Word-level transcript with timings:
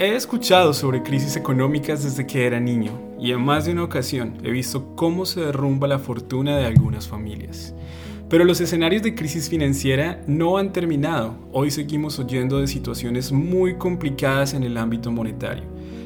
He 0.00 0.14
escuchado 0.14 0.74
sobre 0.74 1.02
crisis 1.02 1.34
económicas 1.34 2.04
desde 2.04 2.24
que 2.24 2.46
era 2.46 2.60
niño 2.60 2.92
y 3.18 3.32
en 3.32 3.40
más 3.40 3.64
de 3.64 3.72
una 3.72 3.82
ocasión 3.82 4.38
he 4.44 4.50
visto 4.52 4.94
cómo 4.94 5.26
se 5.26 5.40
derrumba 5.40 5.88
la 5.88 5.98
fortuna 5.98 6.56
de 6.56 6.66
algunas 6.66 7.08
familias. 7.08 7.74
Pero 8.30 8.44
los 8.44 8.60
escenarios 8.60 9.02
de 9.02 9.16
crisis 9.16 9.48
financiera 9.48 10.22
no 10.28 10.56
han 10.56 10.72
terminado. 10.72 11.34
Hoy 11.52 11.72
seguimos 11.72 12.16
oyendo 12.20 12.60
de 12.60 12.68
situaciones 12.68 13.32
muy 13.32 13.74
complicadas 13.74 14.54
en 14.54 14.62
el 14.62 14.76
ámbito 14.76 15.10
monetario, 15.10 15.64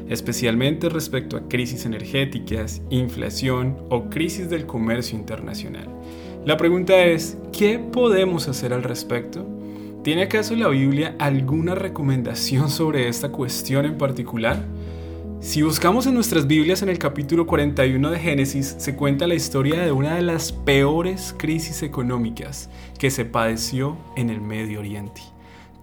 especialmente 0.08 0.88
respecto 0.88 1.36
a 1.36 1.46
crisis 1.46 1.84
energéticas, 1.84 2.80
inflación 2.88 3.76
o 3.90 4.08
crisis 4.08 4.48
del 4.48 4.64
comercio 4.64 5.18
internacional. 5.18 5.86
La 6.46 6.56
pregunta 6.56 7.04
es, 7.04 7.36
¿qué 7.52 7.78
podemos 7.78 8.48
hacer 8.48 8.72
al 8.72 8.84
respecto? 8.84 9.46
¿Tiene 10.02 10.22
acaso 10.22 10.56
la 10.56 10.66
Biblia 10.66 11.14
alguna 11.20 11.76
recomendación 11.76 12.70
sobre 12.70 13.06
esta 13.06 13.30
cuestión 13.30 13.84
en 13.84 13.98
particular? 13.98 14.64
Si 15.40 15.62
buscamos 15.62 16.08
en 16.08 16.14
nuestras 16.14 16.48
Biblias 16.48 16.82
en 16.82 16.88
el 16.88 16.98
capítulo 16.98 17.46
41 17.46 18.10
de 18.10 18.18
Génesis, 18.18 18.74
se 18.78 18.96
cuenta 18.96 19.28
la 19.28 19.36
historia 19.36 19.80
de 19.80 19.92
una 19.92 20.16
de 20.16 20.22
las 20.22 20.50
peores 20.50 21.32
crisis 21.38 21.84
económicas 21.84 22.68
que 22.98 23.12
se 23.12 23.24
padeció 23.24 23.96
en 24.16 24.30
el 24.30 24.40
Medio 24.40 24.80
Oriente. 24.80 25.22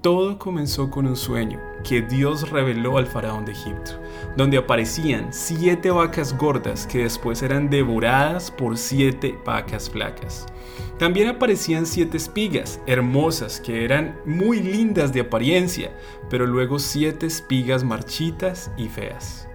Todo 0.02 0.40
comenzó 0.40 0.90
con 0.90 1.08
un 1.08 1.18
sueño 1.18 1.60
que 1.84 2.02
Dios 2.02 2.50
reveló 2.52 2.98
al 2.98 3.06
faraón 3.06 3.44
de 3.44 3.52
Egipto, 3.52 4.00
donde 4.38 4.58
aparecían 4.58 5.34
siete 5.34 5.92
vacas 5.92 6.38
gordas 6.38 6.88
que 6.88 7.00
después 7.00 7.42
eran 7.42 7.70
devoradas 7.70 8.50
por 8.50 8.78
siete 8.78 9.38
vacas 9.46 9.90
flacas. 9.90 10.46
También 10.98 11.28
aparecían 11.28 11.86
siete 11.86 12.16
espigas, 12.16 12.80
hermosas, 12.88 13.60
que 13.60 13.84
eran 13.84 14.18
muy 14.26 14.62
lindas 14.62 15.12
de 15.12 15.20
apariencia, 15.20 15.92
pero 16.30 16.46
luego 16.46 16.80
siete 16.80 17.26
espigas 17.26 17.84
marchitas 17.84 18.72
y 18.78 18.88
feas. 18.88 19.50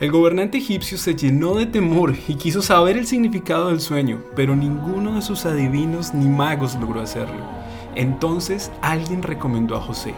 El 0.00 0.10
gobernante 0.10 0.56
egipcio 0.56 0.96
se 0.96 1.14
llenó 1.14 1.56
de 1.56 1.66
temor 1.66 2.14
y 2.26 2.36
quiso 2.36 2.62
saber 2.62 2.96
el 2.96 3.06
significado 3.06 3.68
del 3.68 3.80
sueño, 3.80 4.22
pero 4.34 4.56
ninguno 4.56 5.16
de 5.16 5.22
sus 5.22 5.44
adivinos 5.44 6.14
ni 6.14 6.26
magos 6.26 6.74
logró 6.74 7.02
hacerlo. 7.02 7.44
Entonces 7.94 8.70
alguien 8.82 9.22
recomendó 9.22 9.76
a 9.76 9.80
José, 9.80 10.14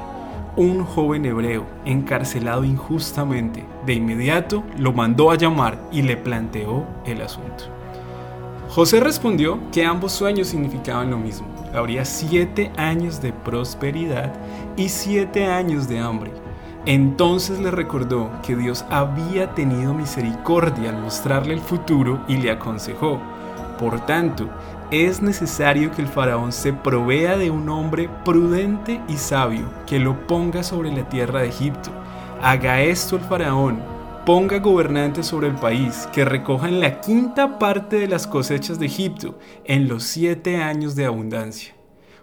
un 0.57 0.85
joven 0.85 1.25
hebreo 1.27 1.67
encarcelado 1.85 2.65
injustamente. 2.65 3.65
De 3.85 3.95
inmediato 3.95 4.65
lo 4.79 4.93
mandó 4.93 5.31
a 5.31 5.37
llamar 5.37 5.79
y 5.93 6.03
le 6.03 6.17
planteó 6.17 6.87
el 7.05 7.23
asunto. 7.23 7.65
José 8.69 9.01
respondió 9.01 9.59
que 9.71 9.85
ambos 9.85 10.13
sueños 10.13 10.49
significaban 10.49 11.11
lo 11.11 11.19
mismo. 11.19 11.47
Habría 11.75 12.05
siete 12.05 12.73
años 12.77 13.23
de 13.23 13.33
prosperidad 13.33 14.33
y 14.77 14.89
siete 14.89 15.47
años 15.47 15.89
de 15.89 15.99
hambre. 15.99 16.33
Entonces 16.85 17.59
le 17.59 17.71
recordó 17.71 18.31
que 18.43 18.55
Dios 18.55 18.85
había 18.91 19.55
tenido 19.55 19.93
misericordia 19.93 20.91
al 20.91 21.03
mostrarle 21.03 21.55
el 21.55 21.61
futuro 21.61 22.21
y 22.29 22.37
le 22.37 22.51
aconsejó, 22.51 23.21
por 23.79 24.07
tanto, 24.07 24.49
es 24.91 25.21
necesario 25.21 25.91
que 25.91 26.03
el 26.03 26.09
faraón 26.09 26.53
se 26.53 26.73
provea 26.73 27.37
de 27.37 27.51
un 27.51 27.69
hombre 27.69 28.09
prudente 28.25 29.01
y 29.09 29.17
sabio 29.17 29.69
que 29.87 29.99
lo 29.99 30.27
ponga 30.27 30.63
sobre 30.63 30.93
la 30.93 31.09
tierra 31.09 31.43
de 31.43 31.49
Egipto. 31.49 31.91
Haga 32.41 32.83
esto 32.83 33.17
el 33.17 33.23
faraón 33.23 33.97
ponga 34.27 34.59
gobernantes 34.59 35.27
sobre 35.27 35.47
el 35.47 35.55
país 35.55 36.09
que 36.13 36.25
recojan 36.25 36.81
la 36.81 37.01
quinta 37.01 37.61
parte 37.61 38.01
de 38.01 38.09
las 38.09 38.27
cosechas 38.27 38.81
de 38.81 38.87
Egipto 38.87 39.39
en 39.65 39.87
los 39.87 40.03
siete 40.03 40.57
años 40.57 40.97
de 40.97 41.05
abundancia. 41.05 41.75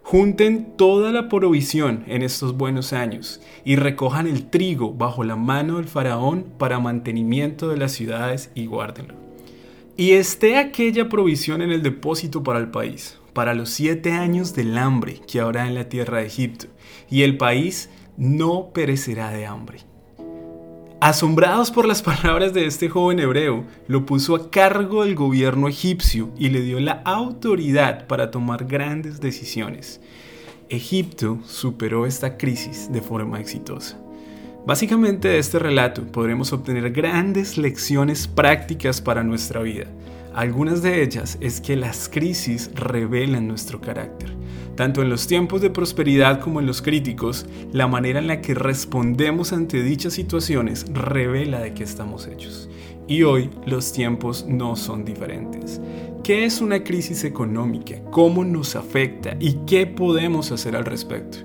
Junten 0.03 0.75
toda 0.75 1.13
la 1.13 1.29
provisión 1.29 2.03
en 2.07 2.21
estos 2.21 2.57
buenos 2.57 2.91
años 2.91 3.39
y 3.63 3.77
recojan 3.77 4.27
el 4.27 4.49
trigo 4.49 4.93
bajo 4.93 5.23
la 5.23 5.37
mano 5.37 5.77
del 5.77 5.87
faraón 5.87 6.45
para 6.57 6.77
mantenimiento 6.79 7.69
de 7.69 7.77
las 7.77 7.93
ciudades 7.93 8.51
y 8.53 8.65
guárdenlo. 8.65 9.32
Y 9.95 10.13
esté 10.13 10.57
aquella 10.57 11.07
provisión 11.07 11.61
en 11.61 11.71
el 11.71 11.83
depósito 11.83 12.41
para 12.41 12.57
el 12.57 12.71
país, 12.71 13.19
para 13.33 13.53
los 13.53 13.69
siete 13.69 14.11
años 14.11 14.55
del 14.55 14.75
hambre 14.77 15.21
que 15.27 15.39
habrá 15.39 15.67
en 15.67 15.75
la 15.75 15.87
tierra 15.87 16.17
de 16.17 16.25
Egipto, 16.25 16.65
y 17.11 17.21
el 17.21 17.37
país 17.37 17.91
no 18.17 18.71
perecerá 18.73 19.29
de 19.29 19.45
hambre. 19.45 19.81
Asombrados 20.99 21.69
por 21.69 21.85
las 21.85 22.01
palabras 22.03 22.53
de 22.53 22.65
este 22.65 22.89
joven 22.89 23.19
hebreo, 23.19 23.65
lo 23.87 24.03
puso 24.07 24.35
a 24.35 24.49
cargo 24.49 25.03
del 25.03 25.13
gobierno 25.13 25.67
egipcio 25.67 26.31
y 26.39 26.49
le 26.49 26.61
dio 26.61 26.79
la 26.79 27.03
autoridad 27.05 28.07
para 28.07 28.31
tomar 28.31 28.65
grandes 28.65 29.21
decisiones. 29.21 30.01
Egipto 30.69 31.37
superó 31.45 32.07
esta 32.07 32.37
crisis 32.37 32.91
de 32.91 33.01
forma 33.01 33.39
exitosa. 33.39 34.02
Básicamente 34.65 35.27
de 35.27 35.39
este 35.39 35.59
relato 35.59 36.03
podremos 36.05 36.53
obtener 36.53 36.89
grandes 36.91 37.57
lecciones 37.57 38.29
prácticas 38.29 39.01
para 39.01 39.21
nuestra 39.21 39.61
vida. 39.61 39.87
Algunas 40.33 40.81
de 40.81 41.03
ellas 41.03 41.37
es 41.41 41.59
que 41.59 41.75
las 41.75 42.07
crisis 42.07 42.71
revelan 42.73 43.45
nuestro 43.45 43.81
carácter. 43.81 44.33
Tanto 44.77 45.01
en 45.01 45.09
los 45.09 45.27
tiempos 45.27 45.61
de 45.61 45.69
prosperidad 45.69 46.39
como 46.39 46.61
en 46.61 46.65
los 46.65 46.81
críticos, 46.81 47.45
la 47.73 47.87
manera 47.87 48.19
en 48.19 48.27
la 48.27 48.39
que 48.39 48.53
respondemos 48.53 49.51
ante 49.51 49.83
dichas 49.83 50.13
situaciones 50.13 50.85
revela 50.93 51.59
de 51.59 51.73
qué 51.73 51.83
estamos 51.83 52.27
hechos. 52.27 52.69
Y 53.05 53.23
hoy 53.23 53.49
los 53.65 53.91
tiempos 53.91 54.45
no 54.47 54.77
son 54.77 55.03
diferentes. 55.03 55.81
¿Qué 56.23 56.45
es 56.45 56.61
una 56.61 56.85
crisis 56.85 57.25
económica? 57.25 58.01
¿Cómo 58.11 58.45
nos 58.45 58.77
afecta? 58.77 59.35
¿Y 59.41 59.55
qué 59.67 59.85
podemos 59.85 60.53
hacer 60.53 60.77
al 60.77 60.85
respecto? 60.85 61.39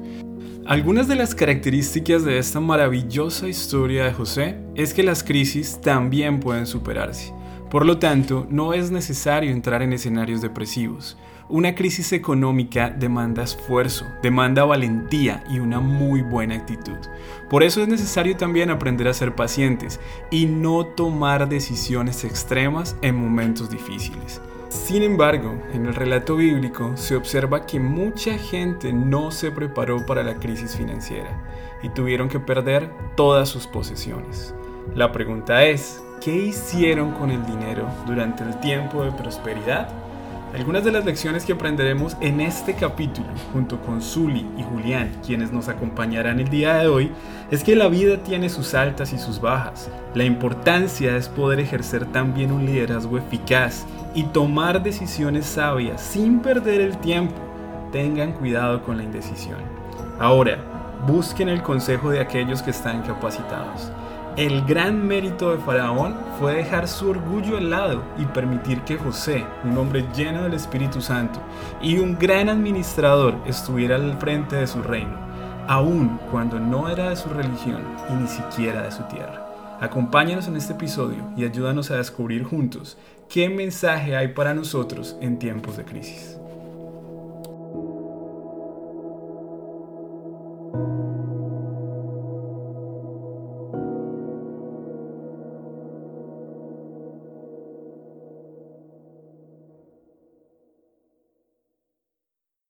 Algunas 0.68 1.08
de 1.08 1.14
las 1.14 1.34
características 1.34 2.26
de 2.26 2.36
esta 2.36 2.60
maravillosa 2.60 3.48
historia 3.48 4.04
de 4.04 4.12
José 4.12 4.58
es 4.74 4.92
que 4.92 5.02
las 5.02 5.24
crisis 5.24 5.80
también 5.80 6.40
pueden 6.40 6.66
superarse. 6.66 7.32
Por 7.70 7.86
lo 7.86 7.98
tanto, 7.98 8.46
no 8.50 8.74
es 8.74 8.90
necesario 8.90 9.50
entrar 9.50 9.80
en 9.80 9.94
escenarios 9.94 10.42
depresivos. 10.42 11.16
Una 11.48 11.74
crisis 11.74 12.12
económica 12.12 12.90
demanda 12.90 13.44
esfuerzo, 13.44 14.04
demanda 14.22 14.66
valentía 14.66 15.42
y 15.48 15.58
una 15.58 15.80
muy 15.80 16.20
buena 16.20 16.56
actitud. 16.56 16.98
Por 17.48 17.62
eso 17.62 17.80
es 17.80 17.88
necesario 17.88 18.36
también 18.36 18.68
aprender 18.68 19.08
a 19.08 19.14
ser 19.14 19.34
pacientes 19.34 19.98
y 20.30 20.44
no 20.44 20.84
tomar 20.84 21.48
decisiones 21.48 22.24
extremas 22.24 22.94
en 23.00 23.16
momentos 23.16 23.70
difíciles. 23.70 24.42
Sin 24.68 25.02
embargo, 25.02 25.54
en 25.72 25.86
el 25.86 25.94
relato 25.94 26.36
bíblico 26.36 26.92
se 26.94 27.16
observa 27.16 27.64
que 27.64 27.80
mucha 27.80 28.36
gente 28.36 28.92
no 28.92 29.30
se 29.30 29.50
preparó 29.50 30.04
para 30.04 30.22
la 30.22 30.34
crisis 30.34 30.76
financiera 30.76 31.30
y 31.82 31.88
tuvieron 31.88 32.28
que 32.28 32.38
perder 32.38 32.90
todas 33.16 33.48
sus 33.48 33.66
posesiones. 33.66 34.54
La 34.94 35.10
pregunta 35.10 35.64
es, 35.64 36.02
¿qué 36.20 36.34
hicieron 36.34 37.12
con 37.12 37.30
el 37.30 37.46
dinero 37.46 37.88
durante 38.06 38.42
el 38.42 38.60
tiempo 38.60 39.04
de 39.04 39.12
prosperidad? 39.12 39.88
Algunas 40.54 40.82
de 40.82 40.92
las 40.92 41.04
lecciones 41.04 41.44
que 41.44 41.52
aprenderemos 41.52 42.16
en 42.20 42.40
este 42.40 42.74
capítulo, 42.74 43.28
junto 43.52 43.80
con 43.82 44.00
Zully 44.00 44.46
y 44.56 44.62
Julián, 44.62 45.12
quienes 45.24 45.52
nos 45.52 45.68
acompañarán 45.68 46.40
el 46.40 46.48
día 46.48 46.76
de 46.76 46.88
hoy, 46.88 47.10
es 47.50 47.62
que 47.62 47.76
la 47.76 47.88
vida 47.88 48.22
tiene 48.22 48.48
sus 48.48 48.74
altas 48.74 49.12
y 49.12 49.18
sus 49.18 49.42
bajas. 49.42 49.90
La 50.14 50.24
importancia 50.24 51.16
es 51.16 51.28
poder 51.28 51.60
ejercer 51.60 52.06
también 52.06 52.50
un 52.50 52.64
liderazgo 52.64 53.18
eficaz 53.18 53.84
y 54.18 54.24
tomar 54.24 54.82
decisiones 54.82 55.46
sabias 55.46 56.00
sin 56.00 56.40
perder 56.40 56.80
el 56.80 56.98
tiempo. 56.98 57.36
Tengan 57.92 58.32
cuidado 58.32 58.82
con 58.82 58.96
la 58.96 59.04
indecisión. 59.04 59.58
Ahora, 60.18 60.58
busquen 61.06 61.48
el 61.48 61.62
consejo 61.62 62.10
de 62.10 62.18
aquellos 62.18 62.60
que 62.60 62.72
están 62.72 63.02
capacitados. 63.02 63.93
El 64.37 64.64
gran 64.64 65.06
mérito 65.06 65.52
de 65.52 65.58
Faraón 65.58 66.16
fue 66.40 66.54
dejar 66.54 66.88
su 66.88 67.10
orgullo 67.10 67.58
al 67.58 67.70
lado 67.70 68.02
y 68.19 68.25
permitir 68.25 68.81
que 68.81 68.96
José, 68.96 69.46
un 69.62 69.78
hombre 69.78 70.04
lleno 70.16 70.43
del 70.43 70.54
Espíritu 70.54 71.00
Santo 71.00 71.38
y 71.81 71.98
un 71.98 72.19
gran 72.19 72.48
administrador, 72.48 73.37
estuviera 73.46 73.94
al 73.94 74.19
frente 74.19 74.56
de 74.56 74.66
su 74.66 74.82
reino, 74.82 75.16
aun 75.69 76.19
cuando 76.32 76.58
no 76.58 76.88
era 76.88 77.10
de 77.10 77.16
su 77.16 77.28
religión 77.28 77.84
y 78.10 78.14
ni 78.14 78.26
siquiera 78.26 78.82
de 78.82 78.90
su 78.90 79.04
tierra. 79.04 79.44
Acompáñanos 79.81 80.48
en 80.48 80.56
este 80.56 80.72
episodio 80.72 81.22
y 81.37 81.44
ayúdanos 81.44 81.93
a 81.93 81.98
descubrir 81.98 82.43
juntos 82.43 82.98
qué 83.28 83.48
mensaje 83.48 84.16
hay 84.16 84.28
para 84.28 84.54
nosotros 84.54 85.16
en 85.20 85.38
tiempos 85.38 85.76
de 85.76 85.84
crisis. 85.84 86.38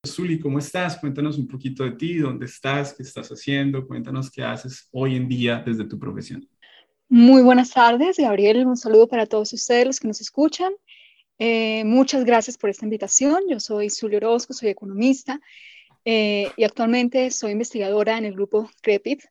Zuli, 0.05 0.39
¿cómo 0.39 0.59
estás? 0.59 0.97
Cuéntanos 0.97 1.37
un 1.37 1.47
poquito 1.47 1.83
de 1.83 1.91
ti, 1.91 2.17
dónde 2.17 2.45
estás, 2.45 2.93
qué 2.93 3.03
estás 3.03 3.29
haciendo, 3.29 3.87
cuéntanos 3.87 4.29
qué 4.29 4.43
haces 4.43 4.89
hoy 4.91 5.15
en 5.15 5.29
día 5.29 5.63
desde 5.65 5.85
tu 5.85 5.97
profesión. 5.97 6.45
Muy 7.11 7.41
buenas 7.41 7.71
tardes, 7.71 8.17
Gabriel. 8.17 8.67
Un 8.67 8.77
saludo 8.77 9.07
para 9.07 9.25
todos 9.25 9.51
ustedes 9.51 9.87
los 9.87 9.99
que 9.99 10.07
nos 10.07 10.21
escuchan. 10.21 10.71
Eh, 11.39 11.83
muchas 11.83 12.23
gracias 12.23 12.55
por 12.55 12.69
esta 12.69 12.85
invitación. 12.85 13.41
Yo 13.49 13.59
soy 13.59 13.89
Zuli 13.89 14.17
Orozco, 14.17 14.53
soy 14.53 14.69
economista 14.69 15.41
eh, 16.05 16.51
y 16.55 16.63
actualmente 16.65 17.31
soy 17.31 17.53
investigadora 17.53 18.19
en 18.19 18.25
el 18.25 18.33
grupo 18.33 18.69
CREPIT, 18.83 19.23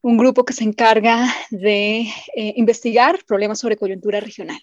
un 0.00 0.16
grupo 0.16 0.44
que 0.44 0.52
se 0.52 0.62
encarga 0.62 1.26
de 1.50 2.02
eh, 2.36 2.54
investigar 2.54 3.18
problemas 3.26 3.58
sobre 3.58 3.76
coyuntura 3.76 4.20
regional. 4.20 4.60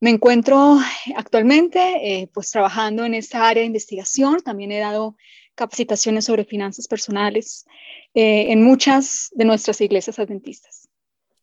Me 0.00 0.10
encuentro 0.10 0.78
actualmente 1.14 2.28
pues 2.34 2.50
trabajando 2.50 3.04
en 3.04 3.14
esta 3.14 3.46
área 3.46 3.60
de 3.60 3.68
investigación. 3.68 4.40
También 4.40 4.72
he 4.72 4.80
dado 4.80 5.14
capacitaciones 5.54 6.24
sobre 6.24 6.44
finanzas 6.44 6.88
personales 6.88 7.66
en 8.14 8.64
muchas 8.64 9.28
de 9.32 9.44
nuestras 9.44 9.80
iglesias 9.80 10.18
adventistas. 10.18 10.79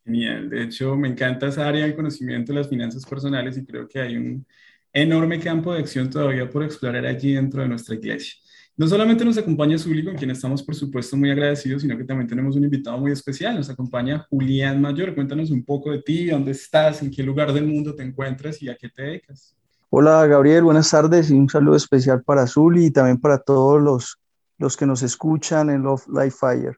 Genial. 0.08 0.50
De 0.50 0.64
hecho, 0.64 0.96
me 0.96 1.10
encanta 1.10 1.48
esa 1.48 1.68
área 1.68 1.86
de 1.86 1.94
conocimiento 1.94 2.54
de 2.54 2.60
las 2.60 2.70
finanzas 2.70 3.06
personales 3.06 3.58
y 3.58 3.66
creo 3.66 3.90
que 3.90 4.00
hay 4.00 4.16
un 4.16 4.46
enorme 4.94 5.38
campo 5.38 5.74
de 5.74 5.80
acción 5.80 6.10
todavía 6.10 6.50
por 6.50 6.64
explorar 6.64 7.06
allí 7.06 7.34
dentro 7.34 7.62
de 7.62 7.68
nuestra 7.68 7.94
iglesia. 7.96 8.36
No 8.78 8.88
solamente 8.88 9.26
nos 9.26 9.38
acompaña 9.38 9.78
Zuli, 9.78 10.06
con 10.06 10.16
quien 10.16 10.32
estamos 10.32 10.64
por 10.64 10.76
supuesto 10.76 11.18
muy 11.18 11.30
agradecidos, 11.30 11.82
sino 11.82 11.98
que 11.98 12.06
también 12.06 12.26
tenemos 12.26 12.56
un 12.56 12.64
invitado 12.64 12.98
muy 12.98 13.12
especial. 13.12 13.56
Nos 13.56 13.70
acompaña 13.70 14.26
Julián 14.30 14.80
Mayor. 14.80 15.14
Cuéntanos 15.14 15.52
un 15.52 15.66
poco 15.66 15.92
de 15.92 16.02
ti, 16.02 16.28
dónde 16.28 16.52
estás, 16.52 17.02
en 17.02 17.12
qué 17.12 17.22
lugar 17.22 17.52
del 17.52 17.68
mundo 17.68 17.94
te 17.94 18.04
encuentras 18.04 18.62
y 18.62 18.70
a 18.70 18.78
qué 18.78 18.88
te 18.88 19.02
dedicas. 19.02 19.58
Hola 19.90 20.26
Gabriel, 20.26 20.64
buenas 20.64 20.90
tardes 20.90 21.30
y 21.32 21.34
un 21.34 21.50
saludo 21.50 21.76
especial 21.76 22.24
para 22.24 22.48
Zuli 22.48 22.86
y 22.86 22.92
también 22.92 23.20
para 23.20 23.40
todos 23.40 23.82
los, 23.82 24.20
los 24.58 24.78
que 24.78 24.86
nos 24.86 25.04
escuchan 25.04 25.70
en 25.70 25.82
Love 25.82 26.08
Life 26.08 26.38
Fire. 26.40 26.78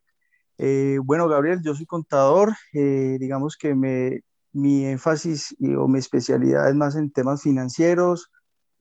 Eh, 0.59 0.99
bueno, 1.03 1.27
Gabriel, 1.29 1.61
yo 1.63 1.73
soy 1.73 1.85
contador. 1.85 2.53
Eh, 2.73 3.17
digamos 3.19 3.57
que 3.57 3.73
me, 3.73 4.21
mi 4.51 4.85
énfasis 4.85 5.55
o 5.77 5.87
mi 5.87 5.99
especialidad 5.99 6.69
es 6.69 6.75
más 6.75 6.95
en 6.95 7.11
temas 7.11 7.41
financieros, 7.41 8.29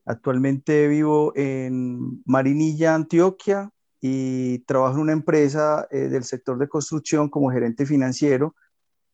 Actualmente 0.09 0.89
vivo 0.89 1.35
en 1.37 2.23
Marinilla, 2.25 2.95
Antioquia, 2.95 3.71
y 4.01 4.61
trabajo 4.61 4.95
en 4.95 5.03
una 5.03 5.13
empresa 5.13 5.87
eh, 5.91 6.09
del 6.09 6.25
sector 6.25 6.59
de 6.59 6.67
construcción 6.67 7.29
como 7.29 7.51
gerente 7.51 7.85
financiero. 7.85 8.55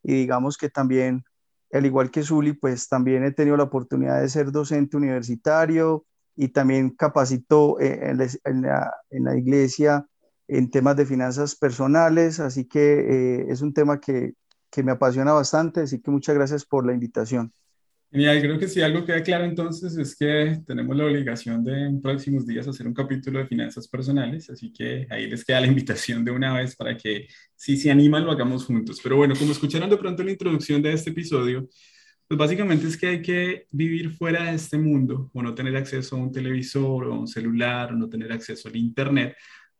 Y 0.04 0.14
digamos 0.14 0.56
que 0.56 0.68
también, 0.68 1.24
al 1.72 1.84
igual 1.84 2.12
que 2.12 2.22
Zuli, 2.22 2.52
pues 2.52 2.88
también 2.88 3.24
he 3.24 3.32
tenido 3.32 3.56
la 3.56 3.64
oportunidad 3.64 4.20
de 4.20 4.28
ser 4.28 4.52
docente 4.52 4.96
universitario 4.96 6.06
y 6.36 6.50
también 6.50 6.90
capacito 6.90 7.80
en, 7.80 8.18
la, 8.62 9.36
iglesia 9.36 10.06
en 10.48 10.70
temas 10.70 10.96
de 10.96 11.06
finanzas 11.06 11.56
personales. 11.56 12.40
Así 12.40 12.66
que 12.66 12.80
eh, 12.80 13.46
es 13.48 13.62
un 13.62 13.72
tema 13.72 14.00
que, 14.00 14.34
que 14.70 14.82
me 14.82 14.92
apasiona 14.92 15.32
bastante. 15.32 15.80
Así 15.80 16.00
que 16.00 16.10
muchas 16.10 16.34
gracias 16.34 16.64
por 16.64 16.86
la 16.86 16.92
invitación. 16.92 17.52
Genial, 18.14 18.40
creo 18.40 18.58
que 18.60 18.68
si 18.68 18.80
algo 18.80 19.04
queda 19.04 19.24
claro 19.24 19.44
entonces 19.44 19.96
es 19.96 20.14
que 20.14 20.60
tenemos 20.64 20.96
la 20.96 21.06
obligación 21.06 21.64
de 21.64 21.86
en 21.86 22.00
próximos 22.00 22.46
días 22.46 22.68
hacer 22.68 22.86
un 22.86 22.94
capítulo 22.94 23.40
de 23.40 23.46
finanzas 23.48 23.88
personales, 23.88 24.48
así 24.48 24.72
que 24.72 25.04
ahí 25.10 25.28
les 25.28 25.44
queda 25.44 25.60
la 25.60 25.66
invitación 25.66 26.24
de 26.24 26.30
una 26.30 26.54
vez 26.54 26.76
para 26.76 26.96
que 26.96 27.26
si 27.56 27.76
se 27.76 27.90
animan 27.90 28.24
lo 28.24 28.30
hagamos 28.30 28.66
juntos. 28.66 29.00
Pero 29.02 29.16
bueno, 29.16 29.34
como 29.36 29.50
escucharon 29.50 29.90
de 29.90 29.96
pronto 29.96 30.22
la 30.22 30.30
introducción 30.30 30.80
de 30.80 30.92
este 30.92 31.10
episodio, 31.10 31.68
pues 32.28 32.38
básicamente 32.38 32.86
es 32.86 32.96
que 32.96 33.08
hay 33.08 33.20
que 33.20 33.66
vivir 33.72 34.12
fuera 34.12 34.44
de 34.44 34.54
este 34.54 34.78
mundo 34.78 35.28
o 35.34 35.42
no 35.42 35.52
tener 35.52 35.76
acceso 35.76 36.14
a 36.14 36.20
un 36.20 36.30
televisor 36.30 37.06
o 37.06 37.14
a 37.14 37.18
un 37.18 37.26
celular 37.26 37.92
o 37.92 37.96
no 37.96 38.08
tener 38.08 38.30
acceso 38.30 38.68
al 38.68 38.76
internet 38.76 39.34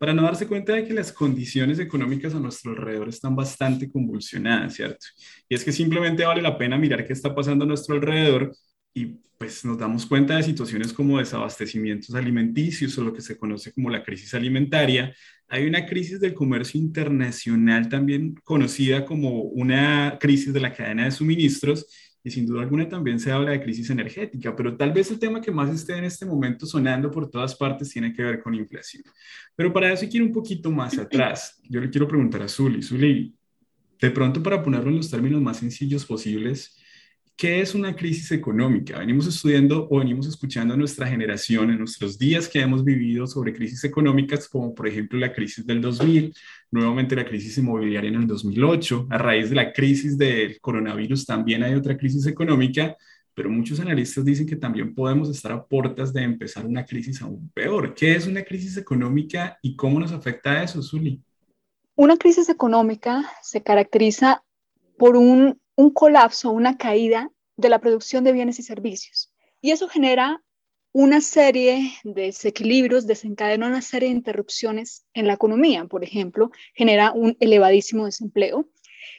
para 0.04 0.12
no 0.12 0.24
darse 0.24 0.46
cuenta 0.46 0.74
de 0.74 0.84
que 0.84 0.92
las 0.92 1.10
condiciones 1.10 1.78
económicas 1.78 2.34
a 2.34 2.38
nuestro 2.38 2.72
alrededor 2.72 3.08
están 3.08 3.34
bastante 3.34 3.90
convulsionadas, 3.90 4.74
¿cierto? 4.74 5.06
Y 5.48 5.54
es 5.54 5.64
que 5.64 5.72
simplemente 5.72 6.26
vale 6.26 6.42
la 6.42 6.58
pena 6.58 6.76
mirar 6.76 7.06
qué 7.06 7.14
está 7.14 7.34
pasando 7.34 7.64
a 7.64 7.68
nuestro 7.68 7.94
alrededor 7.94 8.54
y 8.92 9.16
pues 9.38 9.64
nos 9.64 9.78
damos 9.78 10.04
cuenta 10.04 10.36
de 10.36 10.42
situaciones 10.42 10.92
como 10.92 11.18
desabastecimientos 11.18 12.14
alimenticios 12.14 12.98
o 12.98 13.02
lo 13.02 13.14
que 13.14 13.22
se 13.22 13.38
conoce 13.38 13.72
como 13.72 13.88
la 13.88 14.02
crisis 14.02 14.34
alimentaria. 14.34 15.14
Hay 15.48 15.64
una 15.64 15.86
crisis 15.86 16.20
del 16.20 16.34
comercio 16.34 16.78
internacional 16.78 17.88
también 17.88 18.34
conocida 18.44 19.06
como 19.06 19.40
una 19.40 20.18
crisis 20.20 20.52
de 20.52 20.60
la 20.60 20.74
cadena 20.74 21.06
de 21.06 21.12
suministros 21.12 21.86
y 22.26 22.30
sin 22.30 22.46
duda 22.46 22.62
alguna 22.62 22.88
también 22.88 23.20
se 23.20 23.30
habla 23.30 23.50
de 23.50 23.62
crisis 23.62 23.90
energética, 23.90 24.56
pero 24.56 24.74
tal 24.76 24.92
vez 24.92 25.10
el 25.10 25.18
tema 25.18 25.42
que 25.42 25.52
más 25.52 25.70
esté 25.70 25.98
en 25.98 26.04
este 26.04 26.24
momento 26.24 26.64
sonando 26.64 27.10
por 27.10 27.30
todas 27.30 27.54
partes 27.54 27.90
tiene 27.90 28.14
que 28.14 28.22
ver 28.22 28.42
con 28.42 28.54
inflación. 28.54 29.04
Pero 29.54 29.70
para 29.70 29.92
eso 29.92 30.06
quiero 30.10 30.24
un 30.24 30.32
poquito 30.32 30.70
más 30.70 30.98
atrás. 30.98 31.60
Yo 31.68 31.82
le 31.82 31.90
quiero 31.90 32.08
preguntar 32.08 32.42
a 32.42 32.48
Zuli, 32.48 32.82
Zuli, 32.82 33.36
de 34.00 34.10
pronto 34.10 34.42
para 34.42 34.62
ponerlo 34.62 34.88
en 34.88 34.96
los 34.96 35.10
términos 35.10 35.42
más 35.42 35.58
sencillos 35.58 36.06
posibles, 36.06 36.78
¿Qué 37.36 37.60
es 37.60 37.74
una 37.74 37.96
crisis 37.96 38.30
económica? 38.30 39.00
Venimos 39.00 39.26
estudiando 39.26 39.88
o 39.90 39.98
venimos 39.98 40.28
escuchando 40.28 40.74
a 40.74 40.76
nuestra 40.76 41.08
generación 41.08 41.68
en 41.70 41.78
nuestros 41.78 42.16
días 42.16 42.48
que 42.48 42.60
hemos 42.60 42.84
vivido 42.84 43.26
sobre 43.26 43.52
crisis 43.52 43.82
económicas, 43.82 44.48
como 44.48 44.72
por 44.72 44.86
ejemplo 44.86 45.18
la 45.18 45.32
crisis 45.32 45.66
del 45.66 45.80
2000, 45.80 46.32
nuevamente 46.70 47.16
la 47.16 47.24
crisis 47.24 47.58
inmobiliaria 47.58 48.10
en 48.10 48.14
el 48.14 48.26
2008. 48.28 49.08
A 49.10 49.18
raíz 49.18 49.50
de 49.50 49.56
la 49.56 49.72
crisis 49.72 50.16
del 50.16 50.60
coronavirus 50.60 51.26
también 51.26 51.64
hay 51.64 51.74
otra 51.74 51.96
crisis 51.96 52.24
económica, 52.26 52.96
pero 53.34 53.50
muchos 53.50 53.80
analistas 53.80 54.24
dicen 54.24 54.46
que 54.46 54.54
también 54.54 54.94
podemos 54.94 55.28
estar 55.28 55.50
a 55.50 55.64
puertas 55.64 56.12
de 56.12 56.22
empezar 56.22 56.64
una 56.64 56.86
crisis 56.86 57.20
aún 57.20 57.50
peor. 57.52 57.94
¿Qué 57.94 58.14
es 58.14 58.28
una 58.28 58.44
crisis 58.44 58.76
económica 58.76 59.58
y 59.60 59.74
cómo 59.74 59.98
nos 59.98 60.12
afecta 60.12 60.62
eso, 60.62 60.80
Zuli? 60.80 61.20
Una 61.96 62.16
crisis 62.16 62.48
económica 62.48 63.28
se 63.42 63.60
caracteriza 63.60 64.44
por 64.96 65.16
un 65.16 65.60
un 65.76 65.90
colapso, 65.90 66.50
una 66.50 66.76
caída 66.76 67.30
de 67.56 67.68
la 67.68 67.80
producción 67.80 68.24
de 68.24 68.32
bienes 68.32 68.58
y 68.58 68.62
servicios. 68.62 69.32
Y 69.60 69.70
eso 69.70 69.88
genera 69.88 70.42
una 70.92 71.20
serie 71.20 71.92
de 72.04 72.26
desequilibrios, 72.26 73.06
desencadena 73.06 73.66
una 73.66 73.82
serie 73.82 74.08
de 74.08 74.14
interrupciones 74.14 75.04
en 75.12 75.26
la 75.26 75.32
economía. 75.32 75.84
Por 75.86 76.04
ejemplo, 76.04 76.50
genera 76.74 77.10
un 77.12 77.36
elevadísimo 77.40 78.04
desempleo, 78.04 78.68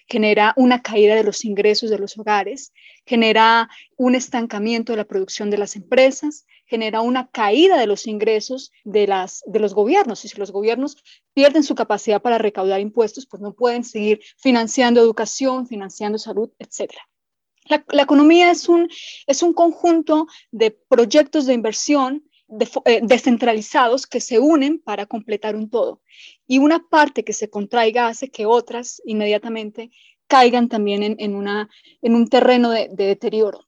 genera 0.07 0.53
una 0.55 0.81
caída 0.81 1.15
de 1.15 1.23
los 1.23 1.43
ingresos 1.43 1.89
de 1.89 1.97
los 1.97 2.17
hogares, 2.17 2.71
genera 3.05 3.69
un 3.97 4.15
estancamiento 4.15 4.93
de 4.93 4.97
la 4.97 5.05
producción 5.05 5.49
de 5.49 5.57
las 5.57 5.75
empresas, 5.75 6.45
genera 6.65 7.01
una 7.01 7.29
caída 7.29 7.77
de 7.77 7.87
los 7.87 8.07
ingresos 8.07 8.71
de, 8.83 9.07
las, 9.07 9.43
de 9.45 9.59
los 9.59 9.73
gobiernos. 9.73 10.25
Y 10.25 10.29
si 10.29 10.37
los 10.37 10.51
gobiernos 10.51 10.97
pierden 11.33 11.63
su 11.63 11.75
capacidad 11.75 12.21
para 12.21 12.37
recaudar 12.37 12.79
impuestos, 12.79 13.25
pues 13.25 13.41
no 13.41 13.53
pueden 13.53 13.83
seguir 13.83 14.21
financiando 14.37 14.99
educación, 14.99 15.67
financiando 15.67 16.17
salud, 16.17 16.49
etc. 16.59 16.93
La, 17.65 18.03
economía 18.03 18.51
es 18.51 18.69
un, 18.69 18.89
es 19.25 19.41
un 19.41 19.53
conjunto 19.53 20.27
de 20.51 20.71
proyectos 20.71 21.45
de 21.45 21.53
inversión 21.53 22.23
eh, 22.85 23.01
descentralizados 23.01 24.05
que 24.05 24.21
se 24.21 24.39
unen 24.39 24.79
para 24.79 25.07
completar 25.07 25.55
un 25.55 25.69
todo. 25.69 26.01
Y 26.47 26.59
una 26.59 26.87
parte 26.87 27.23
que 27.23 27.33
se 27.33 27.49
contraiga 27.49 28.07
hace 28.07 28.29
que 28.29 28.45
otras 28.45 29.01
inmediatamente 29.05 29.91
caigan 30.27 30.69
también 30.69 31.15
en, 31.19 31.35
una, 31.35 31.69
en 32.01 32.15
un 32.15 32.27
terreno 32.27 32.69
de 32.71 32.89
deterioro. 32.89 33.67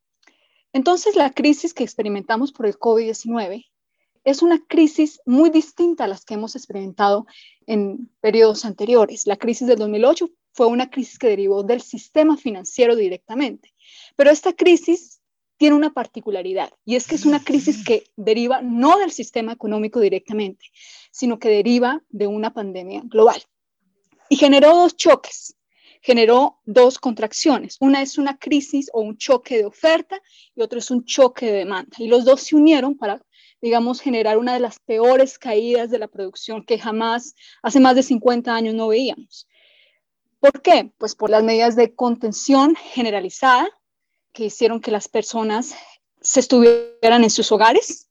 Entonces, 0.77 1.15
la 1.15 1.31
crisis 1.31 1.73
que 1.73 1.83
experimentamos 1.83 2.51
por 2.51 2.67
el 2.67 2.77
COVID-19 2.77 3.65
es 4.23 4.43
una 4.43 4.63
crisis 4.67 5.19
muy 5.25 5.49
distinta 5.49 6.03
a 6.03 6.07
las 6.07 6.23
que 6.23 6.35
hemos 6.35 6.55
experimentado 6.55 7.25
en 7.65 8.11
periodos 8.21 8.63
anteriores. 8.63 9.25
La 9.25 9.37
crisis 9.37 9.67
del 9.67 9.79
2008 9.79 10.29
fue 10.53 10.67
una 10.67 10.91
crisis 10.91 11.17
que 11.17 11.29
derivó 11.29 11.63
del 11.63 11.81
sistema 11.81 12.37
financiero 12.37 12.95
directamente, 12.95 13.73
pero 14.15 14.29
esta 14.29 14.53
crisis 14.53 15.19
tiene 15.57 15.75
una 15.75 15.95
particularidad 15.95 16.69
y 16.85 16.95
es 16.95 17.07
que 17.07 17.15
es 17.15 17.25
una 17.25 17.43
crisis 17.43 17.83
que 17.83 18.03
deriva 18.15 18.61
no 18.61 18.99
del 18.99 19.09
sistema 19.09 19.53
económico 19.53 19.99
directamente, 19.99 20.67
sino 21.09 21.39
que 21.39 21.49
deriva 21.49 22.03
de 22.09 22.27
una 22.27 22.53
pandemia 22.53 23.01
global. 23.05 23.41
Y 24.29 24.35
generó 24.35 24.75
dos 24.75 24.95
choques 24.95 25.56
generó 26.01 26.59
dos 26.65 26.99
contracciones. 26.99 27.77
Una 27.79 28.01
es 28.01 28.17
una 28.17 28.37
crisis 28.37 28.89
o 28.93 29.01
un 29.01 29.17
choque 29.17 29.57
de 29.57 29.65
oferta 29.65 30.21
y 30.55 30.61
otro 30.61 30.79
es 30.79 30.91
un 30.91 31.05
choque 31.05 31.47
de 31.47 31.59
demanda. 31.59 31.95
Y 31.97 32.07
los 32.07 32.25
dos 32.25 32.41
se 32.41 32.55
unieron 32.55 32.97
para, 32.97 33.21
digamos, 33.61 34.01
generar 34.01 34.37
una 34.37 34.53
de 34.53 34.59
las 34.59 34.79
peores 34.79 35.37
caídas 35.37 35.89
de 35.89 35.99
la 35.99 36.07
producción 36.07 36.63
que 36.63 36.79
jamás, 36.79 37.35
hace 37.61 37.79
más 37.79 37.95
de 37.95 38.03
50 38.03 38.53
años, 38.53 38.75
no 38.75 38.87
veíamos. 38.87 39.47
¿Por 40.39 40.61
qué? 40.61 40.91
Pues 40.97 41.15
por 41.15 41.29
las 41.29 41.43
medidas 41.43 41.75
de 41.75 41.95
contención 41.95 42.75
generalizada 42.75 43.67
que 44.33 44.45
hicieron 44.45 44.81
que 44.81 44.91
las 44.91 45.07
personas 45.07 45.75
se 46.21 46.39
estuvieran 46.39 47.23
en 47.23 47.29
sus 47.29 47.51
hogares, 47.51 48.09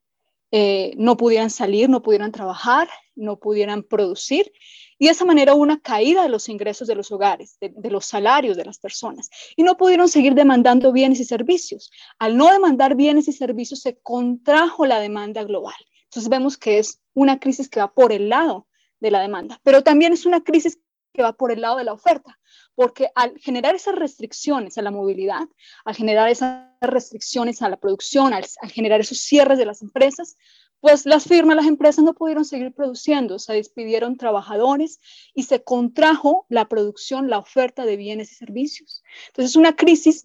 eh, 0.50 0.94
no 0.96 1.16
pudieran 1.16 1.50
salir, 1.50 1.88
no 1.88 2.02
pudieran 2.02 2.32
trabajar, 2.32 2.88
no 3.14 3.38
pudieran 3.38 3.82
producir 3.82 4.52
y 4.98 5.06
de 5.06 5.12
esa 5.12 5.24
manera 5.24 5.54
hubo 5.54 5.62
una 5.62 5.80
caída 5.80 6.22
de 6.22 6.28
los 6.28 6.48
ingresos 6.48 6.88
de 6.88 6.94
los 6.94 7.12
hogares, 7.12 7.58
de, 7.60 7.90
los 7.90 8.06
salarios 8.06 8.56
de 8.56 8.64
las 8.64 8.78
personas. 8.78 9.28
Y 9.56 9.62
no 9.62 9.76
pudieron 9.76 10.08
seguir 10.08 10.34
demandando 10.34 10.92
bienes 10.92 11.20
y 11.20 11.24
servicios. 11.24 11.90
Al 12.18 12.36
no 12.36 12.50
demandar 12.50 12.94
bienes 12.94 13.28
y 13.28 13.32
servicios 13.32 13.80
se 13.80 13.98
contrajo 14.02 14.86
la 14.86 15.00
demanda 15.00 15.44
global. 15.44 15.74
Entonces 16.04 16.30
vemos 16.30 16.56
que 16.56 16.78
es 16.78 17.00
una 17.14 17.38
crisis 17.38 17.68
que 17.68 17.80
va 17.80 17.92
por 17.92 18.12
el 18.12 18.28
lado 18.28 18.66
de 19.00 19.10
la 19.10 19.20
demanda, 19.20 19.60
pero 19.62 19.82
también 19.82 20.14
es 20.14 20.24
una 20.24 20.42
crisis 20.42 20.80
que 21.12 21.22
va 21.22 21.32
por 21.32 21.52
el 21.52 21.60
lado 21.62 21.76
de 21.76 21.84
la 21.84 21.92
oferta, 21.92 22.38
porque 22.74 23.08
al 23.14 23.38
generar 23.38 23.74
esas 23.74 23.94
restricciones 23.94 24.78
a 24.78 24.82
la 24.82 24.90
movilidad, 24.90 25.48
al 25.84 25.94
generar 25.94 26.28
esas 26.28 26.66
restricciones 26.80 27.62
a 27.62 27.68
la 27.68 27.78
producción, 27.78 28.32
al 28.32 28.44
generar 28.70 29.00
esos 29.00 29.18
cierres 29.18 29.58
de 29.58 29.66
las 29.66 29.82
empresas, 29.82 30.36
pues 30.80 31.06
las 31.06 31.24
firmas, 31.24 31.56
las 31.56 31.66
empresas 31.66 32.04
no 32.04 32.14
pudieron 32.14 32.44
seguir 32.44 32.72
produciendo, 32.72 33.38
se 33.38 33.54
despidieron 33.54 34.16
trabajadores 34.16 35.00
y 35.34 35.44
se 35.44 35.62
contrajo 35.62 36.46
la 36.48 36.68
producción, 36.68 37.28
la 37.28 37.38
oferta 37.38 37.84
de 37.84 37.96
bienes 37.96 38.32
y 38.32 38.34
servicios. 38.36 39.02
Entonces 39.28 39.52
es 39.52 39.56
una 39.56 39.74
crisis 39.74 40.24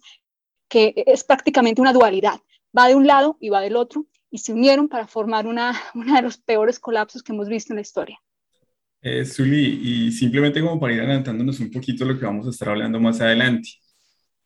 que 0.68 0.94
es 1.06 1.24
prácticamente 1.24 1.80
una 1.80 1.92
dualidad, 1.92 2.40
va 2.76 2.88
de 2.88 2.94
un 2.94 3.06
lado 3.06 3.36
y 3.40 3.48
va 3.48 3.60
del 3.60 3.76
otro, 3.76 4.06
y 4.30 4.38
se 4.38 4.52
unieron 4.52 4.88
para 4.88 5.06
formar 5.06 5.46
una, 5.46 5.78
de 5.94 6.22
los 6.22 6.38
peores 6.38 6.78
colapsos 6.78 7.22
que 7.22 7.32
hemos 7.32 7.48
visto 7.48 7.72
en 7.72 7.76
la 7.76 7.82
historia. 7.82 8.18
Eh, 9.02 9.24
Zuli, 9.24 9.80
y 9.82 10.12
simplemente 10.12 10.60
como 10.60 10.78
para 10.78 10.94
ir 10.94 11.00
adelantándonos 11.00 11.58
un 11.58 11.70
poquito 11.70 12.04
lo 12.04 12.18
que 12.18 12.24
vamos 12.24 12.46
a 12.46 12.50
estar 12.50 12.68
hablando 12.68 13.00
más 13.00 13.20
adelante 13.20 13.81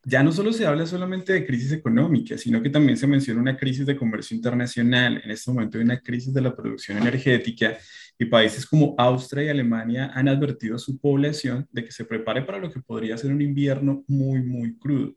ya 0.08 0.22
no 0.22 0.30
solo 0.30 0.52
se 0.52 0.64
habla 0.64 0.86
solamente 0.86 1.32
de 1.32 1.44
crisis 1.44 1.72
económica, 1.72 2.38
sino 2.38 2.62
que 2.62 2.70
también 2.70 2.96
se 2.96 3.08
menciona 3.08 3.40
una 3.40 3.56
crisis 3.56 3.84
de 3.84 3.96
comercio 3.96 4.36
internacional. 4.36 5.20
En 5.24 5.32
este 5.32 5.50
momento 5.50 5.78
hay 5.78 5.84
una 5.84 5.98
crisis 5.98 6.32
de 6.32 6.40
la 6.40 6.54
producción 6.54 6.96
energética 6.98 7.76
y 8.16 8.26
países 8.26 8.64
como 8.64 8.94
Austria 8.98 9.42
y 9.42 9.48
Alemania 9.48 10.12
han 10.14 10.28
advertido 10.28 10.76
a 10.76 10.78
su 10.78 10.96
población 11.00 11.66
de 11.72 11.84
que 11.84 11.90
se 11.90 12.04
prepare 12.04 12.42
para 12.42 12.58
lo 12.58 12.70
que 12.70 12.78
podría 12.78 13.18
ser 13.18 13.32
un 13.32 13.42
invierno 13.42 14.04
muy, 14.06 14.44
muy 14.44 14.78
crudo. 14.78 15.16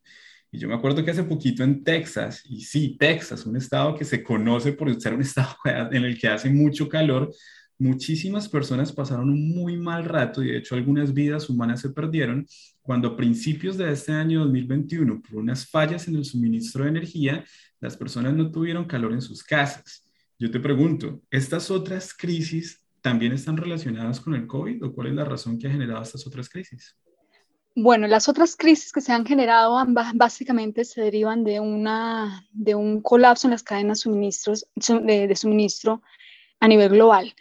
Y 0.51 0.57
yo 0.57 0.67
me 0.67 0.73
acuerdo 0.73 1.05
que 1.05 1.11
hace 1.11 1.21
poquito 1.21 1.63
en 1.63 1.83
Texas, 1.83 2.41
y 2.49 2.61
sí, 2.61 2.97
Texas, 2.99 3.45
un 3.45 3.57
estado 3.57 3.93
que 3.93 4.05
se 4.05 4.23
conoce 4.23 4.73
por 4.73 4.99
ser 4.99 5.13
un 5.13 5.21
estado 5.21 5.55
en 5.91 6.03
el 6.03 6.17
que 6.19 6.29
hace 6.29 6.49
mucho 6.49 6.89
calor, 6.89 7.31
muchísimas 7.77 8.49
personas 8.49 8.91
pasaron 8.91 9.29
un 9.29 9.55
muy 9.55 9.77
mal 9.77 10.03
rato 10.03 10.43
y 10.43 10.51
de 10.51 10.57
hecho 10.57 10.75
algunas 10.75 11.13
vidas 11.13 11.49
humanas 11.49 11.79
se 11.81 11.89
perdieron 11.91 12.45
cuando 12.89 13.09
a 13.09 13.15
principios 13.15 13.77
de 13.77 13.91
este 13.91 14.11
año 14.11 14.39
2021, 14.39 15.21
por 15.21 15.35
unas 15.35 15.69
fallas 15.69 16.07
en 16.07 16.15
el 16.15 16.25
suministro 16.25 16.83
de 16.83 16.89
energía, 16.89 17.45
las 17.79 17.95
personas 17.95 18.33
no 18.33 18.49
tuvieron 18.49 18.85
calor 18.85 19.13
en 19.13 19.21
sus 19.21 19.43
casas. 19.43 20.09
Yo 20.39 20.49
te 20.49 20.59
pregunto, 20.59 21.21
¿estas 21.29 21.69
otras 21.69 22.15
crisis 22.15 22.83
también 22.99 23.31
están 23.31 23.57
relacionadas 23.57 24.19
con 24.19 24.33
el 24.33 24.47
COVID 24.47 24.83
o 24.83 24.91
cuál 24.91 25.09
es 25.09 25.13
la 25.13 25.23
razón 25.23 25.59
que 25.59 25.67
ha 25.67 25.71
generado 25.71 26.01
estas 26.01 26.25
otras 26.25 26.49
crisis? 26.49 26.97
Bueno, 27.75 28.07
las 28.07 28.27
otras 28.27 28.55
crisis 28.55 28.91
que 28.91 29.01
se 29.01 29.11
han 29.11 29.23
generado 29.23 29.77
básicamente 30.15 30.83
se 30.83 31.01
derivan 31.01 31.43
de, 31.43 31.59
una, 31.59 32.43
de 32.51 32.73
un 32.73 33.03
colapso 33.03 33.45
en 33.45 33.51
las 33.51 33.61
cadenas 33.61 33.99
suministros, 33.99 34.65
de 34.75 35.35
suministro 35.35 36.01
a 36.59 36.67
nivel 36.67 36.89
global. 36.89 37.35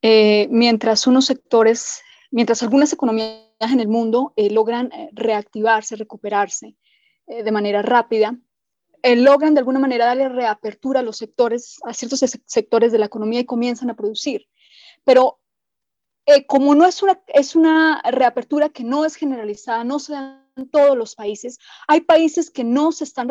Eh, 0.00 0.46
mientras 0.52 1.08
unos 1.08 1.24
sectores, 1.24 2.02
mientras 2.30 2.62
algunas 2.62 2.92
economías 2.92 3.51
en 3.70 3.80
el 3.80 3.88
mundo 3.88 4.32
eh, 4.36 4.50
logran 4.50 4.90
eh, 4.92 5.10
reactivarse, 5.12 5.96
recuperarse 5.96 6.76
de 7.24 7.52
manera 7.52 7.82
rápida, 7.82 8.36
logran 9.04 9.54
de 9.54 9.60
alguna 9.60 9.78
manera 9.78 10.06
darle 10.06 10.28
reapertura 10.28 11.00
a 11.00 11.02
los 11.02 11.16
sectores, 11.16 11.78
a 11.84 11.94
ciertos 11.94 12.20
sectores 12.46 12.92
de 12.92 12.98
la 12.98 13.06
economía 13.06 13.40
y 13.40 13.46
comienzan 13.46 13.88
a 13.88 13.96
producir. 13.96 14.48
Pero 15.04 15.38
como 16.48 16.74
no 16.74 16.84
es 16.84 17.02
una, 17.02 17.22
es 17.28 17.54
una 17.54 18.02
reapertura 18.02 18.68
que 18.68 18.82
no 18.82 19.04
es 19.04 19.14
generalizada, 19.14 19.84
no 19.84 19.98
se 20.00 20.12
da 20.12 20.46
en 20.56 20.68
todos 20.68 20.98
los 20.98 21.14
países, 21.14 21.58
hay 21.86 22.00
países 22.00 22.50
que 22.50 22.64
no 22.64 22.90
se 22.90 23.04
están, 23.04 23.28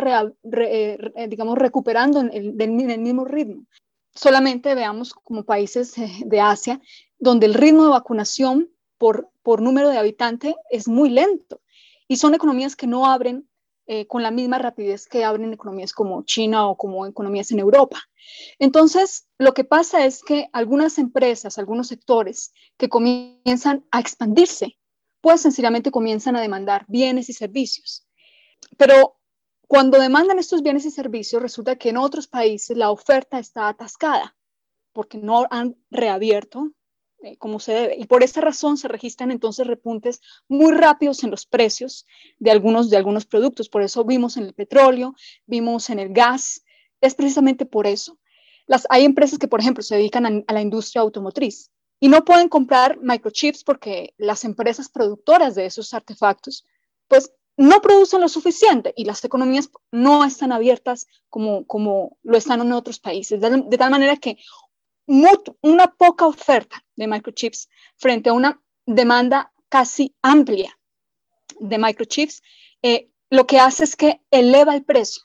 digamos, 1.28 1.58
recuperando 1.58 2.22
en 2.22 2.32
el, 2.32 2.72
mismo 2.72 3.26
ritmo 3.26 3.68
solamente 4.14 4.76
veamos 4.76 5.14
como 5.14 5.44
países 5.44 5.98
eh, 5.98 6.10
de 6.26 6.42
Asia, 6.42 6.82
donde 7.20 7.46
el 7.46 7.54
ritmo 7.54 7.84
de 7.84 7.92
vacunación 7.92 8.70
por, 9.02 9.62
número 9.62 9.90
de 9.90 9.98
habitante 9.98 10.56
es 10.70 10.88
muy 10.88 11.10
lento 11.10 11.60
y 12.08 12.18
son 12.18 12.36
economías 12.36 12.76
que 12.76 12.86
no 12.86 13.08
abren 13.08 13.50
eh, 13.88 14.06
con 14.06 14.22
la 14.22 14.30
misma 14.30 14.60
rapidez 14.60 15.08
que 15.08 15.26
abren 15.26 15.52
economías 15.52 15.92
como 15.92 16.24
China 16.24 16.68
o 16.70 16.78
como 16.78 17.08
economías 17.08 17.50
en 17.52 17.58
Europa. 17.58 18.00
Entonces, 18.60 19.28
lo 19.40 19.56
que 19.56 19.64
pasa 19.64 20.06
es 20.06 20.22
que 20.22 20.50
algunas 20.54 21.00
empresas, 21.00 21.58
algunos 21.58 21.88
sectores 21.88 22.54
que 22.78 22.90
comienzan 22.90 23.84
a 23.90 24.00
expandirse, 24.00 24.78
pues 25.20 25.42
sencillamente 25.42 25.90
comienzan 25.90 26.36
a 26.36 26.42
demandar 26.42 26.86
bienes 26.88 27.28
y 27.28 27.34
servicios. 27.34 28.08
Pero 28.78 29.18
cuando 29.68 30.00
demandan 30.00 30.38
estos 30.38 30.62
bienes 30.62 30.86
y 30.86 30.92
servicios, 30.92 31.42
resulta 31.42 31.76
que 31.76 31.90
en 31.90 31.98
otros 31.98 32.28
países 32.28 32.78
la 32.78 32.92
oferta 32.92 33.40
está 33.40 33.68
atascada 33.68 34.36
porque 34.94 35.18
no 35.18 35.48
han 35.50 35.76
reabierto 35.90 36.72
eh, 37.24 37.38
como 37.38 37.60
se 37.60 37.74
debe. 37.74 37.96
Y 37.98 38.06
por 38.06 38.24
esa 38.24 38.42
razón 38.42 38.78
se 38.78 38.88
registran 38.88 39.32
entonces 39.32 39.68
repuntes 39.68 40.22
muy 40.48 40.74
rápidos 40.74 41.24
en 41.24 41.32
los 41.32 41.46
precios 41.46 42.08
de 42.40 42.52
algunos, 42.52 42.90
de 42.90 42.98
algunos 42.98 43.26
productos. 43.26 43.70
Por 43.70 43.82
eso 43.84 44.04
vimos 44.04 44.38
en 44.38 44.44
el 44.44 44.54
petróleo, 44.54 45.14
vimos 45.46 45.90
en 45.90 46.00
el 46.00 46.14
gas. 46.14 46.64
Es 47.00 47.16
precisamente 47.16 47.66
por 47.66 47.88
eso. 47.88 48.18
Las, 48.66 48.88
hay 48.90 49.06
empresas 49.06 49.40
que, 49.40 49.48
por 49.48 49.60
ejemplo, 49.60 49.84
se 49.84 49.96
dedican 49.96 50.44
a, 50.48 50.54
la 50.54 50.62
industria 50.62 51.02
automotriz 51.02 51.72
y 52.00 52.10
no 52.10 52.26
pueden 52.26 52.50
comprar 52.50 53.00
microchips 53.02 53.64
porque 53.64 54.14
las 54.18 54.44
empresas 54.44 54.90
productoras 54.90 55.56
de 55.56 55.66
esos 55.66 55.94
artefactos, 55.94 56.66
pues 57.08 57.32
no 57.58 57.82
producen 57.82 58.22
lo 58.22 58.30
suficiente 58.30 58.94
y 58.96 59.06
las 59.06 59.24
economías 59.24 59.70
no 59.92 60.24
están 60.24 60.52
abiertas 60.52 61.08
como, 61.30 61.68
como 61.68 62.18
lo 62.24 62.38
están 62.38 62.62
en 62.62 62.72
otros 62.72 63.00
países, 63.00 63.40
de, 63.40 63.78
tal 63.78 63.92
manera 63.92 64.18
que 64.18 64.38
una 65.08 65.88
poca 65.98 66.26
oferta 66.26 66.84
de 66.96 67.08
microchips 67.08 67.70
frente 67.98 68.30
a 68.30 68.34
una 68.34 68.62
demanda 68.86 69.52
casi 69.70 70.16
amplia 70.22 70.78
de 71.60 71.78
microchips, 71.78 72.42
eh, 72.82 73.10
lo 73.30 73.48
que 73.48 73.60
hace 73.60 73.84
es 73.84 73.96
que 73.96 74.22
eleva 74.32 74.76
el 74.76 74.84
precio. 74.84 75.24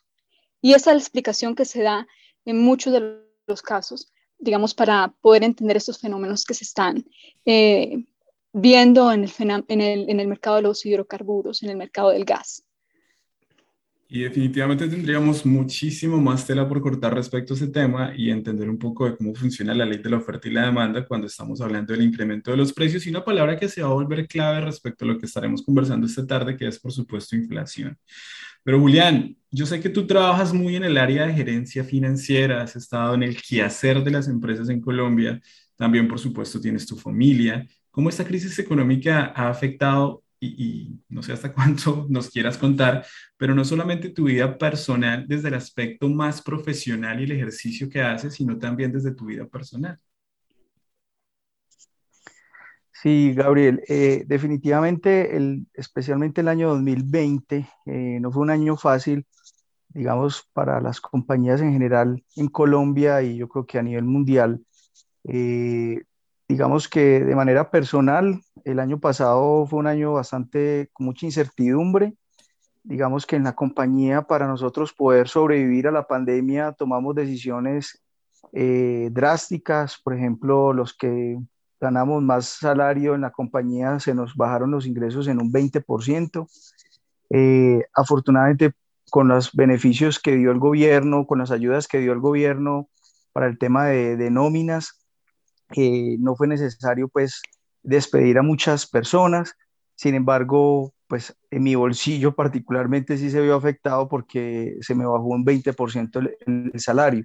Y 0.61 0.75
esa 0.75 0.91
es 0.91 0.97
la 0.97 1.03
explicación 1.03 1.55
que 1.55 1.65
se 1.65 1.83
da 1.83 2.07
en 2.45 2.63
muchos 2.63 2.93
de 2.93 3.23
los 3.47 3.63
casos, 3.63 4.13
digamos, 4.39 4.75
para 4.75 5.15
poder 5.21 5.45
entender 5.45 5.77
estos 5.77 5.99
fenómenos 5.99 6.45
que 6.45 6.55
se 6.55 6.65
están 6.65 7.05
eh, 7.45 8.05
viendo 8.53 9.13
en 9.13 9.25
el, 9.25 9.33
en, 9.69 9.81
el, 9.81 10.11
en 10.11 10.21
el 10.21 10.29
mercado 10.29 10.57
de 10.57 10.63
los 10.63 10.85
hidrocarburos, 10.85 11.63
en 11.63 11.71
el 11.71 11.77
mercado 11.77 12.11
del 12.11 12.25
gas. 12.25 12.66
Y 14.09 14.21
definitivamente 14.21 14.87
tendríamos 14.87 15.45
muchísimo 15.45 16.21
más 16.21 16.47
tela 16.47 16.69
por 16.69 16.81
cortar 16.81 17.13
respecto 17.15 17.55
a 17.55 17.57
ese 17.57 17.67
tema 17.67 18.13
y 18.17 18.31
entender 18.31 18.71
un 18.71 18.79
poco 18.79 19.05
de 19.05 19.17
cómo 19.17 19.35
funciona 19.35 19.75
la 19.75 19.85
ley 19.85 19.99
de 19.99 20.11
la 20.11 20.19
oferta 20.19 20.47
y 20.47 20.53
la 20.53 20.67
demanda 20.67 21.05
cuando 21.05 21.27
estamos 21.27 21.61
hablando 21.61 21.93
del 21.93 22.03
incremento 22.03 22.53
de 22.53 22.57
los 22.57 22.73
precios 22.73 23.05
y 23.07 23.11
una 23.11 23.25
palabra 23.25 23.59
que 23.59 23.69
se 23.69 23.83
va 23.83 23.89
a 23.89 23.95
volver 23.95 24.29
clave 24.29 24.61
respecto 24.61 25.05
a 25.05 25.09
lo 25.09 25.19
que 25.19 25.27
estaremos 25.27 25.63
conversando 25.63 26.07
esta 26.07 26.25
tarde, 26.25 26.57
que 26.57 26.69
es 26.69 26.79
por 26.79 26.93
supuesto 26.93 27.35
inflación. 27.35 27.99
Pero 28.63 28.79
Julián, 28.81 29.37
yo 29.51 29.67
sé 29.67 29.81
que 29.81 29.89
tú 29.89 30.07
trabajas 30.07 30.53
muy 30.53 30.77
en 30.77 30.85
el 30.85 30.99
área 30.99 31.27
de 31.27 31.35
gerencia 31.35 31.83
financiera, 31.83 32.63
has 32.63 32.77
estado 32.77 33.15
en 33.15 33.25
el 33.25 33.37
quehacer 33.43 34.05
de 34.05 34.11
las 34.13 34.29
empresas 34.29 34.69
en 34.69 34.81
Colombia, 34.81 35.41
también 35.77 36.07
por 36.07 36.21
supuesto 36.21 36.61
tienes 36.61 36.87
tu 36.87 36.97
familia 36.97 37.67
cómo 37.97 38.11
esta 38.11 38.27
crisis 38.27 38.59
económica 38.59 39.33
ha 39.35 39.49
afectado, 39.49 40.23
y, 40.41 41.01
no 41.09 41.23
sé 41.23 41.33
hasta 41.33 41.53
cuánto 41.55 42.07
nos 42.09 42.31
quieras 42.31 42.59
contar, 42.59 43.05
pero 43.37 43.55
no 43.55 43.65
solamente 43.65 44.11
tu 44.11 44.25
vida 44.25 44.57
personal 44.59 45.27
desde 45.27 45.49
el 45.49 45.55
aspecto 45.55 46.09
más 46.09 46.43
profesional 46.43 47.21
y 47.21 47.25
el 47.25 47.33
ejercicio 47.33 47.89
que 47.89 48.03
haces, 48.03 48.35
sino 48.35 48.59
también 48.59 48.93
desde 48.93 49.15
tu 49.15 49.27
vida 49.27 49.47
personal. 49.47 49.99
Sí, 52.93 53.35
Gabriel, 53.35 53.83
eh, 53.89 54.25
definitivamente, 54.27 55.37
el, 55.37 55.67
especialmente 55.75 56.41
el 56.41 56.49
año 56.49 56.71
2020, 56.71 57.69
eh, 57.85 58.19
no 58.21 58.33
fue 58.33 58.43
un 58.43 58.51
año 58.51 58.77
fácil, 58.77 59.27
digamos, 59.89 60.49
para 60.55 60.81
las 60.81 61.01
compañías 61.01 61.61
en 61.61 61.73
general 61.73 62.25
en 62.37 62.49
Colombia 62.49 63.23
y 63.23 63.37
yo 63.37 63.49
creo 63.49 63.67
que 63.67 63.79
a 63.79 63.83
nivel 63.83 64.05
mundial. 64.05 64.65
Eh, 65.25 66.05
digamos 66.49 66.89
que 66.89 67.21
de 67.21 67.37
manera 67.37 67.71
personal, 67.71 68.41
el 68.67 68.81
año 68.81 68.99
pasado 68.99 69.65
fue 69.67 69.79
un 69.79 69.87
año 69.87 70.15
bastante 70.15 70.91
con 70.93 71.07
mucha 71.07 71.25
incertidumbre. 71.25 72.15
Digamos 72.83 73.25
que 73.25 73.37
en 73.37 73.45
la 73.45 73.55
compañía, 73.55 74.23
para 74.23 74.49
nosotros 74.49 74.93
poder 74.93 75.29
sobrevivir 75.29 75.87
a 75.87 75.93
la 75.93 76.09
pandemia, 76.09 76.73
tomamos 76.73 77.15
decisiones 77.15 78.03
eh, 78.53 79.09
drásticas. 79.13 79.99
Por 80.03 80.15
ejemplo, 80.15 80.73
los 80.73 80.95
que 80.95 81.39
ganamos 81.81 82.25
más 82.25 82.47
salario 82.47 83.15
en 83.15 83.21
la 83.21 83.31
compañía, 83.31 84.01
se 84.01 84.15
nos 84.15 84.35
bajaron 84.35 84.73
los 84.73 84.85
ingresos 84.85 85.29
en 85.29 85.41
un 85.41 85.53
20%. 85.53 86.49
Eh, 87.31 87.85
afortunadamente, 87.95 88.73
con 89.11 89.29
los 89.29 89.53
beneficios 89.53 90.19
que 90.19 90.35
dio 90.35 90.51
el 90.51 90.59
gobierno, 90.59 91.29
con 91.29 91.39
las 91.39 91.53
ayudas 91.53 91.87
que 91.87 92.01
dio 92.01 92.13
el 92.13 92.21
gobierno 92.21 92.89
para 93.33 93.47
el 93.47 93.59
tema 93.59 93.85
de, 93.85 94.17
de 94.17 94.29
nóminas, 94.33 95.07
no 96.19 96.35
fue 96.35 96.49
necesario 96.49 97.09
pues 97.09 97.43
despedir 97.87 98.39
a 98.39 98.43
muchas 98.43 98.87
personas. 98.87 99.55
Sin 99.95 100.15
embargo, 100.15 100.93
pues 101.07 101.35
en 101.51 101.63
mi 101.63 101.75
bolsillo 101.75 102.35
particularmente 102.35 103.17
sí 103.17 103.31
se 103.31 103.41
vio 103.41 103.55
afectado 103.55 104.09
porque 104.09 104.77
se 104.81 104.95
me 104.95 105.07
bajó 105.07 105.25
un 105.25 105.45
20% 105.45 106.19
el, 106.19 106.73
el, 106.73 106.81
salario. 106.81 107.25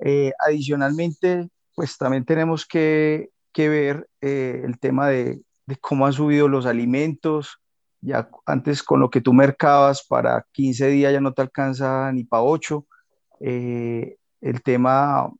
Eh, 0.00 0.32
adicionalmente, 0.46 1.48
pues 1.74 1.96
también 1.96 2.24
tenemos 2.24 2.66
que, 2.66 3.30
que 3.52 3.68
ver 3.68 4.08
eh, 4.20 4.62
el 4.64 4.78
tema 4.78 5.08
de, 5.08 5.40
de, 5.66 5.76
cómo 5.76 6.06
han 6.06 6.12
subido 6.12 6.48
los 6.48 6.66
alimentos. 6.66 7.58
Ya 8.00 8.28
antes 8.44 8.82
con 8.82 9.00
lo 9.00 9.08
que 9.08 9.22
tú 9.22 9.32
mercabas 9.32 10.04
para 10.06 10.44
15 10.52 10.88
días 10.88 11.12
ya 11.12 11.20
no 11.20 11.32
te 11.32 11.42
alcanza 11.42 12.12
ni 12.12 12.24
para 12.24 12.42
8. 12.42 12.86
Eh, 13.40 14.16
el 14.40 14.62
tema 14.62 15.30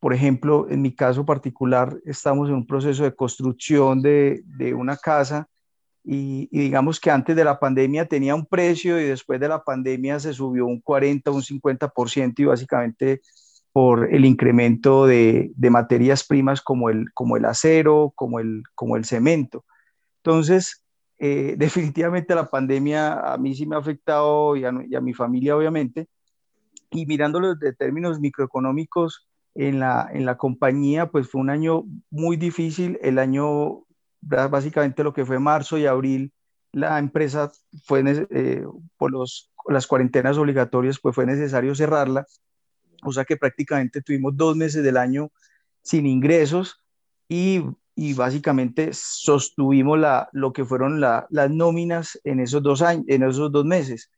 por 0.00 0.14
ejemplo, 0.14 0.66
en 0.70 0.82
mi 0.82 0.94
caso 0.94 1.24
particular, 1.24 1.98
estamos 2.04 2.48
en 2.48 2.54
un 2.54 2.66
proceso 2.66 3.04
de 3.04 3.14
construcción 3.14 4.00
de, 4.00 4.42
de 4.44 4.74
una 4.74 4.96
casa 4.96 5.48
y, 6.10 6.48
digamos 6.50 7.00
que 7.00 7.10
antes 7.10 7.36
de 7.36 7.44
la 7.44 7.58
pandemia 7.60 8.06
tenía 8.06 8.34
un 8.34 8.46
precio 8.46 8.98
y 8.98 9.04
después 9.04 9.38
de 9.40 9.48
la 9.48 9.62
pandemia 9.62 10.18
se 10.18 10.32
subió 10.32 10.64
un 10.64 10.80
40, 10.80 11.30
un 11.30 11.42
50% 11.42 12.34
y 12.38 12.44
básicamente 12.46 13.20
por 13.72 14.12
el 14.12 14.24
incremento 14.24 15.06
de, 15.06 15.52
de, 15.54 15.70
materias 15.70 16.24
primas 16.24 16.62
como 16.62 16.88
el, 16.88 17.12
como 17.12 17.36
el 17.36 17.44
acero, 17.44 18.12
como 18.14 18.40
el, 18.40 18.62
como 18.74 18.96
el 18.96 19.04
cemento. 19.04 19.66
Entonces, 20.22 20.82
eh, 21.18 21.56
definitivamente 21.58 22.34
la 22.34 22.48
pandemia 22.48 23.32
a 23.32 23.36
mí 23.36 23.54
sí 23.54 23.66
me 23.66 23.76
ha 23.76 23.80
afectado 23.80 24.56
y 24.56 24.64
a, 24.64 24.72
y 24.88 24.94
a 24.94 25.00
mi 25.02 25.12
familia 25.12 25.56
obviamente. 25.56 26.06
Y 26.90 27.04
mirándolo 27.04 27.54
de 27.54 27.74
términos 27.74 28.18
microeconómicos, 28.18 29.27
en 29.58 29.80
la, 29.80 30.08
en 30.12 30.24
la 30.24 30.36
compañía, 30.36 31.10
pues 31.10 31.28
fue 31.28 31.40
un 31.40 31.50
año 31.50 31.82
muy 32.10 32.36
difícil. 32.36 32.96
El 33.02 33.18
año, 33.18 33.84
básicamente 34.20 35.02
lo 35.02 35.12
que 35.12 35.26
fue 35.26 35.40
marzo 35.40 35.76
y 35.78 35.86
abril, 35.86 36.32
la 36.70 36.96
empresa 37.00 37.50
fue, 37.84 38.04
eh, 38.30 38.64
por 38.96 39.10
los, 39.10 39.50
las 39.66 39.88
cuarentenas 39.88 40.38
obligatorias, 40.38 41.00
pues 41.00 41.12
fue 41.12 41.26
necesario 41.26 41.74
cerrarla. 41.74 42.24
O 43.02 43.12
sea 43.12 43.24
que 43.24 43.36
prácticamente 43.36 44.00
tuvimos 44.00 44.36
dos 44.36 44.54
meses 44.54 44.84
del 44.84 44.96
año 44.96 45.32
sin 45.82 46.06
ingresos 46.06 46.80
y, 47.28 47.64
y 47.96 48.14
básicamente 48.14 48.90
sostuvimos 48.92 49.98
la, 49.98 50.28
lo 50.32 50.52
que 50.52 50.64
fueron 50.64 51.00
la, 51.00 51.26
las 51.30 51.50
nóminas 51.50 52.16
en 52.22 52.38
esos 52.38 52.62
dos, 52.62 52.80
años, 52.80 53.06
en 53.08 53.24
esos 53.24 53.50
dos 53.50 53.64
meses. 53.64 54.08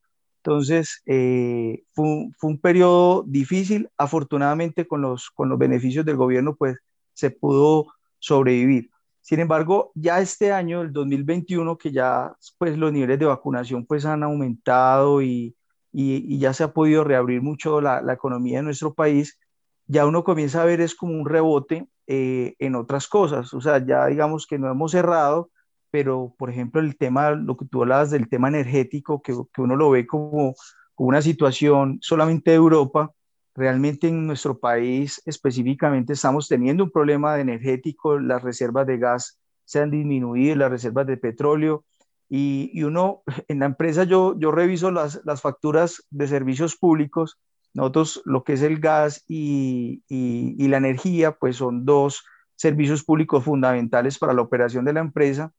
Entonces, 0.43 1.03
eh, 1.07 1.83
fue, 1.93 2.05
un, 2.05 2.35
fue, 2.39 2.51
un, 2.51 2.59
periodo 2.61 3.25
difícil. 3.27 3.91
Afortunadamente, 3.99 4.87
con 4.87 5.03
los, 5.03 5.31
con 5.31 5.49
los 5.49 5.59
beneficios 5.59 6.05
del 6.07 6.17
gobierno, 6.17 6.57
pues 6.57 6.79
se 7.13 7.31
pudo 7.31 7.87
sobrevivir. 8.19 8.91
Sin 9.21 9.41
embargo, 9.41 9.93
ya 9.95 10.21
este 10.21 10.51
año, 10.53 10.81
el 10.81 10.93
2021, 10.93 11.77
que 11.77 11.93
ya 11.93 12.35
pues, 12.59 12.79
los 12.79 12.93
niveles 12.93 13.19
de 13.19 13.27
vacunación 13.27 13.85
pues, 13.87 14.07
han 14.07 14.23
aumentado 14.23 15.21
y, 15.21 15.55
y, 15.93 16.35
y 16.35 16.39
ya 16.39 16.55
se 16.55 16.65
ha 16.65 16.73
podido 16.73 17.05
reabrir 17.05 17.43
mucho 17.43 17.81
la, 17.81 18.01
la, 18.01 18.15
economía 18.15 18.59
de 18.59 18.65
nuestro 18.65 18.95
país, 18.95 19.39
ya 19.87 20.07
uno 20.07 20.25
comienza 20.25 20.63
a 20.63 20.65
ver 20.65 20.81
es 20.81 20.95
como 20.95 21.13
un 21.13 21.29
rebote 21.29 21.87
eh, 22.07 22.55
en 22.59 22.77
otras 22.77 23.09
cosas. 23.09 23.53
O 23.55 23.61
sea, 23.61 23.85
ya 23.85 24.07
digamos 24.07 24.47
que 24.47 24.59
no 24.59 24.71
hemos 24.71 24.93
cerrado, 24.93 25.51
pero 25.91 26.35
por 26.39 26.51
ejemplo 26.51 26.81
el 26.81 26.97
tema, 26.97 27.33
lo 27.33 27.57
que 27.57 27.67
tú 27.67 27.83
hablabas 27.83 28.11
del 28.11 28.29
tema 28.29 28.49
energético, 28.49 29.23
que, 29.23 29.35
que 29.53 29.63
uno 29.63 29.77
lo 29.77 29.91
ve 29.91 30.07
como, 30.07 30.55
como, 30.95 31.09
una 31.09 31.23
situación 31.23 31.99
solamente 32.01 32.51
de 32.51 32.57
Europa, 32.57 33.13
realmente 33.55 34.09
en 34.09 34.27
nuestro 34.27 34.59
país 34.59 35.21
específicamente 35.27 36.13
estamos 36.13 36.49
teniendo 36.49 36.85
un 36.85 36.91
problema 36.91 37.35
de 37.35 37.43
energético, 37.43 38.19
las 38.19 38.43
reservas 38.43 38.87
de 38.87 38.99
gas 38.99 39.41
se 39.65 39.81
han 39.81 39.91
disminuido, 39.91 40.57
las 40.57 40.71
reservas 40.71 41.07
de 41.07 41.17
petróleo, 41.17 41.85
y, 42.29 42.71
y 42.73 42.85
uno, 42.85 43.23
en 43.49 43.59
la 43.59 43.67
empresa 43.67 44.05
yo, 44.05 44.39
yo 44.39 44.53
reviso 44.53 44.91
las, 44.91 45.21
las 45.25 45.43
facturas 45.43 46.07
de 46.11 46.29
servicios 46.29 46.77
públicos, 46.77 47.39
nosotros 47.75 48.23
lo 48.25 48.43
que 48.43 48.55
es 48.55 48.63
el 48.63 48.81
gas 48.81 49.25
y, 49.29 50.03
y, 50.09 50.57
y 50.59 50.69
la 50.69 50.79
energía, 50.79 51.33
pues 51.33 51.57
son 51.57 51.85
dos 51.85 52.25
servicios 52.57 53.05
públicos 53.05 53.45
fundamentales 53.45 54.19
para 54.19 54.35
la 54.35 54.43
operación 54.43 54.85
de 54.85 54.93
la 54.93 55.01
empresa 55.01 55.53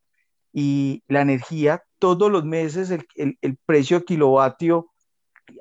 y 0.53 1.03
la 1.07 1.21
energía, 1.21 1.83
todos 1.99 2.31
los 2.31 2.43
meses 2.43 2.91
el, 2.91 3.05
el, 3.15 3.37
el 3.41 3.57
precio 3.65 4.03
kilovatio 4.03 4.91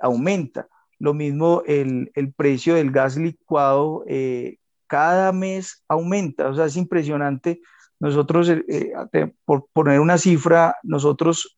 aumenta. 0.01 0.69
Lo 0.99 1.15
mismo 1.15 1.63
el, 1.67 2.11
el 2.15 2.33
precio 2.33 2.75
del 2.75 2.91
gas 2.91 3.17
licuado 3.17 4.05
eh, 4.07 4.59
cada 4.87 5.33
mes 5.33 5.85
aumenta. 5.89 6.49
O 6.49 6.55
sea, 6.55 6.67
es 6.67 6.77
impresionante. 6.77 7.61
Nosotros, 7.99 8.49
eh, 8.49 8.65
eh 8.69 9.33
por 9.45 9.67
poner 9.73 10.01
una 10.01 10.19
cifra, 10.19 10.77
nosotros 10.83 11.57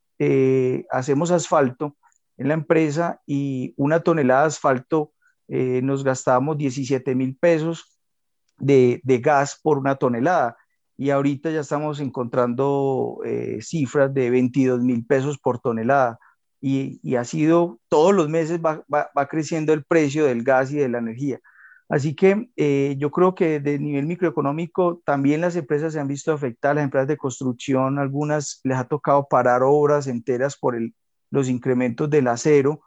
hacemos 0.91 1.33
asfalto 1.33 1.97
en 2.37 2.47
la 2.47 2.55
empresa 2.55 3.21
y 3.27 3.75
una 3.77 3.99
tonelada 4.01 4.43
de 4.43 4.47
asfalto 4.47 5.13
nos 5.49 6.05
gastamos 6.05 6.57
17 6.59 7.17
mil 7.17 7.37
pesos 7.37 7.99
de, 8.59 9.01
de 9.03 9.19
gas 9.19 9.59
por 9.61 9.79
una 9.79 9.97
tonelada 9.97 10.57
y 11.03 11.11
ahorita 11.11 11.51
ya 11.51 11.59
estamos 11.59 11.99
encontrando 11.99 13.19
eh, 13.25 13.59
cifras 13.61 14.15
de 14.15 14.31
22 14.31 14.83
mil 14.83 15.05
pesos 15.05 15.37
por 15.37 15.59
tonelada. 15.59 16.21
Y, 16.61 17.17
ha 17.17 17.25
sido, 17.25 17.81
todos 17.89 18.15
los 18.15 18.29
meses 18.29 18.61
va, 18.65 18.85
va, 18.93 19.11
va, 19.19 19.27
creciendo 19.27 19.73
el 19.73 19.83
precio 19.83 20.27
del 20.27 20.45
gas 20.45 20.71
y 20.71 20.77
de 20.77 20.89
la 20.89 20.99
energía. 20.99 21.41
Así 21.89 22.15
que 22.15 22.51
eh, 22.55 22.95
yo 22.99 23.11
creo 23.11 23.35
que 23.35 23.59
de 23.59 23.81
nivel 23.81 24.07
microeconómico 24.07 25.03
también 25.05 25.41
las 25.41 25.57
empresas 25.57 25.93
se 25.93 25.99
han 25.99 26.07
visto 26.07 26.33
afectadas, 26.33 26.77
las 26.77 26.85
empresas 26.85 27.09
de 27.09 27.17
construcción, 27.17 27.99
algunas 27.99 28.61
les 28.63 28.79
ha 28.79 28.85
tocado 28.85 29.27
parar 29.29 29.63
obras 29.65 30.07
enteras 30.07 30.57
por 30.57 30.77
el, 30.77 30.95
los 31.33 31.49
incrementos 31.49 32.11
del 32.11 32.29
acero, 32.29 32.81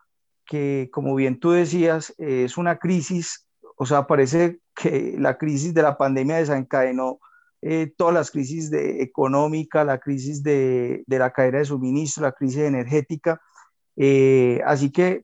que 0.45 0.87
como 0.93 1.15
bien 1.15 1.37
tú 1.37 1.51
decías, 1.51 2.15
eh, 2.17 2.45
es 2.45 2.57
una 2.57 2.77
crisis, 2.77 3.45
o 3.75 3.85
sea, 3.85 4.07
parece 4.07 4.61
que 4.73 5.17
la 5.19 5.37
crisis 5.37 5.73
de 5.73 5.81
la 5.81 5.97
pandemia 5.97 6.37
desencadenó 6.37 7.19
eh, 7.67 7.91
todas 7.97 8.13
las 8.13 8.29
crisis 8.29 8.69
de, 8.69 9.01
económica, 9.01 9.83
la 9.83 9.97
crisis 9.97 10.43
de, 10.43 11.03
de, 11.07 11.17
la 11.17 11.31
cadena 11.31 11.57
de 11.57 11.65
suministro, 11.65 12.21
la 12.21 12.31
crisis 12.31 12.59
energética. 12.59 13.41
Eh, 13.95 14.61
así 14.67 14.91
que 14.91 15.23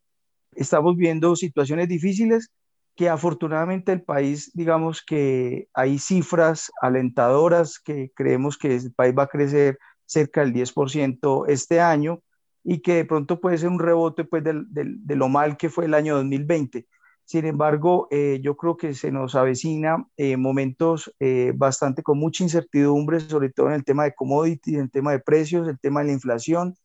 estamos 0.54 0.98
viendo 0.98 1.36
situaciones 1.36 1.88
difíciles 1.88 2.50
que 2.96 3.10
afortunadamente 3.10 3.92
el 3.92 4.02
país, 4.02 4.50
digamos 4.56 5.04
que 5.06 5.68
hay 5.76 6.00
cifras 6.00 6.72
alentadoras 6.82 7.78
que 7.78 8.12
creemos 8.16 8.58
que 8.58 8.76
el 8.76 8.92
país 8.92 9.14
va 9.16 9.24
a 9.24 9.28
crecer 9.28 9.78
cerca 10.08 10.42
del 10.42 10.52
10% 10.52 11.46
este 11.48 11.80
año 11.80 12.24
y 12.64 12.82
que 12.82 12.96
de 12.96 13.06
pronto 13.06 13.40
puede 13.40 13.60
ser 13.60 13.70
un 13.70 13.78
rebote 13.78 14.24
pues, 14.24 14.44
de, 14.44 14.64
de, 14.68 14.86
de 14.98 15.16
lo 15.16 15.30
mal 15.30 15.58
que 15.58 15.70
fue 15.70 15.86
el 15.86 15.94
año 15.94 16.16
2020. 16.16 16.88
Sin 17.32 17.46
embargo, 17.46 18.10
eh, 18.12 18.42
yo 18.44 18.58
creo 18.58 18.76
que 18.76 18.94
se 18.94 19.10
nos 19.10 19.36
avecina 19.36 20.06
eh, 20.18 20.36
momentos 20.36 21.16
eh, 21.22 21.54
bastante 21.56 22.04
con 22.04 22.20
mucha 22.20 22.44
incertidumbre, 22.44 23.22
sobre 23.22 23.50
todo 23.50 23.68
en 23.68 23.76
el 23.76 23.86
tema 23.86 24.04
de 24.04 24.14
commodities, 24.14 24.76
en 24.76 24.82
el 24.82 24.92
tema 24.92 25.14
de 25.14 25.20
precios, 25.20 25.66
el 25.70 25.80
tema 25.80 26.02
de 26.02 26.08
la 26.08 26.12
inflación. 26.12 26.76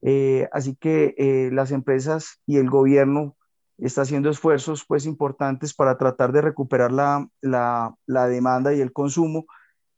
Eh, 0.00 0.48
así 0.50 0.76
que 0.76 1.50
las 1.52 1.72
empresas 1.72 2.40
y 2.46 2.56
el 2.56 2.70
gobierno 2.70 3.36
está 3.76 4.00
haciendo 4.00 4.30
esfuerzos 4.30 4.86
pues 4.88 5.04
importantes 5.04 5.74
para 5.74 5.98
tratar 5.98 6.32
de 6.32 6.40
recuperar 6.40 6.90
la, 6.90 7.28
la, 7.42 8.28
demanda 8.28 8.72
y 8.72 8.80
el 8.80 8.94
consumo, 8.94 9.44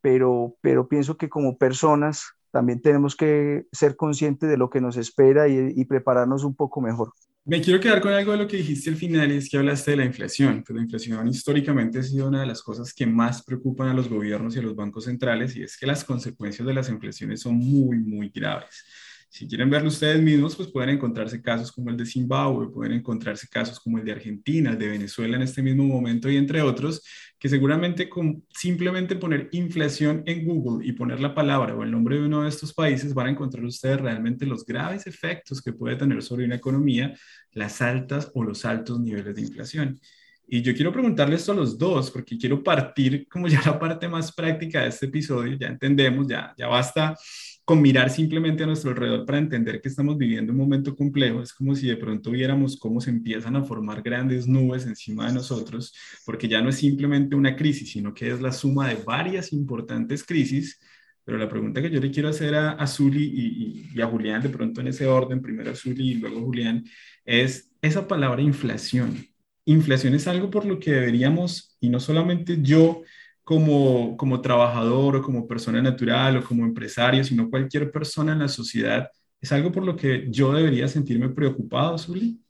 pero, 0.01 0.57
pero 0.61 0.89
pienso 0.89 1.17
que 1.17 1.29
como 1.29 1.57
personas 1.57 2.33
también 2.51 2.83
tenemos 2.83 3.15
que 3.15 3.69
ser 3.71 3.95
conscientes 3.95 4.51
de 4.51 4.57
lo 4.57 4.71
que 4.71 4.81
nos 4.81 4.97
espera 4.97 5.47
y 5.47 5.85
prepararnos 5.85 6.43
un 6.43 6.57
poco 6.57 6.81
mejor. 6.81 7.13
Me 7.47 7.61
quiero 7.61 7.79
quedar 7.79 8.01
con 8.01 8.11
algo 8.11 8.33
de 8.33 8.39
lo 8.39 8.49
que 8.49 8.57
dijiste 8.57 8.89
al 8.89 8.97
final 8.97 9.31
y 9.31 9.37
es 9.37 9.51
que 9.51 9.59
hablaste 9.59 9.91
de 9.91 9.99
la 9.99 10.05
inflación. 10.07 10.65
Pues 10.67 10.75
la 10.77 10.83
inflación 10.83 11.29
históricamente 11.29 11.99
ha 11.99 12.03
sido 12.03 12.27
una 12.27 12.41
de 12.41 12.47
las 12.47 12.63
cosas 12.63 12.95
que 12.95 13.07
más 13.07 13.43
preocupan 13.45 13.89
a 13.89 13.95
los 13.95 14.09
gobiernos 14.09 14.57
y 14.57 14.61
a 14.61 14.63
los 14.63 14.75
bancos 14.75 15.05
centrales 15.05 15.55
y 15.55 15.63
es 15.63 15.77
que 15.77 15.87
las 15.87 16.05
consecuencias 16.05 16.67
de 16.67 16.73
las 16.73 16.89
inflaciones 16.89 17.43
son 17.43 17.57
muy, 17.57 17.99
muy 17.99 18.31
graves. 18.31 18.87
Si 19.35 19.49
quieren 19.49 19.69
verlo 19.69 19.89
ustedes 19.89 20.23
mismos, 20.23 20.55
pues 20.55 20.69
pueden 20.69 20.91
encontrarse 20.91 21.43
casos 21.43 21.73
como 21.73 21.91
el 21.91 21.97
de 21.97 22.07
Zimbabue, 22.07 22.71
pueden 22.71 22.93
encontrarse 22.93 23.49
casos 23.49 23.81
como 23.81 23.99
el 23.99 24.05
de 24.05 24.13
Argentina, 24.13 24.71
el 24.71 24.79
de 24.79 24.87
Venezuela 24.87 25.35
en 25.35 25.43
este 25.43 25.61
mismo 25.61 25.83
momento 25.83 26.31
y 26.31 26.37
entre 26.37 26.63
otros, 26.63 27.03
que 27.37 27.49
seguramente 27.49 28.09
con 28.09 28.45
simplemente 28.51 29.17
poner 29.17 29.49
inflación 29.51 30.23
en 30.27 30.45
Google 30.45 30.87
y 30.87 30.93
poner 30.93 31.19
la 31.19 31.35
palabra 31.35 31.75
o 31.75 31.83
el 31.83 31.91
nombre 31.91 32.15
de 32.15 32.27
uno 32.27 32.45
de 32.45 32.49
estos 32.49 32.73
países 32.73 33.13
van 33.13 33.27
a 33.27 33.31
encontrar 33.31 33.65
ustedes 33.65 34.01
realmente 34.01 34.47
los 34.47 34.65
graves 34.65 35.09
efectos 35.09 35.61
que 35.61 35.73
puede 35.73 35.97
tener 35.97 36.23
sobre 36.23 36.45
una 36.45 36.55
economía 36.55 37.13
las 37.51 37.83
altas 37.83 38.31
o 38.35 38.45
los 38.45 38.65
altos 38.65 39.01
niveles 39.01 39.35
de 39.35 39.43
inflación. 39.43 39.99
Y 40.47 40.63
yo 40.63 40.73
quiero 40.77 40.93
preguntarle 40.93 41.35
esto 41.35 41.51
a 41.51 41.57
los 41.57 41.77
dos, 41.77 42.09
porque 42.13 42.39
quiero 42.39 42.63
partir 42.63 43.27
como 43.29 43.49
ya 43.49 43.61
la 43.67 43.81
parte 43.81 44.07
más 44.07 44.33
práctica 44.33 44.83
de 44.83 44.91
este 44.91 45.07
episodio, 45.07 45.57
ya 45.59 45.67
entendemos, 45.67 46.29
ya, 46.29 46.55
ya 46.57 46.69
basta 46.69 47.17
con 47.65 47.81
mirar 47.81 48.11
simplemente 48.11 48.63
a 48.63 48.67
nuestro 48.67 48.91
alrededor 48.91 49.25
para 49.25 49.39
entender 49.39 49.81
que 49.81 49.89
estamos 49.89 50.19
viviendo 50.19 50.53
un 50.53 50.59
momento 50.59 50.95
complejo. 50.95 51.43
Es 51.43 51.53
como 51.55 51.75
si 51.75 51.87
de 51.87 51.97
pronto 51.97 52.31
viéramos 52.31 52.77
cómo 52.79 53.01
se 53.01 53.11
empiezan 53.11 53.57
a 53.57 53.65
formar 53.65 54.03
grandes 54.03 54.47
nubes 54.47 54.85
encima 54.87 55.29
de 55.29 55.35
nosotros, 55.35 55.95
porque 56.27 56.47
ya 56.47 56.61
no 56.61 56.69
es 56.69 56.77
simplemente 56.77 57.35
una 57.35 57.57
crisis, 57.57 57.93
sino 57.93 58.13
que 58.13 58.31
es 58.31 58.41
la 58.41 58.53
suma 58.53 58.89
de 58.89 58.97
varias 58.97 59.53
importantes 59.53 60.25
crisis. 60.25 60.79
Pero 61.25 61.39
la 61.39 61.49
pregunta 61.49 61.81
que 61.81 61.91
yo 61.91 62.01
le 62.01 62.11
quiero 62.11 62.29
hacer 62.29 62.55
a, 62.55 62.73
a 62.73 62.87
Zuli 62.87 63.89
y, 63.95 64.01
a 64.01 64.07
Julián, 64.07 64.43
de 64.43 64.51
pronto 64.51 64.83
en 64.83 64.89
ese 64.89 65.07
orden, 65.07 65.41
primero 65.41 65.71
a 65.71 65.75
Zuli 65.75 66.11
y 66.11 66.15
luego 66.15 66.39
a 66.39 66.43
Julián, 66.43 66.85
es 67.25 67.73
esa 67.81 68.07
palabra 68.07 68.43
inflación. 68.43 69.27
Inflación 69.65 70.15
es 70.15 70.29
algo 70.29 70.51
por 70.51 70.67
lo 70.67 70.79
que 70.79 70.91
deberíamos, 70.93 71.79
y 71.81 71.89
no 71.89 71.99
solamente 71.99 72.59
yo, 72.61 73.03
como, 73.45 74.17
como 74.17 74.41
trabajador 74.41 75.17
o 75.17 75.23
como 75.23 75.47
persona 75.47 75.81
natural 75.83 76.39
o 76.39 76.45
como 76.45 76.65
empresario, 76.65 77.23
sino 77.23 77.51
cualquier 77.51 77.93
persona 77.93 78.33
en 78.33 78.41
la 78.41 78.49
sociedad, 78.49 79.11
¿es 79.41 79.53
algo 79.53 79.71
por 79.71 79.85
lo 79.85 79.95
que 79.95 80.27
yo 80.31 80.53
debería 80.53 80.89
sentirme 80.89 81.29
preocupado, 81.29 81.99
Zuli? 81.99 82.41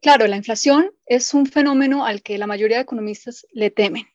Claro, 0.00 0.26
la 0.26 0.36
inflación 0.36 0.90
es 1.04 1.34
un 1.34 1.44
fenómeno 1.44 2.06
al 2.06 2.22
que 2.22 2.38
la 2.38 2.46
mayoría 2.46 2.78
de 2.78 2.84
economistas 2.84 3.46
le 3.52 3.70
temen. 3.70 4.06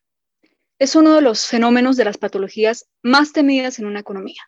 Es 0.80 0.96
uno 0.96 1.14
de 1.14 1.22
los 1.22 1.46
fenómenos 1.46 1.96
de 1.96 2.06
las 2.06 2.18
patologías 2.18 2.88
más 3.04 3.32
temidas 3.32 3.78
en 3.78 3.86
una 3.86 4.00
economía. 4.00 4.42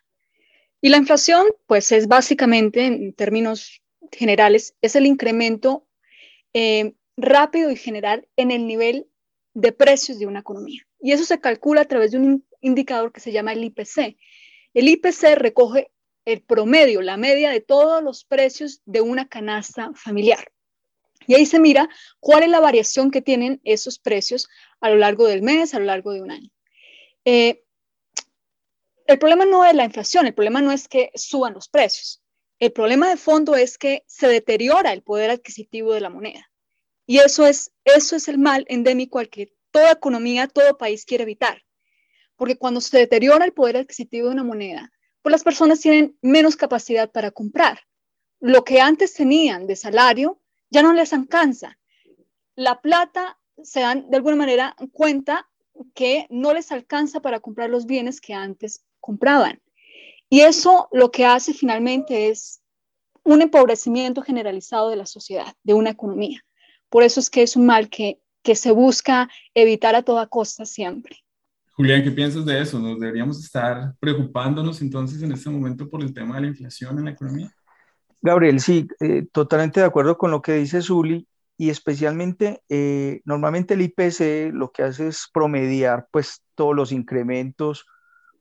Y 0.80 0.88
la 0.88 0.96
inflación, 0.96 1.46
pues 1.66 1.92
es 1.92 2.08
básicamente, 2.08 2.86
en 2.86 3.12
términos 3.12 3.80
generales, 4.10 4.74
es 4.80 4.96
el 4.96 5.06
incremento 5.06 5.86
eh, 6.52 6.94
rápido 7.16 7.70
y 7.70 7.76
general 7.76 8.28
en 8.36 8.50
el 8.50 8.66
nivel 8.66 9.06
de 9.60 9.72
precios 9.72 10.20
de 10.20 10.26
una 10.26 10.40
economía. 10.40 10.86
Y 11.00 11.10
eso 11.10 11.24
se 11.24 11.40
calcula 11.40 11.80
a 11.80 11.84
través 11.84 12.12
de 12.12 12.18
un 12.18 12.46
indicador 12.60 13.12
que 13.12 13.20
se 13.20 13.32
llama 13.32 13.52
el 13.52 13.64
IPC. 13.64 14.16
El 14.72 14.88
IPC 14.88 15.34
recoge 15.34 15.90
el 16.24 16.42
promedio, 16.42 17.02
la 17.02 17.16
media 17.16 17.50
de 17.50 17.60
todos 17.60 18.02
los 18.02 18.24
precios 18.24 18.82
de 18.84 19.00
una 19.00 19.28
canasta 19.28 19.90
familiar. 19.94 20.52
Y 21.26 21.34
ahí 21.34 21.44
se 21.44 21.58
mira 21.58 21.88
cuál 22.20 22.44
es 22.44 22.50
la 22.50 22.60
variación 22.60 23.10
que 23.10 23.20
tienen 23.20 23.60
esos 23.64 23.98
precios 23.98 24.48
a 24.80 24.90
lo 24.90 24.96
largo 24.96 25.26
del 25.26 25.42
mes, 25.42 25.74
a 25.74 25.80
lo 25.80 25.86
largo 25.86 26.12
de 26.12 26.22
un 26.22 26.30
año. 26.30 26.50
Eh, 27.24 27.64
el 29.06 29.18
problema 29.18 29.44
no 29.44 29.64
es 29.64 29.74
la 29.74 29.84
inflación, 29.84 30.26
el 30.26 30.34
problema 30.34 30.62
no 30.62 30.70
es 30.70 30.86
que 30.86 31.10
suban 31.16 31.54
los 31.54 31.68
precios. 31.68 32.22
El 32.60 32.70
problema 32.72 33.08
de 33.08 33.16
fondo 33.16 33.56
es 33.56 33.76
que 33.76 34.04
se 34.06 34.28
deteriora 34.28 34.92
el 34.92 35.02
poder 35.02 35.30
adquisitivo 35.30 35.94
de 35.94 36.00
la 36.00 36.10
moneda. 36.10 36.48
Y 37.08 37.20
eso 37.20 37.46
es, 37.46 37.72
eso 37.84 38.16
es 38.16 38.28
el 38.28 38.36
mal 38.36 38.66
endémico 38.68 39.18
al 39.18 39.30
que 39.30 39.54
toda 39.70 39.92
economía, 39.92 40.46
todo 40.46 40.76
país 40.76 41.06
quiere 41.06 41.22
evitar. 41.22 41.62
Porque 42.36 42.58
cuando 42.58 42.82
se 42.82 42.98
deteriora 42.98 43.46
el 43.46 43.54
poder 43.54 43.78
adquisitivo 43.78 44.26
de 44.26 44.34
una 44.34 44.44
moneda, 44.44 44.92
pues 45.22 45.30
las 45.32 45.42
personas 45.42 45.80
tienen 45.80 46.18
menos 46.20 46.54
capacidad 46.54 47.10
para 47.10 47.30
comprar. 47.30 47.80
Lo 48.40 48.62
que 48.62 48.82
antes 48.82 49.14
tenían 49.14 49.66
de 49.66 49.74
salario 49.74 50.42
ya 50.68 50.82
no 50.82 50.92
les 50.92 51.14
alcanza. 51.14 51.78
La 52.54 52.82
plata 52.82 53.38
se 53.62 53.80
dan 53.80 54.10
de 54.10 54.18
alguna 54.18 54.36
manera 54.36 54.76
cuenta 54.92 55.48
que 55.94 56.26
no 56.28 56.52
les 56.52 56.70
alcanza 56.72 57.20
para 57.20 57.40
comprar 57.40 57.70
los 57.70 57.86
bienes 57.86 58.20
que 58.20 58.34
antes 58.34 58.84
compraban. 59.00 59.62
Y 60.28 60.40
eso 60.40 60.90
lo 60.92 61.10
que 61.10 61.24
hace 61.24 61.54
finalmente 61.54 62.28
es 62.28 62.60
un 63.24 63.40
empobrecimiento 63.40 64.20
generalizado 64.20 64.90
de 64.90 64.96
la 64.96 65.06
sociedad, 65.06 65.54
de 65.62 65.72
una 65.72 65.88
economía. 65.88 66.44
Por 66.90 67.02
eso 67.02 67.20
es 67.20 67.30
que 67.30 67.42
es 67.42 67.56
un 67.56 67.66
mal 67.66 67.88
que, 67.88 68.20
que 68.42 68.54
se 68.54 68.70
busca 68.70 69.28
evitar 69.54 69.94
a 69.94 70.02
toda 70.02 70.26
costa 70.26 70.64
siempre. 70.64 71.16
Julián, 71.72 72.02
¿qué 72.02 72.10
piensas 72.10 72.44
de 72.44 72.60
eso? 72.60 72.78
¿Nos 72.80 72.98
deberíamos 72.98 73.38
estar 73.44 73.94
preocupándonos 74.00 74.82
entonces 74.82 75.22
en 75.22 75.32
este 75.32 75.48
momento 75.48 75.88
por 75.88 76.02
el 76.02 76.12
tema 76.12 76.34
de 76.34 76.40
la 76.40 76.46
inflación 76.48 76.98
en 76.98 77.04
la 77.04 77.10
economía? 77.12 77.52
Gabriel, 78.20 78.60
sí, 78.60 78.88
eh, 79.00 79.26
totalmente 79.30 79.78
de 79.80 79.86
acuerdo 79.86 80.18
con 80.18 80.32
lo 80.32 80.42
que 80.42 80.54
dice 80.54 80.82
Zuli 80.82 81.28
y 81.56 81.70
especialmente 81.70 82.62
eh, 82.68 83.20
normalmente 83.24 83.74
el 83.74 83.82
IPC 83.82 84.52
lo 84.52 84.72
que 84.72 84.82
hace 84.82 85.08
es 85.08 85.28
promediar 85.32 86.08
pues 86.10 86.42
todos 86.54 86.74
los 86.74 86.90
incrementos 86.90 87.86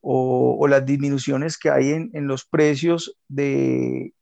o, 0.02 0.68
las 0.68 0.86
disminuciones 0.86 1.58
que 1.58 1.70
hay 1.70 1.92
en, 1.92 2.28
los 2.28 2.46
precios 2.46 3.18
de, 3.28 4.14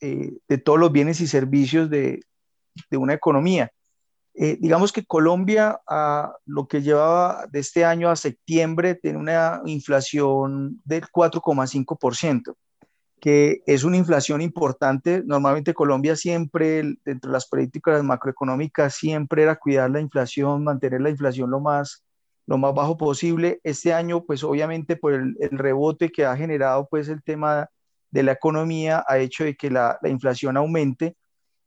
eh, 0.00 0.32
de, 0.48 0.58
todos 0.58 0.78
los 0.78 0.92
bienes 0.92 1.20
y 1.20 1.26
servicios 1.26 1.90
de, 1.90 2.20
de 2.90 2.96
una 2.96 3.14
economía. 3.14 3.70
digamos 4.34 4.92
que 4.92 5.04
Colombia, 5.04 5.80
a 5.86 6.34
lo 6.46 6.66
que 6.66 6.82
llevaba 6.82 7.46
de 7.50 7.60
este 7.60 7.84
año 7.84 8.08
a 8.08 8.16
septiembre, 8.16 8.94
tiene 8.94 9.18
una 9.18 9.60
inflación 9.66 10.80
del 10.84 11.04
4,5% 11.08 12.54
que 13.22 13.62
es 13.66 13.84
una 13.84 13.98
inflación 13.98 14.40
importante. 14.42 15.22
Normalmente 15.24 15.74
Colombia 15.74 16.16
siempre, 16.16 16.96
dentro 17.04 17.30
de 17.30 17.32
las 17.32 17.46
políticas 17.46 18.02
macroeconómicas, 18.02 18.96
siempre 18.96 19.44
era 19.44 19.54
cuidar 19.54 19.92
la 19.92 20.00
inflación, 20.00 20.64
mantener 20.64 21.02
la 21.02 21.10
inflación 21.10 21.48
lo 21.48 21.60
más, 21.60 22.02
lo 22.48 22.58
más 22.58 22.74
bajo 22.74 22.96
posible. 22.96 23.60
Este 23.62 23.94
año, 23.94 24.24
pues 24.24 24.42
obviamente 24.42 24.96
por 24.96 25.14
el, 25.14 25.36
rebote 25.52 26.10
que 26.10 26.26
ha 26.26 26.36
generado 26.36 26.88
pues 26.90 27.08
el 27.08 27.22
tema 27.22 27.68
de 28.10 28.24
la 28.24 28.32
economía, 28.32 29.04
ha 29.06 29.18
hecho 29.18 29.44
de 29.44 29.54
que 29.54 29.70
la 29.70 30.00
inflación 30.02 30.56
aumente. 30.56 31.14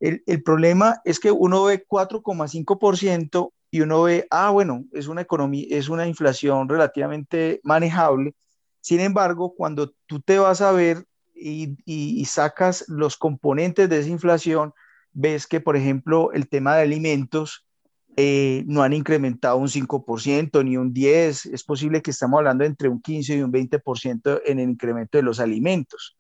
El, 0.05 0.43
problema 0.43 1.01
es 1.03 1.19
que 1.19 1.31
uno 1.31 1.63
ve 1.63 1.83
4,5% 1.87 3.51
y 3.71 3.81
uno 3.81 4.03
ve, 4.03 4.27
ah, 4.29 4.51
bueno, 4.51 4.85
es 4.93 5.07
una 5.07 5.21
economía, 5.21 5.65
es 5.69 5.89
una 5.89 6.07
inflación 6.07 6.69
relativamente 6.69 7.59
manejable. 7.63 8.35
Sin 8.81 8.99
embargo, 8.99 9.55
cuando 9.55 9.93
tú 10.05 10.21
te 10.21 10.37
vas 10.37 10.61
a 10.61 10.71
ver 10.71 11.05
y, 11.33 12.23
sacas 12.25 12.85
los 12.87 13.17
componentes 13.17 13.89
de 13.89 13.99
esa 13.99 14.09
inflación, 14.09 14.73
ves 15.11 15.47
que, 15.47 15.59
por 15.59 15.75
ejemplo, 15.75 16.31
el 16.33 16.47
tema 16.47 16.75
de 16.75 16.83
alimentos 16.83 17.65
eh, 18.15 18.63
no 18.67 18.83
han 18.83 18.93
incrementado 18.93 19.57
un 19.57 19.69
5% 19.69 20.63
ni 20.63 20.77
un 20.77 20.93
10%, 20.93 21.51
es 21.51 21.63
posible 21.63 22.01
que 22.01 22.11
estamos 22.11 22.37
hablando 22.37 22.63
entre 22.63 22.89
un 22.89 23.01
15 23.01 23.37
y 23.37 23.41
un 23.41 23.51
20% 23.51 24.41
en 24.45 24.59
el 24.59 24.69
incremento 24.69 25.17
de 25.17 25.23
los 25.23 25.39
alimentos. 25.39 26.15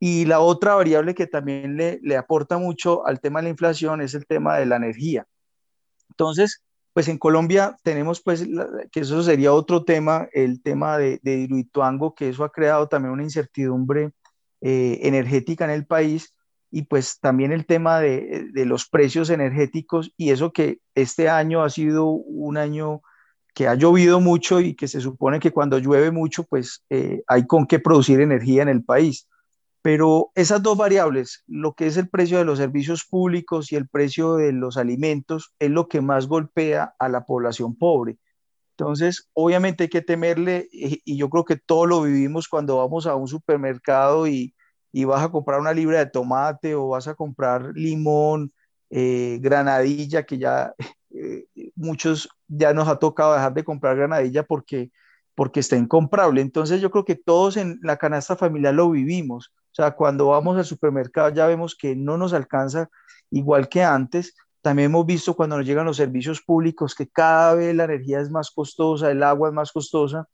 Y 0.00 0.26
la 0.26 0.40
otra 0.40 0.74
variable 0.74 1.14
que 1.14 1.26
también 1.26 1.76
le, 1.76 1.98
le, 2.02 2.16
aporta 2.16 2.58
mucho 2.58 3.06
al 3.06 3.20
tema 3.20 3.40
de 3.40 3.44
la 3.44 3.50
inflación 3.50 4.00
es 4.00 4.14
el 4.14 4.26
tema 4.26 4.56
de 4.56 4.66
la 4.66 4.76
energía. 4.76 5.26
Entonces, 6.10 6.62
pues 6.92 7.08
en 7.08 7.18
Colombia 7.18 7.76
tenemos 7.82 8.20
pues, 8.20 8.46
que 8.90 9.00
eso 9.00 9.22
sería 9.22 9.52
otro 9.52 9.84
tema, 9.84 10.28
el 10.32 10.62
tema 10.62 10.98
de, 10.98 11.20
de 11.22 11.38
Hidroituango, 11.38 12.14
que 12.14 12.28
eso 12.28 12.44
ha 12.44 12.50
creado 12.50 12.88
también 12.88 13.12
una 13.12 13.22
incertidumbre 13.22 14.12
eh, 14.60 14.98
energética 15.02 15.64
en 15.64 15.70
el 15.70 15.86
país 15.86 16.34
y 16.72 16.82
pues 16.82 17.20
también 17.20 17.52
el 17.52 17.64
tema 17.64 18.00
de, 18.00 18.50
los 18.66 18.88
precios 18.88 19.30
energéticos 19.30 20.12
y 20.16 20.30
eso 20.30 20.52
que 20.52 20.80
este 20.96 21.28
año 21.28 21.62
ha 21.62 21.70
sido 21.70 22.06
un 22.06 22.56
año 22.56 23.00
que 23.54 23.68
ha 23.68 23.76
llovido 23.76 24.20
mucho 24.20 24.60
y 24.60 24.74
que 24.74 24.88
se 24.88 25.00
supone 25.00 25.38
que 25.38 25.52
cuando 25.52 25.78
llueve 25.78 26.10
mucho 26.10 26.42
pues 26.42 26.84
eh, 26.90 27.22
hay 27.28 27.46
con 27.46 27.68
qué 27.68 27.78
producir 27.78 28.20
energía 28.20 28.62
en 28.62 28.68
el 28.68 28.82
país. 28.82 29.27
Pero 29.88 30.32
esas 30.34 30.62
dos 30.62 30.76
variables, 30.76 31.44
lo 31.46 31.72
que 31.72 31.86
es 31.86 31.96
el 31.96 32.10
precio 32.10 32.36
de 32.36 32.44
los 32.44 32.58
servicios 32.58 33.06
públicos 33.06 33.72
y 33.72 33.76
el 33.76 33.88
precio 33.88 34.34
de 34.34 34.52
los 34.52 34.76
alimentos, 34.76 35.54
es 35.58 35.70
lo 35.70 35.88
que 35.88 36.02
más 36.02 36.26
golpea 36.26 36.94
a 36.98 37.08
la 37.08 37.24
población 37.24 37.74
pobre. 37.74 38.18
Entonces, 38.72 39.30
obviamente 39.32 39.84
hay 39.84 39.88
que 39.88 40.02
temerle 40.02 40.68
y, 40.70 41.16
yo 41.16 41.30
creo 41.30 41.46
que 41.46 41.56
todo 41.56 41.86
lo 41.86 42.02
vivimos 42.02 42.48
cuando 42.48 42.76
vamos 42.76 43.06
a 43.06 43.14
un 43.14 43.28
supermercado 43.28 44.28
y, 44.28 44.54
vas 45.06 45.24
a 45.24 45.30
comprar 45.30 45.58
una 45.58 45.72
libra 45.72 46.00
de 46.00 46.10
tomate 46.10 46.74
o 46.74 46.88
vas 46.88 47.08
a 47.08 47.14
comprar 47.14 47.72
limón, 47.74 48.52
eh, 48.90 49.38
granadilla, 49.40 50.26
que 50.26 50.36
ya 50.36 50.74
eh, 51.12 51.46
muchos 51.76 52.28
ya 52.46 52.74
nos 52.74 52.88
ha 52.88 52.98
tocado 52.98 53.32
dejar 53.32 53.54
de 53.54 53.64
comprar 53.64 53.96
granadilla 53.96 54.42
porque, 54.42 54.90
porque 55.34 55.60
está 55.60 55.76
incomprable. 55.76 56.42
Entonces, 56.42 56.82
yo 56.82 56.90
creo 56.90 57.06
que 57.06 57.16
todos 57.16 57.56
en 57.56 57.80
la 57.82 57.96
canasta 57.96 58.36
familiar 58.36 58.74
lo 58.74 58.90
vivimos. 58.90 59.50
O 59.70 59.74
sea, 59.74 59.92
cuando 59.92 60.28
vamos 60.28 60.56
al 60.56 60.64
supermercado 60.64 61.30
ya 61.30 61.46
vemos 61.46 61.76
que 61.76 61.94
no 61.94 62.16
nos 62.16 62.32
alcanza 62.32 62.88
igual 63.30 63.68
que 63.68 63.82
antes 63.82 64.34
también 64.60 64.90
hemos 64.90 65.06
visto 65.06 65.34
cuando 65.34 65.56
nos 65.56 65.66
llegan 65.66 65.86
los 65.86 65.96
servicios 65.96 66.42
públicos 66.42 66.94
que 66.94 67.08
cada 67.08 67.54
vez 67.54 67.74
la 67.74 67.84
energía 67.84 68.20
es 68.20 68.30
más 68.30 68.50
costosa, 68.50 69.10
el 69.10 69.22
agua 69.22 69.48
es 69.48 69.54
más 69.54 69.72
costosa. 69.72 70.26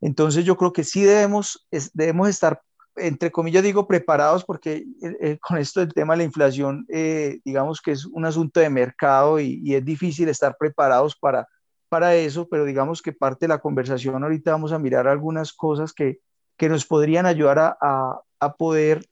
Entonces 0.00 0.44
yo 0.44 0.56
creo 0.56 0.72
que 0.72 0.84
sí 0.84 1.02
debemos, 1.02 1.66
debemos 1.92 2.28
estar, 2.28 2.60
entre 2.96 3.30
comillas 3.30 3.62
digo, 3.62 3.86
preparados 3.86 4.44
porque 4.44 4.84
eh, 5.02 5.16
eh, 5.20 5.38
con 5.40 5.58
esto 5.58 5.80
del 5.80 5.92
tema 5.92 6.14
de 6.14 6.18
la 6.18 6.24
inflación, 6.24 6.86
eh, 6.88 7.40
digamos 7.44 7.80
que 7.80 7.92
es 7.92 8.06
un 8.06 8.24
asunto 8.24 8.60
de 8.60 8.70
mercado 8.70 9.40
y, 9.40 9.74
es 9.74 9.84
difícil 9.84 10.28
estar 10.28 10.56
preparados 10.58 11.16
para, 11.16 11.48
para 11.88 12.14
eso, 12.14 12.48
pero 12.48 12.64
digamos 12.64 13.02
que 13.02 13.12
parte 13.12 13.46
de 13.46 13.48
la 13.48 13.58
conversación 13.58 14.22
ahorita 14.22 14.52
vamos 14.52 14.72
a 14.72 14.78
mirar 14.78 15.08
algunas 15.08 15.52
cosas 15.52 15.92
que, 15.92 16.20
que 16.56 16.68
nos 16.68 16.86
podrían 16.86 17.26
ayudar 17.26 17.58
a, 17.58 17.76
a, 17.80 18.20
a 18.40 18.54
poder 18.54 19.06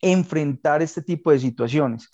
enfrentar 0.00 0.82
este 0.82 1.02
tipo 1.02 1.30
de 1.30 1.38
situaciones. 1.38 2.10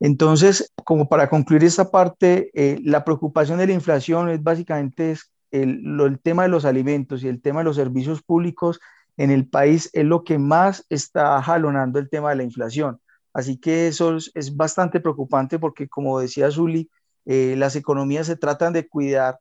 Entonces, 0.00 0.72
como 0.84 1.08
para 1.08 1.30
concluir 1.30 1.64
esta 1.64 1.90
parte, 1.90 2.50
eh, 2.54 2.80
la 2.82 3.04
preocupación 3.04 3.58
de 3.58 3.68
la 3.68 3.72
inflación 3.72 4.28
es 4.30 4.42
básicamente 4.42 5.16
el, 5.52 6.18
tema 6.22 6.42
de 6.42 6.48
los 6.48 6.64
alimentos 6.64 7.22
y 7.22 7.28
el 7.28 7.40
tema 7.40 7.60
de 7.60 7.64
los 7.64 7.76
servicios 7.76 8.22
públicos 8.22 8.80
en 9.16 9.30
el 9.30 9.46
país 9.46 9.90
es 9.92 10.04
lo 10.04 10.24
que 10.24 10.38
más 10.38 10.84
está 10.88 11.40
jalonando 11.42 11.98
el 11.98 12.10
tema 12.10 12.30
de 12.30 12.36
la 12.36 12.42
inflación. 12.42 13.00
Así 13.32 13.58
que 13.58 13.86
eso 13.86 14.16
es, 14.16 14.56
bastante 14.56 14.98
preocupante 14.98 15.58
porque, 15.58 15.88
como 15.88 16.18
decía 16.18 16.50
Zuli, 16.50 16.90
eh, 17.24 17.54
las 17.56 17.76
economías 17.76 18.26
se 18.26 18.36
tratan 18.36 18.72
de 18.72 18.88
cuidar 18.88 19.38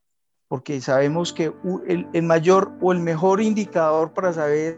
porque 0.47 0.82
sabemos 0.82 1.34
que 1.34 1.54
el, 1.88 2.24
mayor 2.24 2.74
o 2.82 2.91
el 2.91 3.00
mejor 3.00 3.41
indicador 3.41 4.13
para 4.13 4.34
saber 4.34 4.78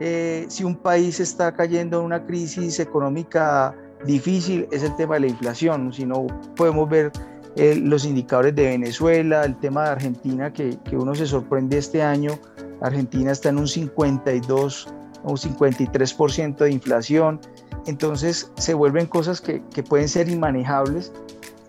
eh, 0.00 0.46
si 0.48 0.64
un 0.64 0.76
país 0.76 1.20
está 1.20 1.52
cayendo 1.54 2.00
en 2.00 2.06
una 2.06 2.24
crisis 2.24 2.80
económica 2.80 3.74
difícil 4.04 4.68
es 4.70 4.82
el 4.82 4.94
tema 4.96 5.14
de 5.14 5.20
la 5.20 5.26
inflación, 5.28 5.92
si 5.92 6.04
no 6.04 6.26
podemos 6.56 6.88
ver 6.88 7.12
eh, 7.56 7.76
los 7.76 8.04
indicadores 8.04 8.54
de 8.54 8.64
Venezuela, 8.64 9.44
el 9.44 9.56
tema 9.58 9.84
de 9.84 9.90
Argentina, 9.90 10.52
que, 10.52 10.76
que, 10.84 10.96
uno 10.96 11.14
se 11.14 11.26
sorprende 11.26 11.78
este 11.78 12.02
año, 12.02 12.32
Argentina 12.80 13.30
está 13.30 13.50
en 13.50 13.58
un 13.58 13.68
52 13.68 14.88
o 15.22 15.32
53% 15.34 16.56
de 16.56 16.70
inflación, 16.70 17.40
entonces 17.86 18.50
se 18.56 18.74
vuelven 18.74 19.06
cosas 19.06 19.40
que, 19.40 19.62
que, 19.72 19.82
pueden 19.82 20.08
ser 20.08 20.28
inmanejables. 20.28 21.12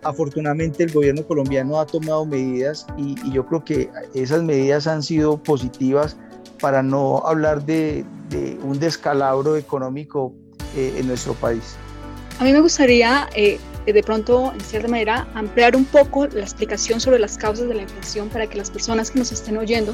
Afortunadamente 0.04 0.84
el 0.84 0.92
gobierno 0.92 1.26
colombiano 1.26 1.80
ha 1.80 1.86
tomado 1.86 2.26
medidas 2.26 2.86
y, 2.98 3.16
yo 3.32 3.46
creo 3.46 3.64
que 3.64 3.90
esas 4.14 4.44
medidas 4.44 4.88
han 4.88 5.02
sido 5.04 5.38
positivas 5.38 6.18
para 6.60 6.82
no 6.82 7.24
hablar 7.26 7.66
de, 7.66 8.06
un 8.64 8.80
descalabro 8.80 9.56
económico 9.56 10.34
eh, 10.76 10.96
en 10.98 11.08
nuestro 11.08 11.34
país. 11.36 11.76
A 12.40 12.44
mí 12.44 12.52
me 12.52 12.60
gustaría 12.60 13.30
eh, 13.34 13.60
de 13.86 14.04
pronto, 14.04 14.52
en 14.54 14.62
cierta 14.62 14.88
manera, 14.88 15.28
ampliar 15.36 15.76
un 15.76 15.86
poco 15.86 16.28
la 16.28 16.42
explicación 16.42 17.00
sobre 17.00 17.20
las 17.20 17.38
causas 17.38 17.68
de 17.68 17.76
la 17.76 17.84
inflación 17.84 18.30
para 18.30 18.48
que 18.48 18.58
las 18.58 18.72
personas 18.72 19.12
que 19.12 19.20
nos 19.20 19.32
estén 19.32 19.58
oyendo 19.58 19.94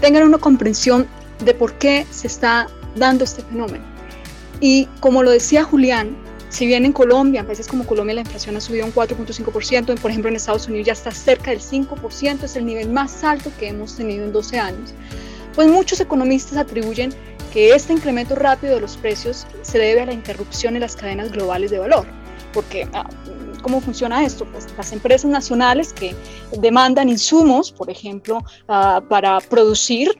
tengan 0.00 0.24
una 0.24 0.38
comprensión 0.38 1.06
de 1.44 1.54
por 1.54 1.72
qué 1.74 2.06
se 2.10 2.26
está 2.26 2.66
dando 2.96 3.24
este 3.24 3.42
fenómeno. 3.42 3.84
Y 4.60 4.86
como 5.00 5.22
lo 5.22 5.30
decía 5.30 5.64
Julián, 5.64 6.16
si 6.48 6.66
bien 6.66 6.84
en 6.84 6.92
Colombia, 6.92 7.40
en 7.40 7.46
países 7.46 7.66
como 7.66 7.86
Colombia, 7.86 8.14
la 8.14 8.20
inflación 8.20 8.56
ha 8.56 8.60
subido 8.60 8.84
un 8.84 8.92
4.5%, 8.92 9.98
por 9.98 10.10
ejemplo 10.10 10.28
en 10.28 10.36
Estados 10.36 10.66
Unidos 10.68 10.86
ya 10.86 10.92
está 10.92 11.10
cerca 11.10 11.50
del 11.50 11.60
5%, 11.60 12.42
es 12.42 12.56
el 12.56 12.66
nivel 12.66 12.90
más 12.90 13.24
alto 13.24 13.50
que 13.58 13.68
hemos 13.68 13.96
tenido 13.96 14.24
en 14.24 14.32
12 14.32 14.58
años, 14.58 14.92
pues 15.54 15.68
muchos 15.68 16.00
economistas 16.00 16.56
atribuyen 16.56 17.12
que 17.52 17.74
este 17.74 17.92
incremento 17.92 18.34
rápido 18.34 18.74
de 18.74 18.80
los 18.80 18.96
precios 18.96 19.46
se 19.62 19.78
debe 19.78 20.02
a 20.02 20.06
la 20.06 20.12
interrupción 20.12 20.74
en 20.74 20.80
las 20.80 20.96
cadenas 20.96 21.30
globales 21.32 21.70
de 21.70 21.78
valor 21.78 22.06
porque 22.52 22.88
ah, 22.92 23.08
¿cómo 23.62 23.80
funciona 23.80 24.24
esto? 24.24 24.44
Pues 24.46 24.66
las 24.76 24.92
empresas 24.92 25.30
nacionales 25.30 25.92
que 25.92 26.14
demandan 26.58 27.08
insumos, 27.08 27.72
por 27.72 27.90
ejemplo, 27.90 28.42
ah, 28.68 29.02
para 29.08 29.40
producir 29.40 30.10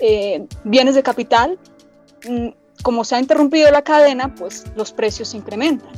eh, 0.00 0.46
bienes 0.64 0.94
de 0.94 1.02
capital, 1.02 1.58
mm, 2.28 2.48
como 2.82 3.04
se 3.04 3.16
ha 3.16 3.20
interrumpido 3.20 3.70
la 3.70 3.82
cadena, 3.82 4.34
pues 4.34 4.64
los 4.74 4.92
precios 4.92 5.28
se 5.28 5.36
incrementan. 5.36 5.90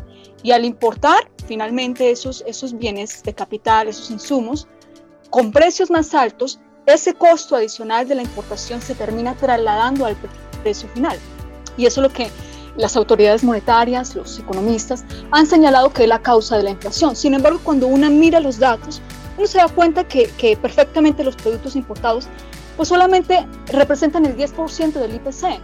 Y 0.43 0.53
al 0.53 0.65
importar 0.65 1.31
finalmente 1.47 2.11
esos, 2.11 2.45
esos 2.47 2.77
bienes 2.77 3.23
de 3.23 3.35
capital, 3.35 3.89
esos 3.89 4.11
insumos, 4.11 4.69
con 5.31 5.53
precios 5.53 5.91
más 5.91 6.15
altos, 6.15 6.61
ese 6.87 7.15
costo 7.15 7.57
adicional 7.57 8.07
de 8.07 8.15
la 8.15 8.23
importación 8.23 8.83
se 8.83 8.95
termina 8.95 9.35
trasladando 9.35 10.07
al 10.07 10.17
precio 10.63 10.89
final. 10.91 11.19
Y 11.77 11.87
eso 11.87 12.01
es 12.01 12.09
lo 12.09 12.13
que 12.13 12.31
las 12.77 12.97
autoridades 12.97 13.45
monetarias, 13.45 14.15
los 14.15 14.39
economistas, 14.39 15.05
han 15.31 15.47
señalado 15.47 15.93
que 15.93 16.03
es 16.03 16.09
la 16.09 16.21
causa 16.21 16.57
de 16.57 16.65
la 16.65 16.71
inflación. 16.71 17.17
Sin 17.17 17.35
embargo, 17.35 17.61
cuando 17.63 17.87
uno 17.87 18.11
mira 18.11 18.41
los 18.41 18.59
datos, 18.59 19.01
uno 19.37 19.47
se 19.47 19.59
da 19.59 19.69
cuenta 19.69 20.05
que, 20.05 20.59
perfectamente 20.61 21.25
los 21.25 21.37
productos 21.37 21.77
importados 21.77 22.29
pues 22.77 22.89
solamente 22.89 23.47
representan 23.67 24.27
el 24.27 24.37
10% 24.37 24.93
del 24.95 25.15
IPC. 25.15 25.61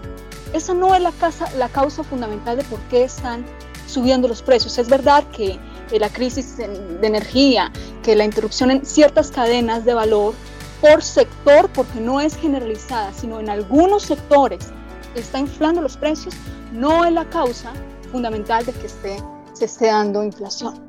Esa 0.53 0.75
no 0.75 0.95
es 0.95 1.03
la, 1.03 1.13
la 1.59 1.69
causa 1.69 2.05
fundamental 2.05 2.57
de 2.57 2.65
por 2.65 2.79
qué 2.83 3.03
están 3.03 3.45
subiendo 3.89 4.29
los 4.29 4.43
precios. 4.43 4.79
Es 4.79 4.89
verdad 4.89 5.25
que 5.33 5.59
la 5.99 6.09
crisis 6.09 6.57
de 6.57 6.69
energía, 7.03 7.73
que 8.05 8.15
la 8.15 8.25
interrupción 8.25 8.71
en 8.71 8.87
ciertas 8.87 9.33
cadenas 9.33 9.85
de 9.85 9.95
valor 9.95 10.35
por 10.81 11.03
sector, 11.03 11.69
porque 11.75 12.01
no 12.01 12.21
es 12.21 12.37
generalizada, 12.37 13.13
sino 13.13 13.41
en 13.41 13.51
algunos 13.51 14.05
sectores 14.05 14.73
está 15.15 15.39
inflando 15.39 15.83
los 15.83 15.97
precios, 15.97 16.35
no 16.73 17.05
es 17.05 17.13
la 17.13 17.29
causa 17.29 17.73
fundamental 18.13 18.65
de 18.65 18.73
que 18.73 18.87
esté, 18.87 19.17
se 19.53 19.65
esté 19.65 19.87
dando 19.87 20.23
inflación. 20.23 20.81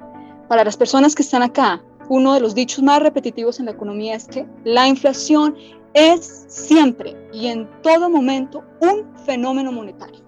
Para 0.47 0.63
las 0.63 0.77
personas 0.77 1.15
que 1.15 1.23
están 1.23 1.43
acá, 1.43 1.81
uno 2.09 2.33
de 2.33 2.41
los 2.41 2.55
dichos 2.55 2.83
más 2.83 3.01
repetitivos 3.01 3.59
en 3.59 3.65
la 3.65 3.71
economía 3.71 4.15
es 4.15 4.25
que 4.25 4.45
la 4.63 4.87
inflación 4.87 5.55
es 5.93 6.45
siempre 6.47 7.15
y 7.33 7.47
en 7.47 7.69
todo 7.81 8.09
momento 8.09 8.63
un 8.81 9.17
fenómeno 9.25 9.71
monetario. 9.71 10.21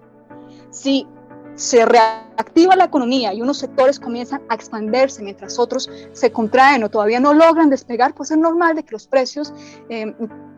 Si 0.70 1.06
se 1.56 1.84
reactiva 1.84 2.76
la 2.76 2.84
economía 2.84 3.32
y 3.32 3.42
unos 3.42 3.58
sectores 3.58 4.00
comienzan 4.00 4.42
a 4.48 4.54
expandirse 4.54 5.22
mientras 5.22 5.58
otros 5.58 5.90
se 6.12 6.32
contraen 6.32 6.82
o 6.84 6.90
todavía 6.90 7.20
no 7.20 7.32
logran 7.32 7.70
despegar, 7.70 8.14
pues 8.14 8.30
es 8.30 8.38
normal 8.38 8.76
de 8.76 8.82
que 8.82 8.92
los 8.92 9.06
precios 9.06 9.52
eh, 9.88 10.14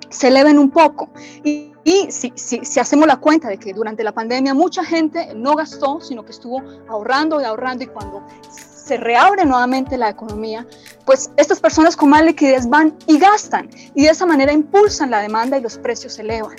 se 0.09 0.29
eleven 0.29 0.59
un 0.59 0.71
poco. 0.71 1.11
Y, 1.45 1.73
si, 2.11 2.33
si, 2.35 2.81
hacemos 2.81 3.07
la 3.07 3.17
cuenta 3.17 3.49
de 3.49 3.59
que 3.59 3.73
durante 3.73 4.03
la 4.03 4.13
pandemia 4.13 4.55
mucha 4.55 4.85
gente 4.85 5.35
no 5.35 5.55
gastó, 5.55 6.01
sino 6.01 6.25
que 6.25 6.33
estuvo 6.33 6.63
ahorrando 6.89 7.41
y 7.41 7.45
ahorrando 7.45 7.85
y 7.85 7.87
cuando 7.87 8.27
se 8.51 8.97
reabre 8.97 9.45
nuevamente 9.45 9.97
la 9.97 10.09
economía, 10.09 10.67
pues 11.05 11.31
estas 11.37 11.61
personas 11.61 11.97
con 11.97 12.09
más 12.09 12.25
liquidez 12.25 12.69
van 12.69 12.97
y 13.07 13.19
gastan 13.19 13.69
y 13.95 14.05
de 14.05 14.11
esa 14.11 14.27
manera 14.27 14.53
impulsan 14.53 15.11
la 15.11 15.21
demanda 15.21 15.59
y 15.59 15.61
los 15.61 15.79
precios 15.79 16.15
se 16.15 16.23
elevan. 16.23 16.57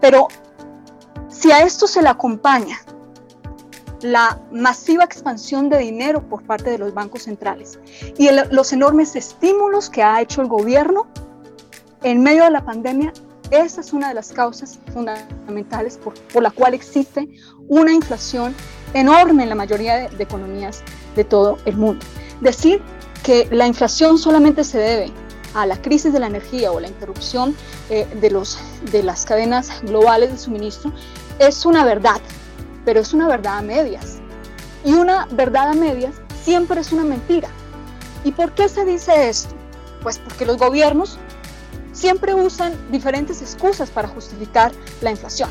Pero 0.00 0.28
si 1.28 1.50
a 1.50 1.60
esto 1.60 1.86
se 1.86 2.02
le 2.02 2.08
acompaña 2.08 2.78
la 4.04 4.38
masiva 4.52 5.02
expansión 5.02 5.70
de 5.70 5.78
dinero 5.78 6.28
por 6.28 6.42
parte 6.42 6.68
de 6.68 6.76
los 6.76 6.92
bancos 6.92 7.22
centrales 7.22 7.78
y 8.18 8.28
los 8.50 8.72
enormes 8.74 9.16
estímulos 9.16 9.88
que 9.88 10.02
ha 10.02 10.20
hecho 10.20 10.42
el 10.42 10.48
gobierno 10.48 11.06
en 12.02 12.22
medio 12.22 12.44
de 12.44 12.50
la 12.50 12.62
pandemia, 12.62 13.14
esa 13.50 13.80
es 13.80 13.94
una 13.94 14.08
de 14.08 14.14
las 14.14 14.30
causas 14.30 14.78
fundamentales 14.92 15.96
por, 15.96 16.42
la 16.42 16.50
cual 16.50 16.74
existe 16.74 17.30
una 17.66 17.92
inflación 17.92 18.54
enorme 18.92 19.44
en 19.44 19.48
la 19.48 19.54
mayoría 19.54 20.10
de, 20.10 20.22
economías 20.22 20.82
de 21.16 21.24
todo 21.24 21.56
el 21.64 21.78
mundo. 21.78 22.04
Decir 22.42 22.82
que 23.22 23.48
la 23.50 23.66
inflación 23.66 24.18
solamente 24.18 24.64
se 24.64 24.76
debe 24.76 25.12
a 25.54 25.64
la 25.64 25.80
crisis 25.80 26.12
de 26.12 26.20
la 26.20 26.26
energía 26.26 26.72
o 26.72 26.78
la 26.78 26.88
interrupción 26.88 27.56
eh, 27.88 28.06
de, 28.20 28.30
los, 28.30 28.58
de 28.92 29.02
las 29.02 29.24
cadenas 29.24 29.80
globales 29.82 30.30
de 30.30 30.36
suministro 30.36 30.92
es 31.38 31.64
una 31.64 31.86
verdad, 31.86 32.20
pero 32.84 33.00
es 33.00 33.12
una 33.12 33.28
verdad 33.28 33.58
a 33.58 33.62
medias. 33.62 34.18
Y 34.84 34.92
una 34.92 35.26
verdad 35.30 35.70
a 35.70 35.74
medias 35.74 36.14
siempre 36.42 36.80
es 36.80 36.92
una 36.92 37.04
mentira. 37.04 37.48
¿Y 38.24 38.32
por 38.32 38.52
qué 38.52 38.68
se 38.68 38.84
dice 38.84 39.28
esto? 39.28 39.54
Pues 40.02 40.18
porque 40.18 40.46
los 40.46 40.58
gobiernos 40.58 41.18
siempre 41.92 42.34
usan 42.34 42.74
diferentes 42.90 43.40
excusas 43.40 43.90
para 43.90 44.08
justificar 44.08 44.72
la 45.00 45.10
inflación. 45.10 45.48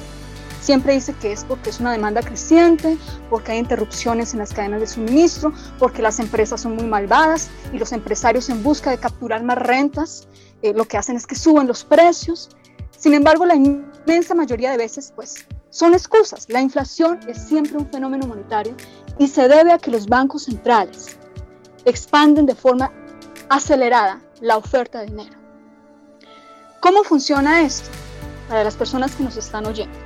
Siempre 0.62 0.94
dice 0.94 1.14
que 1.20 1.34
es 1.34 1.44
porque 1.44 1.72
es 1.72 1.80
una 1.82 1.92
demanda 1.92 2.22
creciente, 2.22 2.98
porque 3.30 3.52
hay 3.52 3.58
interrupciones 3.58 4.34
en 4.34 4.40
las 4.40 4.54
cadenas 4.54 4.80
de 4.80 4.88
suministro, 4.88 5.52
porque 5.78 6.02
las 6.02 6.20
empresas 6.20 6.62
son 6.62 6.76
muy 6.76 6.86
malvadas 6.86 7.50
y 7.74 7.80
los 7.80 7.92
empresarios 7.92 8.50
en 8.50 8.64
busca 8.64 8.90
de 8.92 8.98
capturar 8.98 9.44
más 9.44 9.58
rentas 9.58 10.28
eh, 10.64 10.74
lo 10.74 10.86
que 10.86 10.98
hacen 10.98 11.18
es 11.18 11.28
que 11.28 11.36
suben 11.36 11.68
los 11.68 11.84
precios. 11.84 12.50
Sin 12.98 13.14
embargo, 13.14 13.46
la 13.46 13.56
inmensa 13.56 14.34
mayoría 14.34 14.72
de 14.72 14.78
veces 14.78 15.12
pues 15.14 15.46
son 15.74 15.96
excusas. 15.96 16.46
La 16.50 16.62
inflación 16.62 17.20
es 17.28 17.48
siempre 17.48 17.78
un 17.78 17.90
fenómeno 17.90 18.28
monetario 18.28 18.76
y 19.18 19.28
se 19.28 19.48
debe 19.48 19.72
a 19.72 19.80
que 19.80 19.90
los 19.90 20.06
bancos 20.06 20.44
centrales 20.44 21.18
expanden 21.84 22.46
de 22.46 22.54
forma 22.54 22.92
acelerada 23.50 24.22
la 24.40 24.58
oferta 24.58 25.00
de 25.00 25.08
dinero. 25.08 25.36
¿Cómo 26.80 27.04
funciona 27.04 27.64
esto 27.64 27.90
para 28.48 28.64
las 28.64 28.76
personas 28.76 29.16
que 29.16 29.24
nos 29.24 29.36
están 29.36 29.66
oyendo? 29.66 29.98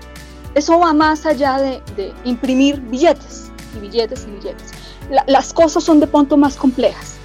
Eso 0.56 0.80
va 0.80 0.94
más 0.94 1.26
allá 1.26 1.58
de, 1.58 2.14
imprimir 2.24 2.80
billetes 2.80 3.52
y 3.76 3.80
billetes 3.80 4.26
y 4.26 4.32
billetes. 4.32 4.72
las 5.28 5.54
cosas 5.54 5.84
son 5.84 6.00
de 6.00 6.08
punto 6.08 6.38
más 6.38 6.56
complejas. 6.56 7.18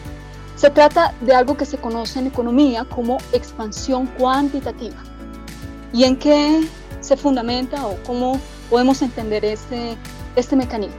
Se 0.57 0.69
trata 0.69 1.15
de 1.21 1.33
algo 1.35 1.57
que 1.57 1.65
se 1.65 1.79
conoce 1.79 2.19
en 2.19 2.27
economía 2.27 2.85
como 2.87 3.19
expansión 3.33 4.07
cuantitativa. 4.19 4.97
¿Y 5.93 6.05
en 6.05 6.17
qué 6.17 6.67
se 7.03 7.17
fundamenta 7.17 7.87
o 7.87 8.03
cómo 8.05 8.41
podemos 8.71 9.03
entender 9.03 9.45
este, 9.45 9.97
este 10.35 10.57
mecanismo? 10.57 10.97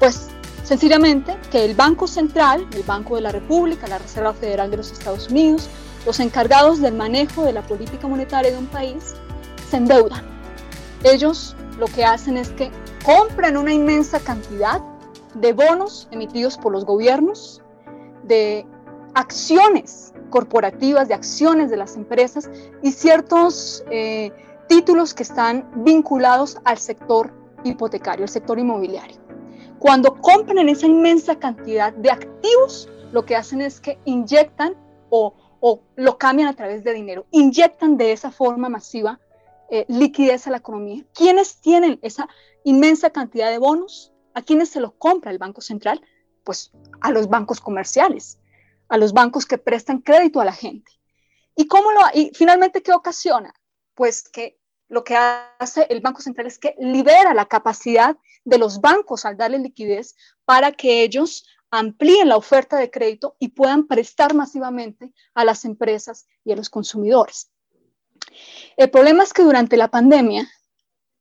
Pues 0.00 0.28
sencillamente 0.64 1.36
que 1.50 1.64
el 1.64 1.74
Banco 1.74 2.08
Central, 2.08 2.66
el 2.74 2.82
Banco 2.82 3.14
de 3.14 3.20
la 3.20 3.30
República, 3.30 3.86
la 3.86 3.98
Reserva 3.98 4.32
Federal 4.34 4.70
de 4.70 4.78
los 4.78 4.90
Estados 4.90 5.28
Unidos, 5.28 5.68
los 6.04 6.18
encargados 6.18 6.80
del 6.80 6.94
manejo 6.94 7.44
de 7.44 7.52
la 7.52 7.62
política 7.62 8.08
monetaria 8.08 8.50
de 8.50 8.58
un 8.58 8.66
país 8.66 9.14
se 9.70 9.76
endeudan. 9.76 10.24
Ellos 11.04 11.54
lo 11.78 11.86
que 11.86 12.04
hacen 12.04 12.36
es 12.36 12.48
que 12.50 12.70
compran 13.04 13.56
una 13.56 13.72
inmensa 13.72 14.20
cantidad 14.20 14.80
de 15.34 15.52
bonos 15.52 16.08
emitidos 16.10 16.58
por 16.58 16.72
los 16.72 16.84
gobiernos, 16.84 17.62
de 18.24 18.66
acciones 19.14 20.12
corporativas, 20.30 21.08
de 21.08 21.14
acciones 21.14 21.70
de 21.70 21.76
las 21.76 21.96
empresas 21.96 22.48
y 22.82 22.92
ciertos 22.92 23.84
eh, 23.90 24.32
títulos 24.72 25.12
que 25.12 25.22
están 25.22 25.70
vinculados 25.84 26.58
al 26.64 26.78
sector 26.78 27.32
hipotecario, 27.64 28.24
al 28.24 28.30
sector 28.30 28.58
inmobiliario. 28.58 29.20
Cuando 29.78 30.20
compran 30.20 30.68
esa 30.68 30.86
inmensa 30.86 31.38
cantidad 31.38 31.92
de 31.92 32.10
activos, 32.10 32.88
lo 33.12 33.24
que 33.24 33.36
hacen 33.36 33.60
es 33.60 33.80
que 33.80 33.98
inyectan 34.04 34.74
o 35.10 35.34
o 35.64 35.80
lo 35.94 36.18
cambian 36.18 36.48
a 36.48 36.56
través 36.56 36.82
de 36.82 36.92
dinero, 36.92 37.24
inyectan 37.30 37.96
de 37.96 38.10
esa 38.10 38.32
forma 38.32 38.68
masiva 38.68 39.20
eh, 39.70 39.84
liquidez 39.86 40.48
a 40.48 40.50
la 40.50 40.56
economía. 40.56 41.04
¿Quiénes 41.14 41.60
tienen 41.60 42.00
esa 42.02 42.28
inmensa 42.64 43.10
cantidad 43.10 43.48
de 43.48 43.58
bonos? 43.58 44.12
¿A 44.34 44.42
quiénes 44.42 44.70
se 44.70 44.80
lo 44.80 44.98
compra 44.98 45.30
el 45.30 45.38
Banco 45.38 45.60
Central? 45.60 46.04
Pues 46.42 46.72
a 47.00 47.12
los 47.12 47.28
bancos 47.28 47.60
comerciales, 47.60 48.40
a 48.88 48.96
los 48.96 49.12
bancos 49.12 49.46
que 49.46 49.56
prestan 49.56 50.00
crédito 50.00 50.40
a 50.40 50.44
la 50.44 50.52
gente. 50.52 50.90
¿Y 51.54 51.68
cómo 51.68 51.92
lo 51.92 52.00
y 52.12 52.32
finalmente 52.34 52.82
qué 52.82 52.92
ocasiona? 52.92 53.54
Pues 53.94 54.28
que 54.28 54.58
lo 54.92 55.04
que 55.04 55.16
hace 55.16 55.86
el 55.88 56.02
Banco 56.02 56.20
Central 56.20 56.46
es 56.46 56.58
que 56.58 56.74
libera 56.78 57.32
la 57.32 57.46
capacidad 57.46 58.14
de 58.44 58.58
los 58.58 58.82
bancos 58.82 59.24
al 59.24 59.38
darle 59.38 59.58
liquidez 59.58 60.16
para 60.44 60.72
que 60.72 61.02
ellos 61.02 61.46
amplíen 61.70 62.28
la 62.28 62.36
oferta 62.36 62.76
de 62.76 62.90
crédito 62.90 63.34
y 63.38 63.48
puedan 63.48 63.86
prestar 63.86 64.34
masivamente 64.34 65.14
a 65.32 65.46
las 65.46 65.64
empresas 65.64 66.26
y 66.44 66.52
a 66.52 66.56
los 66.56 66.68
consumidores. 66.68 67.50
El 68.76 68.90
problema 68.90 69.22
es 69.22 69.32
que 69.32 69.44
durante 69.44 69.78
la 69.78 69.88
pandemia 69.88 70.46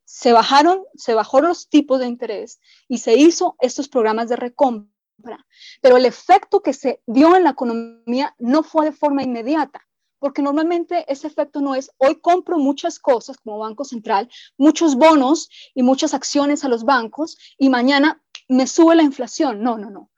se 0.04 0.34
bajaron, 0.34 0.84
se 0.96 1.14
bajaron 1.14 1.48
los 1.48 1.70
tipos 1.70 1.98
de 2.02 2.08
interés 2.08 2.60
y 2.90 2.98
se 2.98 3.16
hizo 3.16 3.56
estos 3.62 3.88
programas 3.88 4.28
de 4.28 4.36
recompra, 4.36 5.48
pero 5.80 5.96
el 5.96 6.06
efecto 6.06 6.62
que 6.62 6.74
se 6.74 7.02
dio 7.06 7.38
en 7.38 7.46
la 7.46 7.52
economía 7.52 8.36
no 8.38 8.64
fue 8.64 8.88
de 8.88 8.92
forma 8.92 9.24
inmediata, 9.24 9.82
porque 10.22 10.44
normalmente 10.44 11.04
ese 11.12 11.26
efecto 11.26 11.62
no 11.62 11.74
es 11.74 11.90
hoy 11.98 12.22
compro 12.22 12.60
muchas 12.60 13.00
cosas 13.00 13.38
como 13.38 13.58
Banco 13.58 13.84
Central, 13.84 14.30
muchos 14.56 14.96
bonos 14.96 15.50
y 15.74 15.82
muchas 15.82 16.14
acciones 16.14 16.64
a 16.64 16.70
los 16.70 16.84
bancos 16.84 17.40
y 17.58 17.70
mañana 17.70 18.22
me 18.48 18.68
sube 18.68 18.96
la 18.96 19.02
inflación. 19.02 19.64
No, 19.64 19.80
no, 19.80 19.90
no. 19.90 20.12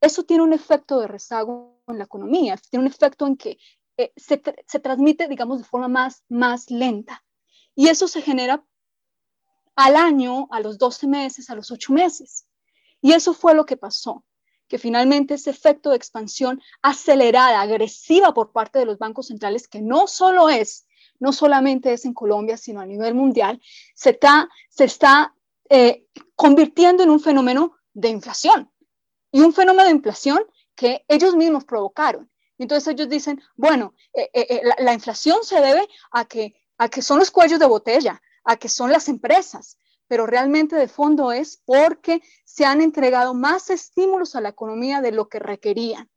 Eso 0.00 0.22
tiene 0.22 0.44
un 0.44 0.52
efecto 0.52 1.00
de 1.00 1.08
rezago 1.08 1.82
en 1.88 1.98
la 1.98 2.04
economía, 2.04 2.56
tiene 2.70 2.86
un 2.86 2.92
efecto 2.92 3.26
en 3.26 3.36
que 3.36 3.58
eh, 3.96 4.12
se, 4.14 4.40
se, 4.64 4.78
transmite, 4.78 5.26
digamos, 5.26 5.58
de 5.58 5.64
forma 5.64 5.88
más, 5.88 6.22
más 6.28 6.70
lenta. 6.70 7.24
Y 7.74 7.88
eso 7.88 8.06
se 8.06 8.22
genera 8.22 8.64
al 9.74 9.96
año, 9.96 10.46
a 10.52 10.60
los 10.60 10.78
12 10.78 11.08
meses, 11.08 11.50
a 11.50 11.56
los 11.56 11.72
8 11.72 11.92
meses. 11.92 12.46
Y 13.00 13.10
eso 13.10 13.34
fue 13.34 13.56
lo 13.56 13.66
que 13.66 13.76
pasó, 13.76 14.24
que 14.68 14.78
finalmente 14.78 15.34
ese 15.34 15.50
efecto 15.50 15.90
de 15.90 15.96
expansión 15.96 16.60
acelerada, 16.82 17.60
agresiva 17.60 18.34
por 18.34 18.52
parte 18.52 18.78
de 18.78 18.84
los 18.84 18.98
bancos 18.98 19.28
centrales, 19.28 19.66
que 19.66 19.80
no 19.80 20.06
solo 20.06 20.48
es, 20.48 20.86
no 21.18 21.32
solamente 21.32 21.92
es 21.92 22.04
en 22.04 22.14
Colombia, 22.14 22.56
sino 22.56 22.80
a 22.80 22.86
nivel 22.86 23.14
mundial, 23.14 23.60
se 23.94 24.10
está, 24.10 24.48
se 24.68 24.84
está 24.84 25.34
eh, 25.70 26.06
convirtiendo 26.36 27.02
en 27.02 27.10
un 27.10 27.20
fenómeno 27.20 27.74
de 27.92 28.08
inflación. 28.08 28.70
Y 29.32 29.40
un 29.40 29.52
fenómeno 29.52 29.88
de 29.88 29.94
inflación 29.94 30.40
que 30.74 31.04
ellos 31.08 31.34
mismos 31.34 31.64
provocaron. 31.64 32.30
Entonces 32.58 32.92
ellos 32.92 33.08
dicen, 33.08 33.42
bueno, 33.56 33.94
eh, 34.12 34.30
eh, 34.32 34.46
eh, 34.48 34.62
la, 34.78 34.92
inflación 34.92 35.42
se 35.42 35.60
debe 35.60 35.88
a 36.10 36.24
que, 36.24 36.54
a 36.76 36.88
que 36.88 37.02
son 37.02 37.18
los 37.18 37.30
cuellos 37.30 37.58
de 37.58 37.66
botella, 37.66 38.20
a 38.44 38.56
que 38.56 38.68
son 38.68 38.90
las 38.90 39.08
empresas, 39.08 39.78
pero 40.08 40.26
realmente 40.26 40.74
de 40.76 40.88
fondo 40.88 41.30
es 41.32 41.62
porque 41.64 42.22
se 42.44 42.64
han 42.64 42.80
entregado 42.80 43.34
más 43.34 43.70
estímulos 43.70 44.34
a 44.34 44.40
la 44.40 44.48
economía 44.48 45.00
de 45.00 45.12
lo 45.12 45.28
que 45.28 45.38
requerían 45.38 46.10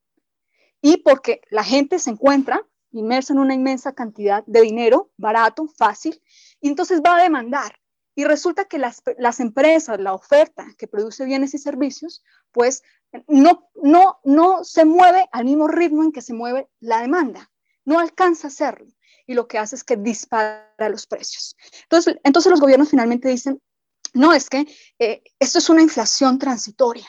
y 0.82 0.98
porque 0.98 1.42
la 1.50 1.64
gente 1.64 2.00
se 2.00 2.10
encuentra 2.10 2.66
inmersa 2.92 3.34
en 3.34 3.40
una 3.40 3.54
inmensa 3.54 3.94
cantidad 3.94 4.44
de 4.46 4.62
dinero 4.62 5.12
barato, 5.18 5.68
fácil, 5.68 6.22
y 6.60 6.70
entonces 6.70 7.02
va 7.06 7.18
a 7.18 7.24
demandar. 7.24 7.76
Y 8.14 8.26
resulta 8.26 8.66
que 8.66 8.78
las, 8.78 9.02
las 9.18 9.40
empresas, 9.40 10.00
la 10.00 10.14
oferta 10.14 10.68
que 10.78 10.88
produce 10.88 11.24
bienes 11.24 11.54
y 11.54 11.58
servicios, 11.58 12.24
pues 12.52 12.84
no, 13.28 13.70
no, 13.76 14.20
no 14.24 14.64
se 14.64 14.84
mueve 14.84 15.30
al 15.32 15.46
mismo 15.46 15.68
ritmo 15.68 16.04
en 16.04 16.12
que 16.12 16.22
se 16.22 16.34
mueve 16.34 16.70
la 16.80 17.02
demanda, 17.02 17.50
no 17.86 18.00
alcanza 18.00 18.48
a 18.48 18.50
hacerlo 18.50 18.88
y 19.28 19.34
lo 19.34 19.48
que 19.48 19.58
hace 19.58 19.76
es 19.76 19.84
que 19.84 19.96
dispara 19.96 20.90
los 20.90 21.08
precios. 21.08 21.56
Entonces, 21.84 22.18
entonces 22.24 22.50
los 22.50 22.60
gobiernos 22.60 22.90
finalmente 22.90 23.30
dicen, 23.30 23.62
no, 24.14 24.34
es 24.34 24.50
que 24.50 24.68
eh, 25.00 25.24
esto 25.40 25.60
es 25.60 25.70
una 25.70 25.82
inflación 25.82 26.38
transitoria, 26.38 27.08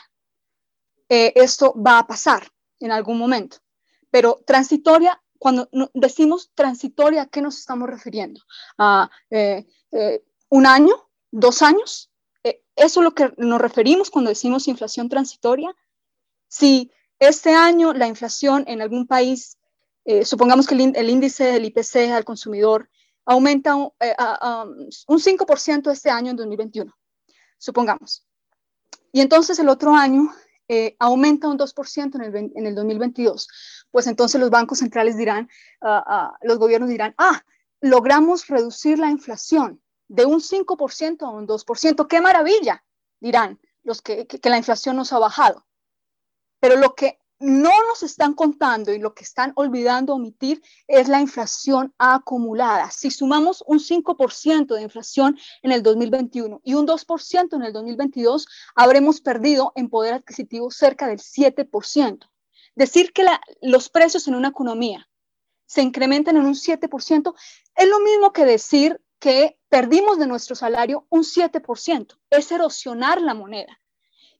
eh, 1.09 1.33
esto 1.35 1.73
va 1.75 1.99
a 1.99 2.07
pasar 2.07 2.47
en 2.79 2.91
algún 2.91 3.17
momento, 3.17 3.57
pero 4.09 4.41
transitoria, 4.45 5.21
cuando 5.37 5.69
decimos 5.93 6.51
transitoria, 6.55 7.23
¿a 7.23 7.25
qué 7.27 7.41
nos 7.41 7.59
estamos 7.59 7.89
refiriendo? 7.89 8.41
¿A 8.77 9.09
eh, 9.29 9.65
un 10.49 10.65
año? 10.65 11.09
¿Dos 11.31 11.61
años? 11.61 12.09
¿Eso 12.75 12.99
es 12.99 13.03
lo 13.03 13.13
que 13.13 13.33
nos 13.37 13.59
referimos 13.59 14.09
cuando 14.09 14.29
decimos 14.29 14.69
inflación 14.69 15.09
transitoria? 15.09 15.75
Si 16.47 16.91
este 17.19 17.53
año 17.53 17.93
la 17.93 18.07
inflación 18.07 18.63
en 18.67 18.81
algún 18.81 19.05
país, 19.05 19.57
supongamos 20.23 20.65
que 20.65 20.75
el, 20.75 21.09
índice 21.09 21.43
del 21.43 21.65
IPC 21.65 22.11
al 22.13 22.23
consumidor 22.23 22.89
aumenta 23.25 23.75
un, 23.75 23.91
5% 23.99 25.87
eh, 25.87 25.91
este 25.93 26.09
año 26.09 26.31
en 26.31 26.37
2021, 26.37 26.93
supongamos. 27.57 28.25
Y 29.11 29.21
entonces 29.21 29.59
el 29.59 29.69
otro 29.69 29.93
año 29.93 30.29
eh, 30.67 30.95
aumenta 30.99 31.47
un 31.47 31.57
2% 31.57 32.15
en 32.15 32.21
el, 32.21 32.51
en 32.55 32.67
el 32.67 32.75
2022. 32.75 33.47
Pues 33.91 34.07
entonces 34.07 34.41
los 34.41 34.49
bancos 34.49 34.79
centrales 34.79 35.17
dirán, 35.17 35.49
ah, 35.81 36.03
ah, 36.05 36.37
los 36.41 36.57
gobiernos 36.57 36.89
dirán, 36.89 37.13
ah, 37.17 37.43
logramos 37.81 38.47
reducir 38.47 38.97
la 38.97 39.09
inflación 39.09 39.81
de 40.07 40.25
un 40.25 40.39
5% 40.39 41.21
a 41.21 41.29
un 41.29 41.47
2%. 41.47 42.07
¡Qué 42.07 42.21
maravilla! 42.21 42.83
Dirán 43.19 43.59
los 43.83 44.01
que, 44.01 44.25
que 44.25 44.49
la 44.49 44.57
inflación 44.57 44.95
nos 44.95 45.13
ha 45.13 45.19
bajado. 45.19 45.65
Pero 46.59 46.77
lo 46.77 46.95
que 46.95 47.19
no 47.43 47.71
nos 47.89 48.03
están 48.03 48.35
contando 48.35 48.93
y 48.93 48.99
lo 48.99 49.13
que 49.13 49.25
están 49.25 49.51
olvidando 49.55 50.13
omitir 50.13 50.63
es 50.87 51.09
la 51.09 51.19
inflación 51.19 51.93
acumulada. 51.97 52.89
Si 52.89 53.11
sumamos 53.11 53.65
un 53.67 53.79
5% 53.79 54.73
de 54.73 54.81
inflación 54.81 55.37
en 55.61 55.73
el 55.73 55.83
2021 55.83 56.61
y 56.63 56.73
un 56.75 56.87
2% 56.87 57.53
en 57.53 57.63
el 57.63 57.73
2022, 57.73 58.47
habremos 58.75 59.19
perdido 59.19 59.73
en 59.75 59.89
poder 59.89 60.13
adquisitivo 60.13 60.71
cerca 60.71 61.07
del 61.07 61.19
7%. 61.19 62.29
Decir 62.75 63.11
que 63.11 63.25
los 63.61 63.89
precios 63.89 64.25
en 64.29 64.35
una 64.35 64.47
economía 64.47 65.09
se 65.65 65.81
incrementan 65.81 66.37
en 66.37 66.45
un 66.45 66.55
7% 66.55 67.33
es 67.75 67.89
lo 67.89 67.99
mismo 67.99 68.31
que 68.31 68.45
decir 68.45 69.01
que 69.19 69.59
perdimos 69.67 70.17
de 70.17 70.27
nuestro 70.27 70.55
salario 70.55 71.07
un 71.09 71.23
7%. 71.23 72.17
Es 72.29 72.51
erosionar 72.53 73.21
la 73.21 73.33
moneda. 73.33 73.81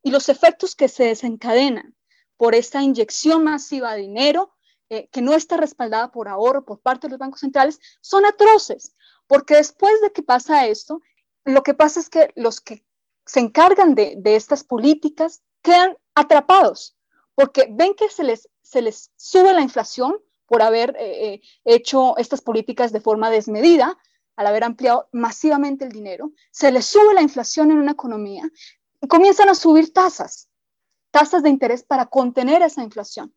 Y 0.02 0.12
los 0.12 0.30
efectos 0.30 0.74
que 0.74 0.88
se 0.88 1.04
desencadenan 1.04 1.98
por 2.38 2.56
esta 2.56 2.82
inyección 2.82 3.44
masiva 3.44 3.94
de 3.94 4.02
dinero 4.02 4.54
eh, 4.90 5.08
que 5.12 5.22
no 5.22 5.34
está 5.34 5.58
respaldada 5.58 6.12
por 6.12 6.28
ahorro 6.28 6.66
por 6.66 6.80
parte 6.80 7.08
de 7.08 7.12
los 7.12 7.20
bancos 7.20 7.40
centrales, 7.40 7.80
son 8.02 8.26
atroces, 8.26 8.96
porque 9.28 9.56
después 9.56 9.94
de 10.02 10.12
que 10.12 10.22
pasa 10.22 10.68
esto, 10.68 11.02
lo 11.46 11.64
que 11.64 11.74
pasa 11.74 12.00
es 12.00 12.10
que 12.10 12.32
los 12.36 12.62
que 12.62 12.86
se 13.26 13.40
encargan 13.40 13.96
de, 13.96 14.22
estas 14.24 14.64
políticas 14.64 15.42
quedan 15.62 15.98
atrapados, 16.14 16.96
porque 17.34 17.68
ven 17.72 17.96
que 17.96 18.10
se 18.10 18.24
les, 18.24 18.50
se 18.62 18.82
les 18.82 19.12
sube 19.16 19.54
la 19.54 19.62
inflación 19.62 20.18
por 20.46 20.62
haber 20.62 20.96
eh, 21.00 21.34
eh, 21.34 21.42
hecho 21.64 22.18
estas 22.18 22.42
políticas 22.42 22.92
de 22.92 23.02
forma 23.02 23.30
desmedida, 23.30 23.98
al 24.36 24.48
haber 24.48 24.64
ampliado 24.64 25.10
masivamente 25.12 25.86
el 25.86 25.92
dinero, 25.92 26.32
se 26.52 26.72
les 26.72 26.86
sube 26.86 27.14
la 27.14 27.22
inflación 27.22 27.72
en 27.72 27.78
una 27.78 27.92
economía 27.92 28.44
y 29.02 29.08
comienzan 29.08 29.50
a 29.50 29.56
subir 29.56 29.94
tasas 29.94 30.50
tasas 31.14 31.44
de 31.44 31.50
interés 31.50 31.84
para 31.84 32.08
contener 32.08 32.64
esa 32.64 32.84
inflación. 32.84 33.34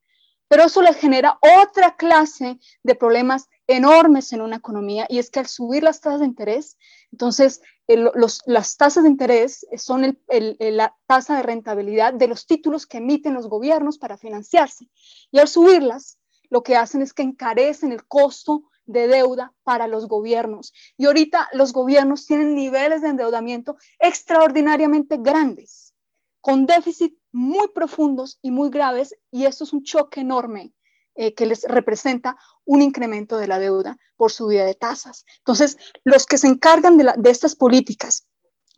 Pero 0.49 0.65
eso 0.65 0.81
le 0.81 0.95
genera 0.95 1.39
otra 1.61 1.97
clase 1.97 2.59
de 2.83 2.95
problemas 2.95 3.49
enormes 3.67 4.33
en 4.33 4.41
una 4.41 4.57
economía 4.57 5.07
y 5.09 5.19
es 5.19 5.29
que 5.29 5.41
al 5.41 5.47
subir 5.47 5.83
las 5.83 6.01
tasas 6.01 6.21
de 6.21 6.27
interés, 6.27 6.79
entonces 7.13 7.61
las 8.47 8.77
tasas 8.77 9.05
de 9.05 9.11
interés 9.11 9.67
son 9.77 10.19
la 10.29 10.97
tasa 11.07 11.37
de 11.37 11.43
rentabilidad 11.43 12.15
de 12.15 12.29
los 12.29 12.47
títulos 12.47 12.87
que 12.87 12.99
emiten 12.99 13.35
los 13.35 13.49
gobiernos 13.49 13.99
para 13.99 14.17
financiarse. 14.17 14.89
Y 15.31 15.39
al 15.39 15.49
subirlas, 15.49 16.19
lo 16.49 16.63
que 16.63 16.77
hacen 16.77 17.03
es 17.03 17.13
que 17.13 17.23
encarecen 17.23 17.93
el 17.93 18.07
costo 18.07 18.71
de 18.87 19.09
deuda 19.09 19.53
para 19.65 19.89
los 19.89 20.07
gobiernos. 20.07 20.73
Y 20.97 21.07
ahorita 21.07 21.49
los 21.53 21.73
gobiernos 21.73 22.25
tienen 22.25 22.55
niveles 22.55 23.03
de 23.03 23.09
endeudamiento 23.09 23.77
extraordinariamente 23.99 25.17
grandes, 25.19 25.86
con 26.47 26.65
déficit 26.65 27.13
muy 27.33 27.67
profundos 27.75 28.39
y 28.41 28.53
muy 28.53 28.71
graves 28.71 29.17
y 29.33 29.47
esto 29.47 29.65
es 29.65 29.73
un 29.73 29.83
choque 29.83 30.21
enorme 30.21 30.73
eh, 31.17 31.35
que 31.35 31.45
les 31.45 31.65
representa 31.65 32.37
un 32.65 32.83
incremento 32.83 33.37
de 33.37 33.49
la 33.49 33.59
deuda 33.59 33.97
por 34.15 34.31
subida 34.31 34.65
de 34.65 34.77
tasas. 34.77 35.25
Entonces, 35.39 35.77
los 36.05 36.25
que 36.25 36.39
se 36.39 36.47
encargan 36.47 36.99
de, 36.99 37.31
estas 37.31 37.57
políticas, 37.57 38.29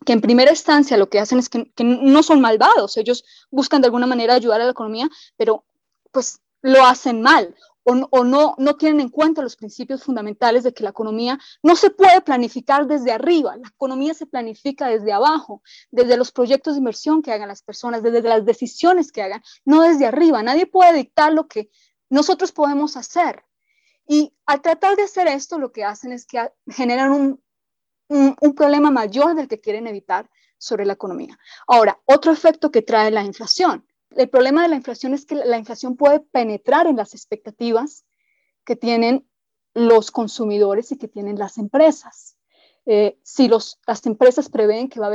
que 0.03 0.13
en 0.13 0.21
primera 0.21 0.49
instancia 0.49 0.97
lo 0.97 1.11
que 1.11 1.19
hacen 1.19 1.37
es 1.37 1.47
que, 1.47 1.71
que, 1.75 1.83
no 1.83 2.23
son 2.23 2.41
malvados, 2.41 2.97
ellos 2.97 3.23
buscan 3.51 3.81
de 3.81 3.85
alguna 3.85 4.07
manera 4.07 4.33
ayudar 4.33 4.61
a 4.61 4.65
la 4.65 4.71
economía, 4.71 5.07
pero 5.37 5.63
pues 6.11 6.39
lo 6.63 6.83
hacen 6.83 7.21
mal 7.21 7.55
o, 7.83 8.23
no, 8.23 8.55
no 8.57 8.75
tienen 8.75 8.99
en 8.99 9.09
cuenta 9.09 9.41
los 9.41 9.55
principios 9.55 10.03
fundamentales 10.03 10.63
de 10.63 10.73
que 10.73 10.83
la 10.83 10.91
economía 10.91 11.39
no 11.63 11.75
se 11.75 11.89
puede 11.89 12.21
planificar 12.21 12.87
desde 12.87 13.11
arriba, 13.11 13.55
la 13.57 13.67
economía 13.67 14.13
se 14.13 14.25
planifica 14.25 14.87
desde 14.87 15.11
abajo, 15.11 15.61
desde 15.89 16.17
los 16.17 16.31
proyectos 16.31 16.73
de 16.73 16.79
inversión 16.79 17.21
que 17.21 17.31
hagan 17.31 17.47
las 17.47 17.63
personas, 17.63 18.03
desde 18.03 18.21
las 18.21 18.45
decisiones 18.45 19.11
que 19.11 19.23
hagan, 19.23 19.41
no 19.65 19.81
desde 19.81 20.05
arriba. 20.05 20.43
Nadie 20.43 20.65
puede 20.65 20.93
dictar 20.93 21.33
lo 21.33 21.47
que 21.47 21.69
nosotros 22.09 22.51
podemos 22.51 22.97
hacer. 22.97 23.43
Y 24.07 24.35
al 24.45 24.61
tratar 24.61 24.95
de 24.95 25.03
hacer 25.03 25.27
esto, 25.27 25.59
lo 25.59 25.71
que 25.71 25.83
hacen 25.83 26.11
es 26.11 26.25
que 26.25 26.51
generan 26.67 27.11
un, 27.11 27.43
un 28.09 28.55
problema 28.55 28.91
mayor 28.91 29.35
del 29.35 29.47
que 29.47 29.61
quieren 29.61 29.87
evitar 29.87 30.29
sobre 30.57 30.85
la 30.85 30.93
economía. 30.93 31.37
Ahora, 31.67 31.99
otro 32.05 32.31
efecto 32.31 32.71
que 32.71 32.81
trae 32.81 33.11
la 33.11 33.23
inflación 33.23 33.88
el 34.15 34.29
problema 34.29 34.63
de 34.63 34.69
la 34.69 34.75
inflación 34.75 35.13
es 35.13 35.25
que 35.25 35.35
la 35.35 35.57
inflación 35.57 35.95
puede 35.95 36.19
penetrar 36.19 36.87
en 36.87 36.95
las 36.95 37.13
expectativas 37.13 38.05
que 38.65 38.75
tienen 38.75 39.27
los 39.73 40.11
consumidores 40.11 40.91
y 40.91 40.97
que 40.97 41.07
tienen 41.07 41.37
las 41.37 41.57
empresas. 41.57 42.35
Eh, 42.85 43.19
si 43.23 43.47
las 43.47 44.05
empresas 44.05 44.49
prevén 44.49 44.89
que 44.89 44.99
va 44.99 45.09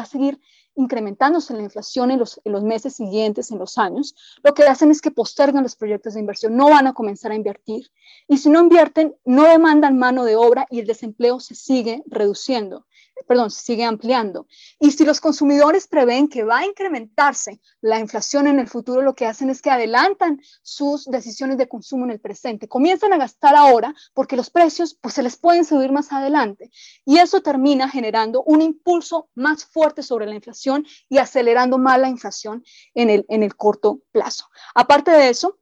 a, 0.00 0.06
seguir 0.06 0.38
incrementándose 0.76 1.54
la 1.54 1.62
inflación 1.62 2.10
en 2.12 2.20
los 2.20 2.62
meses 2.62 2.94
siguientes, 2.94 3.50
en 3.50 3.58
los 3.58 3.78
años, 3.78 4.14
lo 4.44 4.54
que 4.54 4.62
hacen 4.64 4.90
es 4.90 5.00
que 5.00 5.10
postergan 5.10 5.62
los 5.62 5.74
proyectos 5.74 6.14
de 6.14 6.20
inversión, 6.20 6.54
no 6.54 6.70
van 6.70 6.86
a 6.86 6.92
comenzar 6.92 7.32
a 7.32 7.34
invertir. 7.34 7.90
Y 8.28 8.38
si 8.38 8.48
no 8.48 8.60
invierten, 8.60 9.16
no 9.24 9.44
demandan 9.44 9.98
mano 9.98 10.24
de 10.24 10.36
obra 10.36 10.66
y 10.70 10.78
el 10.78 10.86
desempleo 10.86 11.40
se 11.40 11.54
sigue 11.54 12.04
reduciendo 12.06 12.86
perdón, 13.26 13.50
sigue 13.50 13.84
ampliando. 13.84 14.46
Y 14.78 14.90
si 14.92 15.04
los 15.04 15.20
consumidores 15.20 15.86
prevén 15.88 16.28
que 16.28 16.44
va 16.44 16.58
a 16.58 16.66
incrementarse 16.66 17.60
la 17.80 17.98
inflación 17.98 18.46
en 18.46 18.58
el 18.58 18.68
futuro, 18.68 19.02
lo 19.02 19.14
que 19.14 19.26
hacen 19.26 19.50
es 19.50 19.62
que 19.62 19.70
adelantan 19.70 20.40
sus 20.62 21.06
decisiones 21.06 21.58
de 21.58 21.68
consumo 21.68 22.04
en 22.04 22.10
el 22.10 22.20
presente. 22.20 22.68
Comienzan 22.68 23.12
a 23.12 23.18
gastar 23.18 23.56
ahora 23.56 23.94
porque 24.14 24.36
los 24.36 24.50
precios 24.50 24.94
pues, 25.00 25.14
se 25.14 25.22
les 25.22 25.36
pueden 25.36 25.64
subir 25.64 25.92
más 25.92 26.12
adelante. 26.12 26.70
Y 27.04 27.18
eso 27.18 27.40
termina 27.40 27.88
generando 27.88 28.42
un 28.42 28.62
impulso 28.62 29.28
más 29.34 29.64
fuerte 29.64 30.02
sobre 30.02 30.26
la 30.26 30.34
inflación 30.34 30.86
y 31.08 31.18
acelerando 31.18 31.78
más 31.78 31.98
la 31.98 32.08
inflación 32.08 32.64
en 32.94 33.10
el, 33.10 33.24
en 33.28 33.42
el 33.42 33.56
corto 33.56 34.00
plazo. 34.12 34.46
Aparte 34.74 35.10
de 35.10 35.30
eso, 35.30 35.58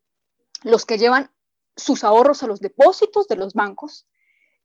los 0.62 0.84
que 0.84 0.98
llevan 0.98 1.30
sus 1.76 2.04
ahorros 2.04 2.42
a 2.42 2.46
los 2.46 2.60
depósitos 2.60 3.28
de 3.28 3.36
los 3.36 3.54
bancos, 3.54 4.06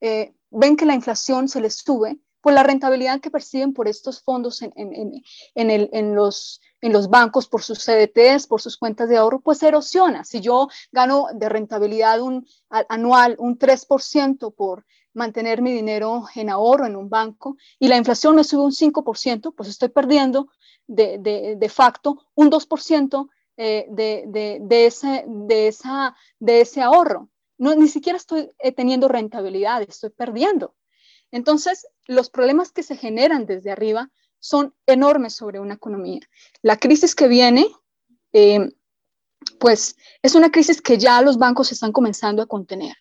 eh, 0.02 0.34
ven 0.50 0.76
que 0.76 0.86
la 0.86 0.94
inflación 0.94 1.48
se 1.48 1.62
les 1.62 1.76
sube 1.76 2.20
pues 2.42 2.56
la 2.56 2.64
rentabilidad 2.64 3.20
que 3.20 3.32
perciben 3.32 3.74
por 3.74 3.88
estos 3.88 4.22
fondos 4.22 4.62
en, 4.62 4.72
en, 4.76 5.22
en, 5.56 5.72
el, 5.72 5.90
en, 5.94 6.16
los, 6.16 6.62
en 6.82 6.94
los 6.94 7.10
bancos, 7.10 7.48
por 7.48 7.62
sus 7.62 7.80
CDTs, 7.80 8.48
por 8.48 8.62
sus 8.62 8.78
cuentas 8.78 9.10
de 9.10 9.18
ahorro, 9.18 9.42
pues 9.42 9.62
erosiona. 9.64 10.24
Si 10.24 10.42
yo 10.42 10.68
gano 10.92 11.28
de 11.34 11.50
rentabilidad 11.50 12.22
un, 12.22 12.48
anual 12.70 13.36
un 13.40 13.58
3% 13.58 14.54
por 14.56 14.86
mantener 15.14 15.62
mi 15.62 15.74
dinero 15.74 16.26
en 16.36 16.50
ahorro 16.50 16.86
en 16.86 16.96
un 16.96 17.10
banco 17.10 17.58
y 17.80 17.88
la 17.88 17.98
inflación 17.98 18.36
me 18.36 18.44
sube 18.44 18.64
un 18.64 18.72
5%, 18.72 19.54
pues 19.56 19.70
estoy 19.70 19.90
perdiendo 19.90 20.50
de, 20.88 21.18
de, 21.20 21.56
de 21.58 21.70
facto 21.70 22.26
un 22.36 22.50
2% 22.50 23.30
eh, 23.58 23.88
de, 23.90 24.24
de, 24.28 24.60
de, 24.62 24.86
ese, 24.86 25.26
de, 25.28 25.68
esa, 25.68 26.16
de 26.40 26.62
ese 26.62 26.82
ahorro. 26.82 27.30
No, 27.58 27.76
ni 27.76 27.90
siquiera 27.90 28.16
estoy 28.16 28.50
eh, 28.60 28.72
teniendo 28.72 29.10
rentabilidad, 29.10 29.82
estoy 29.82 30.12
perdiendo. 30.12 30.76
Entonces, 31.32 31.88
los 32.08 32.30
problemas 32.30 32.72
que 32.72 32.84
se 32.84 32.96
generan 32.96 33.46
desde 33.46 33.72
arriba 33.72 34.10
son 34.40 34.74
enormes 34.86 35.36
sobre 35.36 35.60
una 35.60 35.76
economía. 35.76 36.22
La 36.62 36.78
crisis 36.78 37.14
que 37.14 37.28
viene, 37.28 37.68
eh, 38.34 38.70
pues 39.60 39.96
es 40.22 40.36
una 40.36 40.52
crisis 40.52 40.82
que 40.82 40.98
ya 40.98 41.22
los 41.22 41.38
bancos 41.38 41.72
están 41.72 41.92
comenzando 41.92 42.42
a 42.42 42.48
contener. 42.48 42.96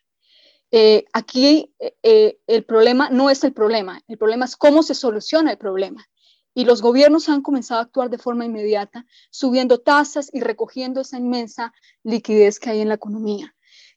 Eh, 0.70 1.06
aquí 1.14 1.74
eh, 2.02 2.38
el 2.46 2.64
problema 2.64 3.08
no 3.08 3.30
es 3.30 3.42
el 3.42 3.54
problema, 3.54 4.02
el 4.06 4.18
problema 4.18 4.44
es 4.44 4.56
cómo 4.56 4.82
se 4.82 4.94
soluciona 4.94 5.52
el 5.52 5.58
problema. 5.58 6.06
Y 6.54 6.64
los 6.64 6.82
gobiernos 6.82 7.28
han 7.28 7.42
comenzado 7.42 7.80
a 7.80 7.84
actuar 7.84 8.10
de 8.10 8.18
forma 8.18 8.44
inmediata, 8.44 9.06
subiendo 9.30 9.78
tasas 9.78 10.28
y 10.32 10.40
recogiendo 10.40 11.00
esa 11.02 11.16
inmensa 11.16 11.72
liquidez 12.02 12.58
que 12.58 12.70
hay 12.70 12.80
en 12.80 12.88
la 12.88 12.94
economía. 12.94 13.54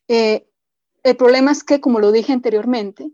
el 0.08 1.18
problema 1.18 1.52
es 1.52 1.64
que, 1.64 1.82
como 1.82 2.00
lo 2.00 2.12
dije 2.12 2.32
anteriormente, 2.32 3.12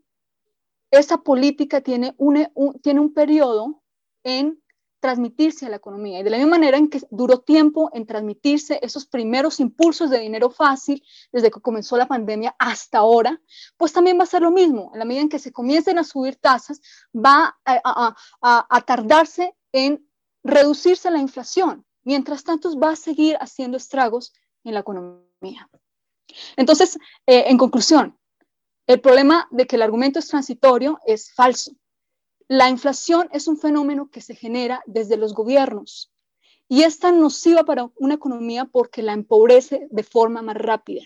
esa 0.92 1.18
política 1.18 1.82
tiene 1.82 2.14
un, 2.18 2.48
tiene 2.82 3.00
un 3.00 3.14
periodo 3.14 3.84
en 4.24 4.62
transmitirse 5.00 5.66
a 5.66 5.70
la 5.70 5.76
economía. 5.76 6.20
Y 6.20 6.24
de 6.24 6.30
la 6.30 6.38
misma 6.38 6.58
manera 6.58 6.78
en 6.78 6.90
que 6.90 7.02
duró 7.12 7.40
tiempo 7.40 7.90
en 7.94 8.06
transmitirse 8.06 8.80
esos 8.82 9.06
primeros 9.06 9.60
impulsos 9.60 10.10
de 10.10 10.20
dinero 10.20 10.50
fácil 10.50 11.04
desde 11.32 11.52
que 11.52 11.62
comenzó 11.62 11.98
la 11.98 12.08
pandemia 12.08 12.56
hasta 12.58 12.98
ahora, 12.98 13.40
pues 13.78 13.94
también 13.94 14.18
va 14.20 14.24
a 14.24 14.28
ser 14.28 14.42
lo 14.42 14.52
mismo. 14.52 14.92
En 14.94 15.00
la 15.00 15.06
medida 15.06 15.22
en 15.22 15.30
que 15.30 15.40
se 15.40 15.52
comiencen 15.52 16.00
a 16.00 16.04
subir 16.04 16.38
tasas, 16.38 16.82
va 17.14 17.58
a, 17.66 18.16
a 18.42 18.82
tardarse 18.82 19.56
en 19.72 20.08
reducirse 20.44 21.12
la 21.12 21.20
inflación. 21.20 21.86
Mientras 22.04 22.44
tanto, 22.44 22.78
va 22.80 22.92
a 22.92 22.96
seguir 22.96 23.38
haciendo 23.40 23.78
estragos 23.78 24.34
en 24.64 24.74
la 24.74 24.80
economía. 24.80 25.70
Entonces, 26.56 26.98
eh, 27.26 27.46
en 27.48 27.58
conclusión, 27.58 28.18
el 28.88 29.02
problema 29.02 29.48
de 29.52 29.68
que 29.68 29.76
el 29.76 29.82
argumento 29.82 30.20
es 30.20 30.30
transitorio 30.30 31.00
es 31.06 31.34
falso. 31.34 31.74
La 32.48 32.70
inflación 32.70 33.28
es 33.34 33.50
un 33.50 33.58
fenómeno 33.58 34.10
que 34.10 34.22
se 34.22 34.34
genera 34.34 34.82
desde 34.86 35.18
los 35.18 35.34
gobiernos 35.34 36.10
y 36.70 36.84
es 36.84 36.98
tan 36.98 37.20
nociva 37.20 37.66
para 37.66 37.90
una 37.98 38.14
economía 38.14 38.64
porque 38.64 39.04
la 39.04 39.12
empobrece 39.12 39.88
de 39.92 40.04
forma 40.04 40.42
más 40.42 40.56
rápida. 40.56 41.02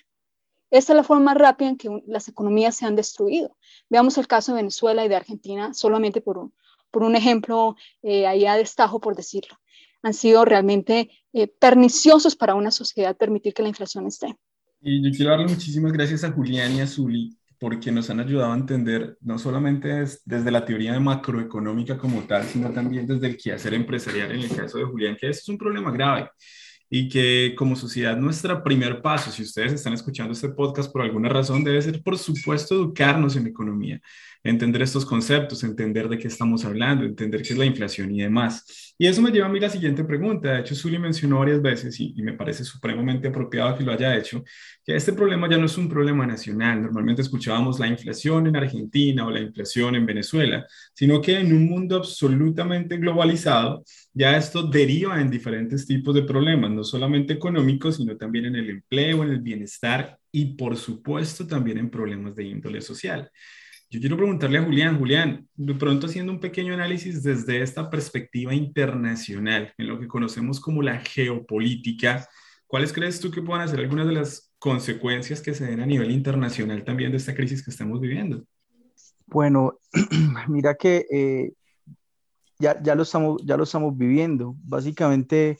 Esa 0.69 0.93
es 0.93 0.97
la 0.97 1.03
forma 1.03 1.33
rápida 1.33 1.69
en 1.69 1.77
que 1.77 1.89
las 2.05 2.27
economías 2.27 2.75
se 2.75 2.85
han 2.85 2.95
destruido. 2.95 3.57
Veamos 3.89 4.17
el 4.19 4.27
caso 4.27 4.51
de 4.51 4.57
Venezuela 4.57 5.03
y 5.03 5.09
de 5.09 5.15
Argentina 5.15 5.73
solamente 5.73 6.21
por 6.21 6.37
un, 6.37 6.53
por 6.91 7.01
un 7.01 7.15
ejemplo 7.15 7.75
eh, 8.03 8.27
ahí 8.27 8.45
a 8.45 8.55
destajo, 8.55 9.01
por 9.01 9.15
decirlo. 9.15 9.57
Han 10.03 10.13
sido 10.13 10.45
realmente 10.45 11.09
eh, 11.33 11.47
perniciosos 11.47 12.35
para 12.35 12.53
una 12.53 12.69
sociedad 12.69 13.17
permitir 13.17 13.55
que 13.55 13.63
la 13.63 13.69
inflación 13.69 14.05
esté. 14.05 14.37
Y 14.81 15.03
yo 15.03 15.15
quiero 15.15 15.31
darle 15.31 15.47
muchísimas 15.47 15.91
gracias 15.91 16.23
a 16.23 16.31
Julián 16.31 16.75
y 16.75 16.81
a 16.81 16.87
Zuli 16.87 17.40
porque 17.61 17.91
nos 17.91 18.09
han 18.09 18.19
ayudado 18.19 18.53
a 18.53 18.55
entender 18.55 19.17
no 19.21 19.37
solamente 19.37 19.87
desde 20.25 20.49
la 20.49 20.65
teoría 20.65 20.99
macroeconómica 20.99 21.95
como 21.95 22.23
tal, 22.23 22.43
sino 22.45 22.71
también 22.71 23.05
desde 23.05 23.27
el 23.27 23.37
quehacer 23.37 23.75
empresarial 23.75 24.31
en 24.31 24.39
el 24.39 24.49
caso 24.49 24.79
de 24.79 24.85
Julián, 24.85 25.15
que 25.15 25.29
esto 25.29 25.43
es 25.43 25.49
un 25.49 25.59
problema 25.59 25.91
grave 25.91 26.27
y 26.89 27.07
que 27.07 27.53
como 27.55 27.75
sociedad 27.75 28.17
nuestro 28.17 28.63
primer 28.63 28.99
paso, 29.03 29.29
si 29.29 29.43
ustedes 29.43 29.73
están 29.73 29.93
escuchando 29.93 30.33
este 30.33 30.49
podcast 30.49 30.91
por 30.91 31.03
alguna 31.03 31.29
razón, 31.29 31.63
debe 31.63 31.79
ser 31.83 32.01
por 32.01 32.17
supuesto 32.17 32.73
educarnos 32.73 33.35
en 33.35 33.45
economía 33.45 34.01
entender 34.43 34.81
estos 34.81 35.05
conceptos, 35.05 35.63
entender 35.63 36.09
de 36.09 36.17
qué 36.17 36.27
estamos 36.27 36.65
hablando, 36.65 37.05
entender 37.05 37.41
qué 37.41 37.53
es 37.53 37.59
la 37.59 37.65
inflación 37.65 38.13
y 38.13 38.21
demás. 38.21 38.93
Y 38.97 39.07
eso 39.07 39.21
me 39.21 39.31
lleva 39.31 39.47
a 39.47 39.49
mí 39.49 39.59
la 39.59 39.69
siguiente 39.69 40.03
pregunta. 40.03 40.53
De 40.53 40.59
hecho, 40.61 40.75
Zuli 40.75 40.99
mencionó 40.99 41.39
varias 41.39 41.61
veces, 41.61 41.99
y, 41.99 42.13
y 42.15 42.21
me 42.23 42.33
parece 42.33 42.63
supremamente 42.63 43.27
apropiado 43.27 43.77
que 43.77 43.83
lo 43.83 43.91
haya 43.91 44.15
hecho, 44.17 44.43
que 44.85 44.95
este 44.95 45.13
problema 45.13 45.49
ya 45.49 45.57
no 45.57 45.65
es 45.65 45.77
un 45.77 45.89
problema 45.89 46.25
nacional. 46.25 46.81
Normalmente 46.81 47.21
escuchábamos 47.21 47.79
la 47.79 47.87
inflación 47.87 48.47
en 48.47 48.55
Argentina 48.55 49.25
o 49.25 49.31
la 49.31 49.39
inflación 49.39 49.95
en 49.95 50.05
Venezuela, 50.05 50.65
sino 50.93 51.21
que 51.21 51.39
en 51.39 51.53
un 51.53 51.67
mundo 51.67 51.97
absolutamente 51.97 52.97
globalizado, 52.97 53.83
ya 54.13 54.37
esto 54.37 54.63
deriva 54.63 55.21
en 55.21 55.29
diferentes 55.29 55.85
tipos 55.85 56.13
de 56.15 56.23
problemas, 56.23 56.71
no 56.71 56.83
solamente 56.83 57.33
económicos, 57.33 57.97
sino 57.97 58.17
también 58.17 58.45
en 58.45 58.55
el 58.55 58.69
empleo, 58.69 59.23
en 59.23 59.31
el 59.31 59.41
bienestar 59.41 60.17
y 60.31 60.55
por 60.55 60.77
supuesto 60.77 61.45
también 61.47 61.77
en 61.77 61.89
problemas 61.89 62.35
de 62.35 62.45
índole 62.45 62.81
social. 62.81 63.29
Yo 63.91 63.99
quiero 63.99 64.15
preguntarle 64.15 64.57
a 64.57 64.63
Julián, 64.63 64.97
Julián, 64.97 65.49
de 65.53 65.73
pronto 65.73 66.07
haciendo 66.07 66.31
un 66.31 66.39
pequeño 66.39 66.73
análisis 66.73 67.23
desde 67.23 67.61
esta 67.61 67.89
perspectiva 67.89 68.53
internacional, 68.53 69.73
en 69.77 69.87
lo 69.89 69.99
que 69.99 70.07
conocemos 70.07 70.61
como 70.61 70.81
la 70.81 70.99
geopolítica, 70.99 72.25
¿cuáles 72.67 72.93
crees 72.93 73.19
tú 73.19 73.29
que 73.29 73.41
puedan 73.41 73.67
ser 73.67 73.81
algunas 73.81 74.07
de 74.07 74.13
las 74.13 74.53
consecuencias 74.59 75.41
que 75.41 75.53
se 75.53 75.65
den 75.65 75.81
a 75.81 75.85
nivel 75.85 76.09
internacional 76.09 76.85
también 76.85 77.11
de 77.11 77.17
esta 77.17 77.35
crisis 77.35 77.65
que 77.65 77.71
estamos 77.71 77.99
viviendo? 77.99 78.45
Bueno, 79.25 79.77
mira 80.47 80.75
que 80.75 81.05
eh, 81.11 81.51
ya, 82.59 82.81
ya, 82.81 82.95
lo 82.95 83.03
estamos, 83.03 83.41
ya 83.43 83.57
lo 83.57 83.65
estamos 83.65 83.97
viviendo. 83.97 84.55
Básicamente, 84.63 85.57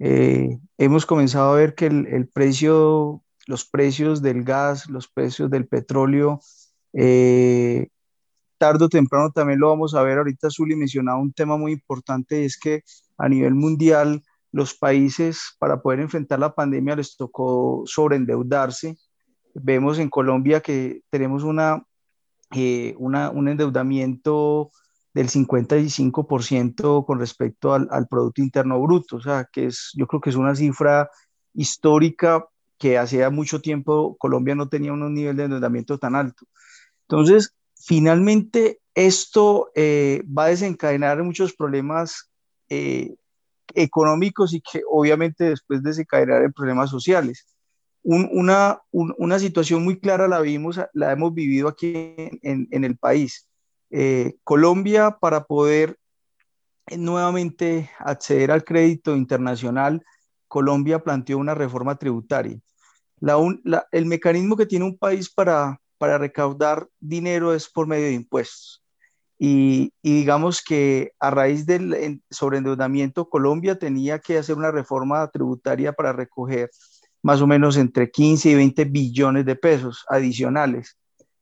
eh, 0.00 0.58
hemos 0.78 1.06
comenzado 1.06 1.52
a 1.52 1.56
ver 1.56 1.76
que 1.76 1.86
el, 1.86 2.26
precio, 2.26 3.22
los 3.46 3.64
precios 3.64 4.20
del 4.20 4.42
gas, 4.42 4.90
los 4.90 5.06
precios 5.06 5.48
del 5.48 5.68
petróleo, 5.68 6.40
eh, 6.92 7.88
tarde 8.58 8.84
o 8.84 8.88
temprano 8.88 9.30
también 9.32 9.60
lo 9.60 9.68
vamos 9.68 9.94
a 9.94 10.02
ver. 10.02 10.18
Ahorita 10.18 10.50
Zuli 10.50 10.76
mencionaba 10.76 11.18
un 11.20 11.32
tema 11.32 11.56
muy 11.56 11.72
importante, 11.72 12.44
es 12.44 12.58
que 12.58 12.82
a 13.16 13.28
nivel 13.28 13.54
mundial 13.54 14.22
los 14.52 14.74
países 14.74 15.56
para 15.58 15.80
poder 15.82 16.00
enfrentar 16.00 16.38
la 16.38 16.54
pandemia 16.54 16.96
les 16.96 17.16
tocó 17.16 17.82
sobreendeudarse. 17.86 18.96
Vemos 19.54 19.98
en 19.98 20.10
Colombia 20.10 20.60
que 20.60 21.02
tenemos 21.10 21.44
una, 21.44 21.82
eh, 22.54 22.94
una 22.98 23.30
un 23.30 23.48
endeudamiento 23.48 24.70
del 25.14 25.28
55% 25.28 27.04
con 27.04 27.18
respecto 27.18 27.74
al, 27.74 27.88
al, 27.90 28.06
Producto 28.08 28.42
Interno 28.42 28.80
Bruto, 28.80 29.16
o 29.16 29.20
sea, 29.20 29.48
que 29.50 29.66
es, 29.66 29.92
yo 29.96 30.06
creo 30.06 30.20
que 30.20 30.30
es 30.30 30.36
una 30.36 30.54
cifra 30.54 31.10
histórica 31.54 32.46
que 32.78 32.98
hacía 32.98 33.30
mucho 33.30 33.60
tiempo 33.60 34.16
Colombia 34.18 34.54
no 34.54 34.68
tenía 34.68 34.92
un 34.92 35.12
nivel 35.12 35.36
de 35.36 35.44
endeudamiento 35.44 35.98
tan 35.98 36.14
alto. 36.14 36.46
Entonces, 37.08 37.54
finalmente, 37.74 38.80
esto 38.94 39.70
eh, 39.74 40.22
va 40.26 40.44
a 40.44 40.48
desencadenar 40.48 41.22
muchos 41.22 41.54
problemas 41.54 42.30
eh, 42.68 43.14
económicos 43.74 44.52
y 44.52 44.60
que 44.60 44.82
obviamente 44.90 45.44
después 45.44 45.82
desencadenar 45.82 46.42
en 46.42 46.52
problemas 46.52 46.90
sociales. 46.90 47.46
una, 48.02 48.80
una, 48.90 49.38
situación 49.38 49.84
muy 49.84 49.98
clara 49.98 50.28
la, 50.28 50.40
vimos, 50.40 50.80
la 50.92 51.12
hemos 51.12 51.34
vivido 51.34 51.68
aquí 51.68 51.92
en, 52.42 52.68
en 52.70 52.84
el 52.84 52.96
país. 52.96 53.48
Eh, 53.90 54.36
Colombia, 54.44 55.16
para 55.20 55.44
poder 55.44 55.98
nuevamente 56.96 57.90
acceder 57.98 58.50
al 58.50 58.64
crédito 58.64 59.16
internacional, 59.16 60.02
Colombia 60.46 60.98
planteó 61.02 61.38
una 61.38 61.54
reforma 61.54 61.96
tributaria. 61.96 62.58
La, 63.20 63.36
la, 63.64 63.86
el 63.92 64.06
mecanismo 64.06 64.56
que 64.56 64.66
tiene 64.66 64.84
un 64.84 64.96
país 64.96 65.30
para 65.30 65.80
para 65.98 66.18
recaudar 66.18 66.88
dinero 67.00 67.54
es 67.54 67.68
por 67.68 67.86
medio 67.86 68.06
de 68.06 68.14
impuestos. 68.14 68.82
y, 69.40 69.92
digamos 70.02 70.62
que 70.62 71.12
a 71.20 71.30
raíz 71.30 71.64
del 71.64 72.20
sobreendeudamiento, 72.30 73.28
Colombia 73.28 73.78
tenía 73.78 74.18
que 74.18 74.38
hacer 74.38 74.56
una 74.56 74.72
reforma 74.72 75.28
tributaria 75.28 75.92
para 75.92 76.12
recoger 76.12 76.70
más 77.22 77.40
o 77.40 77.46
menos 77.46 77.76
entre 77.76 78.10
15 78.10 78.50
y 78.50 78.54
20 78.54 78.84
billones 78.86 79.44
de 79.44 79.56
pesos 79.56 80.04
adicionales. 80.08 80.96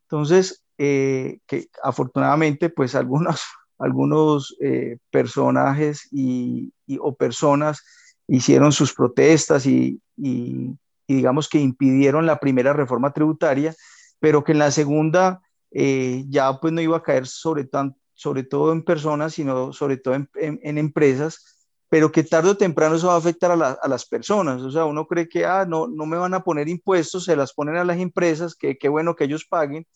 Entonces, 0.09 0.65
eh, 0.79 1.39
que 1.47 1.69
afortunadamente, 1.83 2.71
pues 2.71 2.95
algunos, 2.95 3.43
algunos 3.79 4.57
eh, 4.61 4.99
personajes 5.11 6.09
y, 6.13 6.73
o 7.01 7.15
personas 7.15 7.83
hicieron 8.29 8.73
sus 8.73 8.93
protestas 8.95 9.67
y, 9.67 10.01
y, 10.17 10.77
digamos 11.09 11.49
que 11.49 11.61
impidieron 11.61 12.27
la 12.27 12.39
primera 12.41 12.73
reforma 12.73 13.13
tributaria, 13.13 13.75
pero 14.21 14.45
que 14.45 14.53
en 14.53 14.59
la 14.59 14.71
segunda 14.71 15.41
eh, 15.71 16.25
ya 16.29 16.59
pues 16.61 16.73
no 16.73 16.81
iba 16.81 16.97
a 16.97 17.03
caer 17.03 17.27
sobre, 17.27 17.69
sobre 18.15 18.45
todo 18.45 18.73
en 18.73 18.83
personas, 18.83 19.35
sino 19.35 19.73
sobre 19.73 19.99
todo 19.99 20.15
en, 20.15 20.79
empresas, 20.79 21.69
pero 21.89 22.11
que 22.11 22.25
tarde 22.25 22.51
o 22.51 22.57
temprano 22.57 22.97
eso 22.97 23.09
va 23.09 23.15
a 23.15 23.19
afectar 23.19 23.51
a, 23.51 23.89
las 23.89 24.07
personas. 24.07 24.63
O 24.63 24.71
sea, 24.71 24.85
uno 24.87 25.07
cree 25.07 25.29
que, 25.29 25.45
ah, 25.45 25.67
no, 25.67 25.87
no 25.87 26.07
me 26.07 26.17
van 26.17 26.35
a 26.35 26.43
poner 26.43 26.69
impuestos, 26.69 27.25
se 27.25 27.37
las 27.37 27.53
ponen 27.53 27.77
a 27.77 27.85
las 27.85 27.99
empresas, 27.99 28.55
que 28.55 28.79
qué 28.79 28.89
bueno 28.89 29.15
que 29.15 29.25
ellos 29.25 29.45
paguen, 29.45 29.87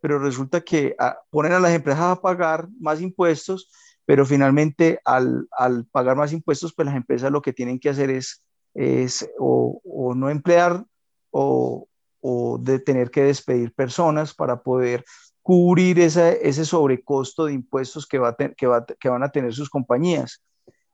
pero 0.00 0.18
resulta 0.18 0.60
que 0.60 0.94
ah, 0.98 1.18
ponen 1.30 1.52
a 1.52 1.60
las 1.60 1.72
empresas 1.72 2.02
a 2.02 2.20
pagar 2.20 2.68
más 2.78 3.00
impuestos, 3.00 3.70
pero 4.04 4.26
finalmente 4.26 5.00
al, 5.04 5.48
al, 5.52 5.86
pagar 5.86 6.16
más 6.16 6.32
impuestos, 6.32 6.74
pues 6.74 6.86
las 6.86 6.96
empresas 6.96 7.30
lo 7.30 7.42
que 7.42 7.52
tienen 7.52 7.78
que 7.78 7.90
hacer 7.90 8.10
es, 8.10 8.44
es 8.74 9.28
o, 9.38 9.80
o 9.84 10.14
no 10.14 10.30
emplear 10.30 10.84
o, 11.30 11.88
o 12.20 12.58
de 12.58 12.78
tener 12.78 13.10
que 13.10 13.24
despedir 13.24 13.72
personas 13.72 14.34
para 14.34 14.62
poder 14.62 15.04
cubrir 15.42 15.98
ese 15.98 16.64
sobrecosto 16.64 17.46
de 17.46 17.54
impuestos 17.54 18.06
que, 18.06 18.18
va 18.18 18.36
que, 18.36 18.54
que, 18.98 19.08
van 19.08 19.22
a 19.22 19.30
tener 19.30 19.52
sus 19.54 19.70
compañías. 19.70 20.42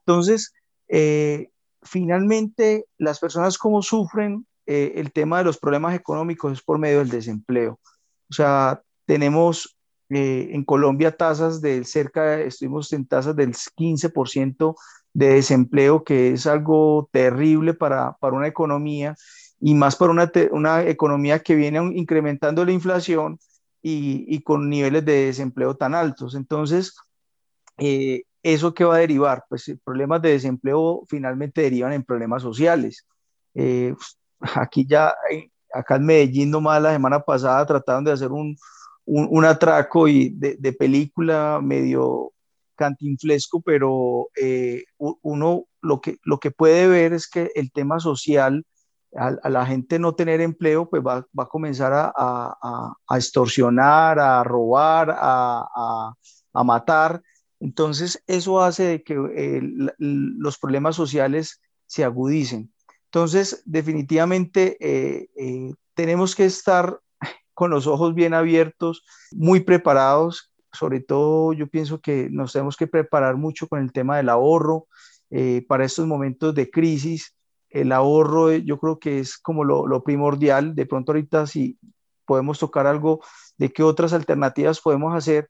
Entonces, 0.01 0.53
eh, 0.89 1.51
finalmente, 1.83 2.87
las 2.97 3.18
personas 3.18 3.59
como 3.59 3.83
sufren 3.83 4.47
eh, 4.66 4.95
el 4.97 5.12
tema 5.12 5.39
de 5.39 5.45
los 5.45 5.59
problemas 5.59 5.95
económicos 5.95 6.53
es 6.53 6.62
por 6.62 6.79
medio 6.79 6.99
del 6.99 7.11
desempleo. 7.11 7.79
O 8.31 8.33
sea, 8.33 8.83
tenemos 9.05 9.77
eh, 10.09 10.51
en 10.53 10.64
Colombia 10.64 11.16
tasas 11.16 11.61
del 11.61 11.85
cerca, 11.85 12.41
estuvimos 12.41 12.93
en 12.93 13.07
tasas 13.07 13.35
del 13.37 13.53
15% 13.53 14.74
de 15.12 15.29
desempleo, 15.35 16.05
que 16.05 16.33
es 16.33 16.47
algo 16.47 17.09
terrible 17.12 17.74
para, 17.74 18.16
para 18.20 18.37
una 18.37 18.49
economía 18.49 19.16
y 19.61 19.75
más 19.75 19.97
para 19.97 20.13
una, 20.13 20.31
una 20.51 20.83
economía 20.85 21.41
que 21.41 21.55
viene 21.55 21.79
incrementando 21.95 22.65
la 22.65 22.73
inflación 22.73 23.39
y, 23.83 24.25
y, 24.29 24.43
con 24.43 24.69
niveles 24.69 25.05
de 25.05 25.27
desempleo 25.27 25.77
tan 25.77 25.95
altos. 25.95 26.35
Entonces, 26.35 26.95
eh, 27.79 28.25
¿eso 28.43 28.75
qué 28.75 28.85
va 28.85 28.97
a 28.97 28.99
derivar? 28.99 29.45
Pues 29.49 29.69
eh, 29.69 29.79
problemas 29.83 30.23
de 30.23 30.31
desempleo 30.33 31.05
finalmente 31.09 31.63
derivan 31.63 31.93
en 31.93 32.05
problemas 32.05 32.43
sociales. 32.43 33.07
Eh, 33.55 33.95
aquí 34.57 34.87
ya, 34.87 35.15
acá 35.73 35.97
en 35.97 36.07
Medellín 36.07 36.51
nomás 36.51 36.83
la 36.83 36.93
semana 36.93 37.21
pasada 37.21 37.65
trataron 37.65 38.05
de 38.05 38.13
hacer 38.13 38.33
un, 38.33 38.57
un, 39.05 39.29
un 39.31 39.45
atraco 39.45 40.09
y 40.09 40.31
de, 40.31 40.57
de, 40.59 40.73
película 40.73 41.61
medio 41.63 42.33
cantinflesco, 42.75 43.63
pero 43.63 44.29
uno 44.99 45.65
lo 45.81 46.01
que, 46.01 46.19
lo 46.25 46.39
que 46.39 46.51
puede 46.51 46.89
ver 46.89 47.13
es 47.15 47.29
que 47.29 47.51
el 47.55 47.73
tema 47.73 48.01
social 48.01 48.67
a, 49.17 49.49
la 49.49 49.67
gente 49.67 49.99
no 49.99 50.14
tener 50.14 50.41
empleo, 50.41 50.89
pues 50.89 51.03
va, 51.03 51.27
va 51.39 51.45
a 51.45 51.49
comenzar 51.49 51.93
a, 51.93 52.12
a, 52.17 52.95
a, 53.09 53.17
extorsionar, 53.17 54.19
a 54.19 54.43
robar, 54.45 55.14
a, 55.19 56.14
matar. 56.64 57.23
Entonces, 57.61 58.23
eso 58.27 58.62
hace 58.62 59.03
que 59.03 59.14
eh, 59.37 59.61
los 59.99 60.59
problemas 60.59 60.97
sociales 60.97 61.61
se 61.87 62.05
agudicen. 62.05 62.73
Entonces, 63.07 63.62
definitivamente 63.64 64.77
eh, 64.81 65.29
eh, 65.37 65.73
tenemos 65.95 66.35
que 66.35 66.47
estar 66.47 67.01
con 67.55 67.71
los 67.71 67.87
ojos 67.87 68.14
bien 68.14 68.35
abiertos, 68.35 69.05
muy 69.33 69.61
preparados. 69.61 70.51
Sobre 70.73 71.01
todo, 71.01 71.53
yo 71.53 71.67
pienso 71.67 72.01
que 72.01 72.29
nos 72.31 72.53
tenemos 72.53 72.77
que 72.77 72.87
preparar 72.87 73.37
mucho 73.37 73.69
con 73.69 73.81
el 73.81 73.93
tema 73.93 74.17
del 74.17 74.29
ahorro 74.29 74.87
para 75.67 75.85
estos 75.85 76.07
momentos 76.07 76.55
de 76.55 76.71
crisis 76.71 77.36
el 77.81 77.93
ahorro 77.93 78.51
eh, 78.51 78.62
yo 78.64 78.79
creo 78.79 78.99
que 78.99 79.18
es 79.20 79.39
como 79.39 79.64
lo, 79.64 80.03
primordial. 80.03 80.74
De 80.74 80.87
pronto 80.87 81.12
ahorita 81.12 81.47
si 81.47 81.79
podemos 82.24 82.59
tocar 82.59 82.87
algo 82.87 83.20
de 83.59 83.72
qué 83.72 83.83
otras 83.83 84.12
alternativas 84.12 84.81
podemos 84.81 85.14
hacer 85.14 85.49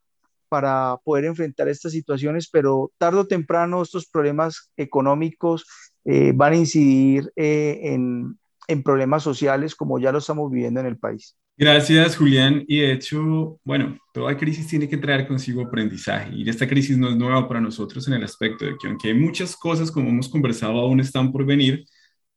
para 0.49 0.99
poder 1.05 1.25
enfrentar 1.25 1.69
estas 1.69 1.93
situaciones, 1.93 2.49
pero 2.51 2.93
tarde 2.99 3.21
o 3.21 3.27
temprano 3.27 3.83
estos 3.83 4.07
problemas 4.07 4.71
económicos 4.77 5.67
eh, 6.05 6.33
van 6.35 6.53
a 6.53 6.57
incidir 6.57 7.33
eh, 7.35 7.81
en, 7.83 8.39
en 8.69 8.83
problemas 8.83 9.23
sociales 9.23 9.75
como 9.75 9.99
ya 9.99 10.13
lo 10.13 10.19
estamos 10.19 10.51
viviendo 10.51 10.81
en 10.81 10.87
el 10.87 10.99
país. 10.99 11.37
Gracias, 11.59 12.17
Julián. 12.17 12.65
Y 12.69 12.81
de 12.81 12.93
hecho, 12.93 13.59
bueno, 13.65 13.99
toda 14.13 14.37
crisis 14.37 14.67
tiene 14.67 14.89
que 14.91 14.99
traer 14.99 15.27
consigo 15.27 15.63
aprendizaje. 15.63 16.31
Y 16.35 16.49
esta 16.49 16.69
crisis 16.69 16.99
no 16.99 17.09
es 17.09 17.17
nueva 17.17 17.49
para 17.49 17.63
nosotros 17.63 18.07
en 18.09 18.15
el 18.15 18.25
aspecto 18.25 18.67
de 18.67 18.77
que 18.79 18.87
aunque 18.87 19.09
hay 19.09 19.15
muchas 19.15 19.57
cosas, 19.57 19.91
como 19.91 20.11
hemos 20.11 20.29
conversado, 20.29 20.79
aún 20.79 21.01
están 21.01 21.33
por 21.33 21.47
venir, 21.47 21.87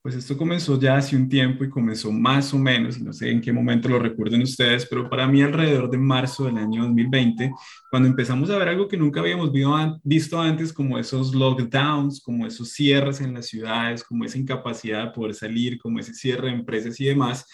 pues 0.02 0.16
esto 0.16 0.38
comenzó 0.38 0.80
ya 0.80 0.96
hace 0.96 1.16
un 1.18 1.28
tiempo 1.28 1.64
y 1.64 1.70
comenzó 1.70 2.12
más 2.12 2.54
o 2.54 2.58
menos, 2.58 3.00
no 3.02 3.12
sé 3.12 3.32
en 3.32 3.42
qué 3.42 3.52
momento 3.52 3.90
lo 3.90 4.00
recuerden 4.00 4.42
ustedes, 4.42 4.86
pero 4.86 5.10
para 5.10 5.28
mí 5.28 5.42
alrededor 5.42 5.90
de 5.90 5.98
marzo 5.98 6.46
del 6.46 6.58
año 6.58 6.84
2020, 6.84 7.52
cuando 7.92 8.08
empezamos 8.08 8.50
a 8.50 8.58
ver 8.58 8.70
algo 8.70 8.88
que 8.88 8.96
nunca 8.96 9.20
habíamos 9.20 9.52
visto 10.04 10.40
antes, 10.40 10.72
como 10.72 10.98
esos 10.98 11.36
lockdowns, 11.36 12.22
como 12.22 12.48
esos 12.48 12.72
cierres 12.72 13.20
en 13.20 13.34
las 13.34 13.48
ciudades, 13.48 14.04
como 14.04 14.24
esa 14.24 14.38
incapacidad 14.38 15.06
de 15.06 15.12
poder 15.12 15.36
salir, 15.36 15.78
como 15.78 16.00
ese 16.00 16.14
cierre 16.14 16.48
de 16.48 16.54
empresas 16.54 17.00
y 17.02 17.06
demás. 17.06 17.46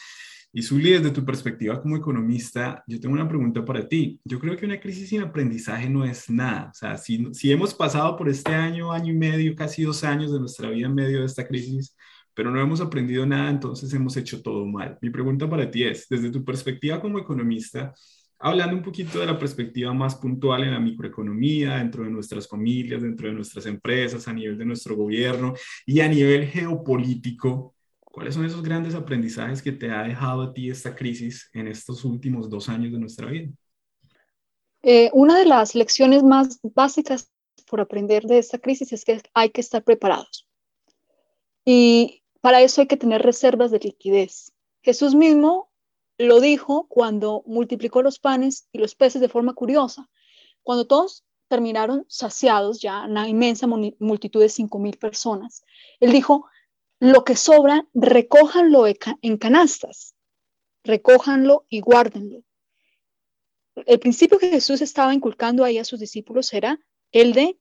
Y 0.53 0.61
Zuli, 0.61 0.91
desde 0.91 1.11
tu 1.11 1.25
perspectiva 1.25 1.81
como 1.81 1.97
economista, 1.97 2.81
yo 2.87 2.97
tengo 2.97 3.13
una 3.13 3.27
pregunta 3.27 3.65
para 3.65 3.85
ti. 3.89 4.21
Yo 4.23 4.39
creo 4.39 4.55
que 4.55 4.65
una 4.65 4.79
crisis 4.79 5.09
sin 5.09 5.21
aprendizaje 5.21 5.89
no 5.89 6.05
es 6.05 6.29
nada. 6.29 6.69
O 6.71 6.73
sea, 6.73 6.97
si, 6.97 7.27
si 7.33 7.51
hemos 7.51 7.73
pasado 7.73 8.15
por 8.15 8.29
este 8.29 8.53
año, 8.53 8.93
año 8.93 9.11
y 9.11 9.17
medio, 9.17 9.53
casi 9.53 9.83
dos 9.83 10.05
años 10.05 10.31
de 10.31 10.39
nuestra 10.39 10.69
vida 10.69 10.87
en 10.87 10.95
medio 10.95 11.19
de 11.19 11.25
esta 11.25 11.45
crisis, 11.45 11.93
pero 12.36 12.51
no 12.51 12.61
hemos 12.61 12.81
aprendido 12.81 13.25
nada, 13.25 13.49
entonces 13.49 13.91
hemos 13.93 14.15
hecho 14.17 14.41
todo 14.43 14.65
mal. 14.65 14.97
Mi 15.01 15.09
pregunta 15.09 15.49
para 15.49 15.71
ti 15.71 15.83
es, 15.83 16.07
desde 16.09 16.29
tu 16.29 16.43
perspectiva 16.43 17.01
como 17.01 17.17
economista, 17.17 17.93
hablando 18.39 18.75
un 18.75 18.83
poquito 18.83 19.19
de 19.19 19.25
la 19.25 19.39
perspectiva 19.39 19.93
más 19.93 20.15
puntual 20.15 20.63
en 20.63 20.71
la 20.71 20.79
microeconomía, 20.79 21.77
dentro 21.77 22.03
de 22.03 22.09
nuestras 22.09 22.47
familias, 22.47 23.01
dentro 23.01 23.29
de 23.29 23.33
nuestras 23.33 23.65
empresas, 23.65 24.27
a 24.27 24.33
nivel 24.33 24.57
de 24.57 24.65
nuestro 24.65 24.95
gobierno 24.95 25.53
y 25.86 26.01
a 26.01 26.09
nivel 26.09 26.45
geopolítico, 26.47 27.73
¿cuáles 28.01 28.36
son 28.36 28.45
esos 28.45 28.61
grandes 28.61 28.95
aprendizajes 28.95 29.61
que 29.61 29.71
te 29.71 29.89
ha 29.89 30.03
dejado 30.03 30.41
a 30.41 30.53
ti 30.53 30.69
esta 30.69 30.93
crisis 30.93 31.49
en 31.53 31.67
estos 31.67 32.03
últimos 32.03 32.49
dos 32.49 32.67
años 32.67 32.91
de 32.91 32.99
nuestra 32.99 33.27
vida? 33.31 33.49
Eh, 34.83 35.09
una 35.13 35.39
de 35.39 35.45
las 35.45 35.73
lecciones 35.73 36.21
más 36.21 36.59
básicas 36.61 37.31
por 37.67 37.79
aprender 37.79 38.23
de 38.23 38.38
esta 38.38 38.59
crisis 38.59 38.93
es 38.93 39.03
que 39.05 39.21
hay 39.33 39.49
que 39.49 39.61
estar 39.61 39.83
preparados. 39.83 40.47
Y 41.65 42.21
para 42.45 42.61
eso 42.61 42.79
hay 42.79 42.85
que 42.85 42.95
tener 42.95 43.23
reservas 43.23 43.71
de 43.71 43.79
liquidez. 43.79 44.53
Jesús 44.83 45.15
mismo 45.15 45.71
lo 46.19 46.39
dijo 46.39 46.85
cuando 46.87 47.41
multiplicó 47.47 48.03
los 48.03 48.19
panes 48.19 48.69
y 48.71 48.77
los 48.77 48.93
peces 48.93 49.19
de 49.19 49.29
forma 49.29 49.55
curiosa. 49.55 50.11
Cuando 50.61 50.85
todos 50.85 51.23
terminaron 51.47 52.05
saciados, 52.07 52.81
ya 52.81 53.05
una 53.05 53.27
inmensa 53.27 53.65
multitud 53.65 54.39
de 54.39 54.49
cinco 54.49 54.77
mil 54.77 54.95
personas, 54.99 55.63
él 55.99 56.11
dijo, 56.11 56.45
lo 56.99 57.23
que 57.23 57.35
sobra, 57.35 57.87
recójanlo 57.95 58.85
en 58.85 59.37
canastas, 59.39 60.13
recójanlo 60.83 61.65
y 61.67 61.79
guárdenlo. 61.79 62.43
El 63.87 63.99
principio 63.99 64.37
que 64.37 64.51
Jesús 64.51 64.81
estaba 64.81 65.15
inculcando 65.15 65.63
ahí 65.63 65.79
a 65.79 65.83
sus 65.83 65.99
discípulos 65.99 66.53
era 66.53 66.79
el 67.11 67.33
de 67.33 67.59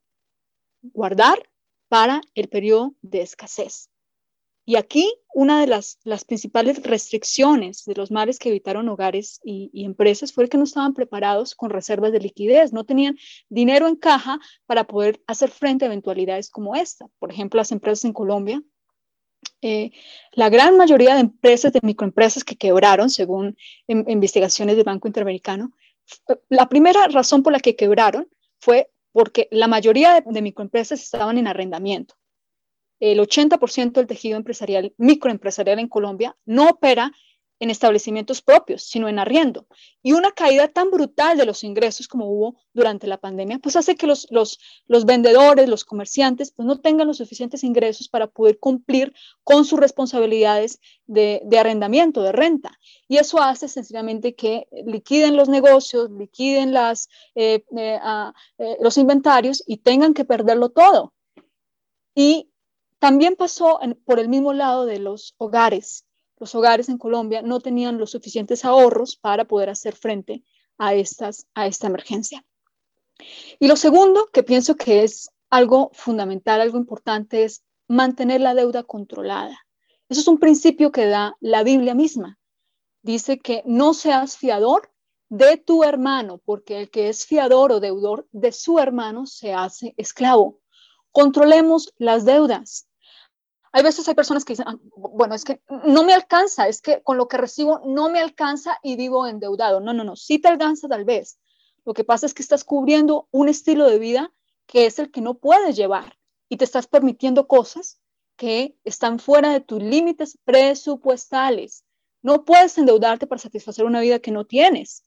guardar 0.82 1.49
para 1.89 2.20
el 2.35 2.51
periodo 2.51 2.95
de 3.01 3.22
escasez. 3.22 3.89
Y 4.67 4.77
aquí 4.77 5.12
una 5.35 5.61
de 5.61 5.67
las, 5.67 5.99
principales 6.27 6.83
restricciones 6.83 7.85
de 7.85 7.95
los 7.95 8.11
mares 8.11 8.39
que 8.39 8.49
evitaron 8.49 8.89
hogares 8.89 9.41
y, 9.45 9.85
empresas 9.85 10.33
fue 10.33 10.49
que 10.49 10.57
no 10.57 10.65
estaban 10.65 10.95
preparados 10.95 11.55
con 11.55 11.71
reservas 11.71 12.12
de 12.12 12.21
liquidez, 12.21 12.73
no 12.73 12.85
tenían 12.85 13.19
dinero 13.49 13.89
en 13.89 13.97
caja 13.97 14.39
para 14.67 14.85
poder 14.85 15.21
hacer 15.27 15.51
frente 15.51 15.85
a 15.85 15.89
eventualidades 15.89 16.51
como 16.51 16.77
esta. 16.77 17.07
Por 17.19 17.31
ejemplo, 17.31 17.59
las 17.59 17.73
empresas 17.73 18.05
en 18.07 18.15
Colombia, 18.15 18.62
eh, 19.61 19.91
la 20.33 20.49
gran 20.49 20.79
mayoría 20.79 21.15
de 21.15 21.21
empresas, 21.21 21.73
de 21.73 21.81
microempresas 21.83 22.45
que 22.45 22.57
quebraron, 22.57 23.11
según 23.11 23.57
investigaciones 23.87 24.77
del 24.77 24.85
Banco 24.85 25.09
Interamericano, 25.09 25.73
la 26.49 26.69
primera 26.69 27.07
razón 27.09 27.43
por 27.43 27.53
la 27.53 27.61
que 27.61 27.77
quebraron 27.77 28.29
fue 28.61 28.91
porque 29.12 29.49
la 29.51 29.69
mayoría 29.69 30.21
de 30.21 30.43
microempresas 30.43 31.03
estaban 31.03 31.39
en 31.39 31.49
arrendamiento 31.49 32.15
el 33.01 33.19
80% 33.21 33.93
del 33.93 34.07
tejido 34.07 34.37
empresarial, 34.37 34.95
microempresarial 34.97 35.79
en 35.79 35.89
Colombia 35.89 36.37
no 36.45 36.69
opera 36.69 37.13
en 37.61 37.71
establecimientos 37.71 38.43
propios, 38.43 38.83
sino 38.83 39.09
en 39.09 39.19
arriendo. 39.19 39.67
Y 40.03 40.13
una 40.13 40.33
caída 40.33 40.69
tan 40.69 40.91
brutal 40.91 41.37
de 41.39 41.47
los 41.47 41.63
ingresos 41.65 42.09
como 42.09 42.27
hubo 42.27 42.57
durante 42.73 43.07
la 43.07 43.19
pandemia, 43.19 43.59
pues 43.59 43.77
hace 43.77 43.95
que 43.95 44.07
los, 44.07 44.27
los, 44.31 44.59
los 44.87 45.05
vendedores, 45.05 45.69
los 45.69 45.85
comerciantes, 45.85 46.53
pues 46.53 46.67
no 46.67 46.81
tengan 46.81 47.07
los 47.07 47.19
suficientes 47.19 47.65
ingresos 47.65 48.09
para 48.09 48.27
poder 48.27 48.59
cumplir 48.59 49.15
con 49.45 49.65
sus 49.65 49.79
responsabilidades 49.79 50.81
de, 51.07 51.43
de 51.45 51.59
arrendamiento, 51.59 52.23
de 52.23 52.33
renta. 52.33 52.79
Y 53.09 53.19
eso 53.19 53.41
hace 53.41 53.69
sencillamente 53.69 54.35
que 54.35 54.67
liquiden 54.85 55.37
los 55.37 55.49
negocios, 55.49 56.11
liquiden 56.11 56.73
las, 56.73 57.09
eh, 57.35 57.65
eh, 57.77 58.01
eh, 58.59 58.77
los 58.81 58.99
inventarios 58.99 59.63
y 59.67 59.79
tengan 59.79 60.13
que 60.13 60.25
perderlo 60.25 60.71
todo. 60.71 61.15
Y 62.15 62.51
también 63.05 63.37
pasó 63.37 63.81
por 64.07 64.19
el 64.19 64.31
mismo 64.31 64.55
lado 64.55 64.87
de 64.87 64.99
los 64.99 65.35
hogares 65.37 66.07
los 66.39 66.55
hogares 66.55 66.89
en 66.89 66.99
Colombia 66.99 67.43
no 67.43 67.61
tenían 67.61 67.99
los 67.99 68.11
suficientes 68.11 68.65
ahorros 68.65 69.17
para 69.17 69.45
poder 69.45 69.71
hacer 69.71 69.95
frente 69.95 70.45
a, 70.79 70.95
estas, 70.95 71.47
a 71.55 71.67
esta 71.67 71.87
emergencia. 71.87 72.45
Y 73.59 73.69
lo 73.69 73.77
segundo 73.77 74.29
que 74.33 74.43
pienso 74.43 74.75
que 74.75 75.05
es 75.05 75.31
algo 75.49 75.91
fundamental, 75.93 76.61
algo 76.61 76.79
importante, 76.79 77.45
es 77.45 77.65
mantener 77.87 78.41
la 78.41 78.55
deuda 78.55 78.83
controlada. 78.83 79.59
Eso 80.09 80.21
es 80.21 80.29
un 80.29 80.39
principio 80.39 80.93
que 80.93 81.07
da 81.07 81.37
la 81.41 81.63
Biblia 81.63 81.95
misma. 81.95 82.39
Dice 83.03 83.39
que 83.39 83.63
no 83.65 83.95
seas 83.95 84.37
fiador 84.37 84.93
de 85.29 85.57
tu 85.57 85.85
hermano, 85.85 86.43
porque 86.45 86.81
el 86.81 86.91
que 86.91 87.09
es 87.09 87.25
fiador 87.25 87.73
o 87.73 87.81
deudor 87.81 88.27
de 88.33 88.53
su 88.53 88.79
hermano 88.79 89.27
se 89.27 89.55
hace 89.55 89.95
esclavo. 89.97 90.59
Controlemos 91.13 91.95
las 91.97 92.25
deudas. 92.25 92.87
Hay 93.75 93.83
veces 93.83 94.07
hay 94.07 94.14
personas 94.14 94.45
que 94.45 94.53
dicen, 94.53 94.68
ah, 94.68 94.79
bueno, 94.95 95.35
es 95.35 95.45
que 95.45 95.61
no 95.85 96.05
me 96.05 96.14
alcanza, 96.14 96.68
es 96.68 96.81
que 96.81 97.03
con 97.03 97.16
lo 97.16 97.27
que 97.27 97.39
recibo 97.39 97.81
no 97.85 98.09
me 98.09 98.20
alcanza 98.20 98.79
y 98.85 98.95
vivo 98.95 99.27
endeudado. 99.27 99.81
No, 99.81 99.93
no, 99.93 100.05
no, 100.05 100.14
sí 100.14 100.39
te 100.39 100.47
alcanza 100.47 100.87
tal 100.87 101.05
vez. 101.05 101.41
Lo 101.85 101.93
que 101.93 102.05
pasa 102.05 102.25
es 102.25 102.35
que 102.35 102.43
estás 102.43 102.62
cubriendo 102.62 103.27
un 103.33 103.49
estilo 103.49 103.89
de 103.89 103.99
vida 103.99 104.33
que 104.66 104.87
es 104.87 105.01
el 105.01 105.11
que 105.11 105.20
no 105.20 105.35
puedes 105.35 105.75
llevar 105.75 106.16
y 106.49 106.57
te 106.57 106.64
estás 106.64 106.87
permitiendo 106.87 107.49
cosas 107.49 108.01
que 108.37 108.79
están 108.85 109.18
fuera 109.18 109.53
de 109.53 109.61
tus 109.61 109.83
límites 109.83 110.39
presupuestales. 110.45 111.85
No 112.22 112.45
puedes 112.45 112.79
endeudarte 112.79 113.27
para 113.27 113.41
satisfacer 113.41 113.87
una 113.87 114.01
vida 114.01 114.20
que 114.20 114.31
no 114.31 114.45
tienes. 114.45 115.03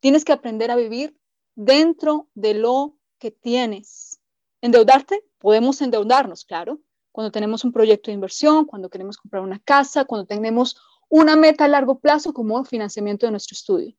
Tienes 0.00 0.26
que 0.26 0.32
aprender 0.32 0.70
a 0.70 0.76
vivir 0.76 1.16
dentro 1.54 2.28
de 2.34 2.52
lo 2.52 2.94
que 3.18 3.30
tienes. 3.30 4.20
Endeudarte, 4.60 5.24
podemos 5.38 5.80
endeudarnos, 5.80 6.44
claro, 6.44 6.78
cuando 7.12 7.30
tenemos 7.30 7.64
un 7.64 7.72
proyecto 7.72 8.10
de 8.10 8.14
inversión, 8.14 8.64
cuando 8.64 8.90
queremos 8.90 9.16
comprar 9.16 9.42
una 9.42 9.60
casa, 9.60 10.04
cuando 10.04 10.26
tenemos 10.26 10.76
una 11.08 11.36
meta 11.36 11.66
a 11.66 11.68
largo 11.68 12.00
plazo 12.00 12.32
como 12.32 12.64
financiamiento 12.64 13.26
de 13.26 13.32
nuestro 13.32 13.54
estudio. 13.54 13.94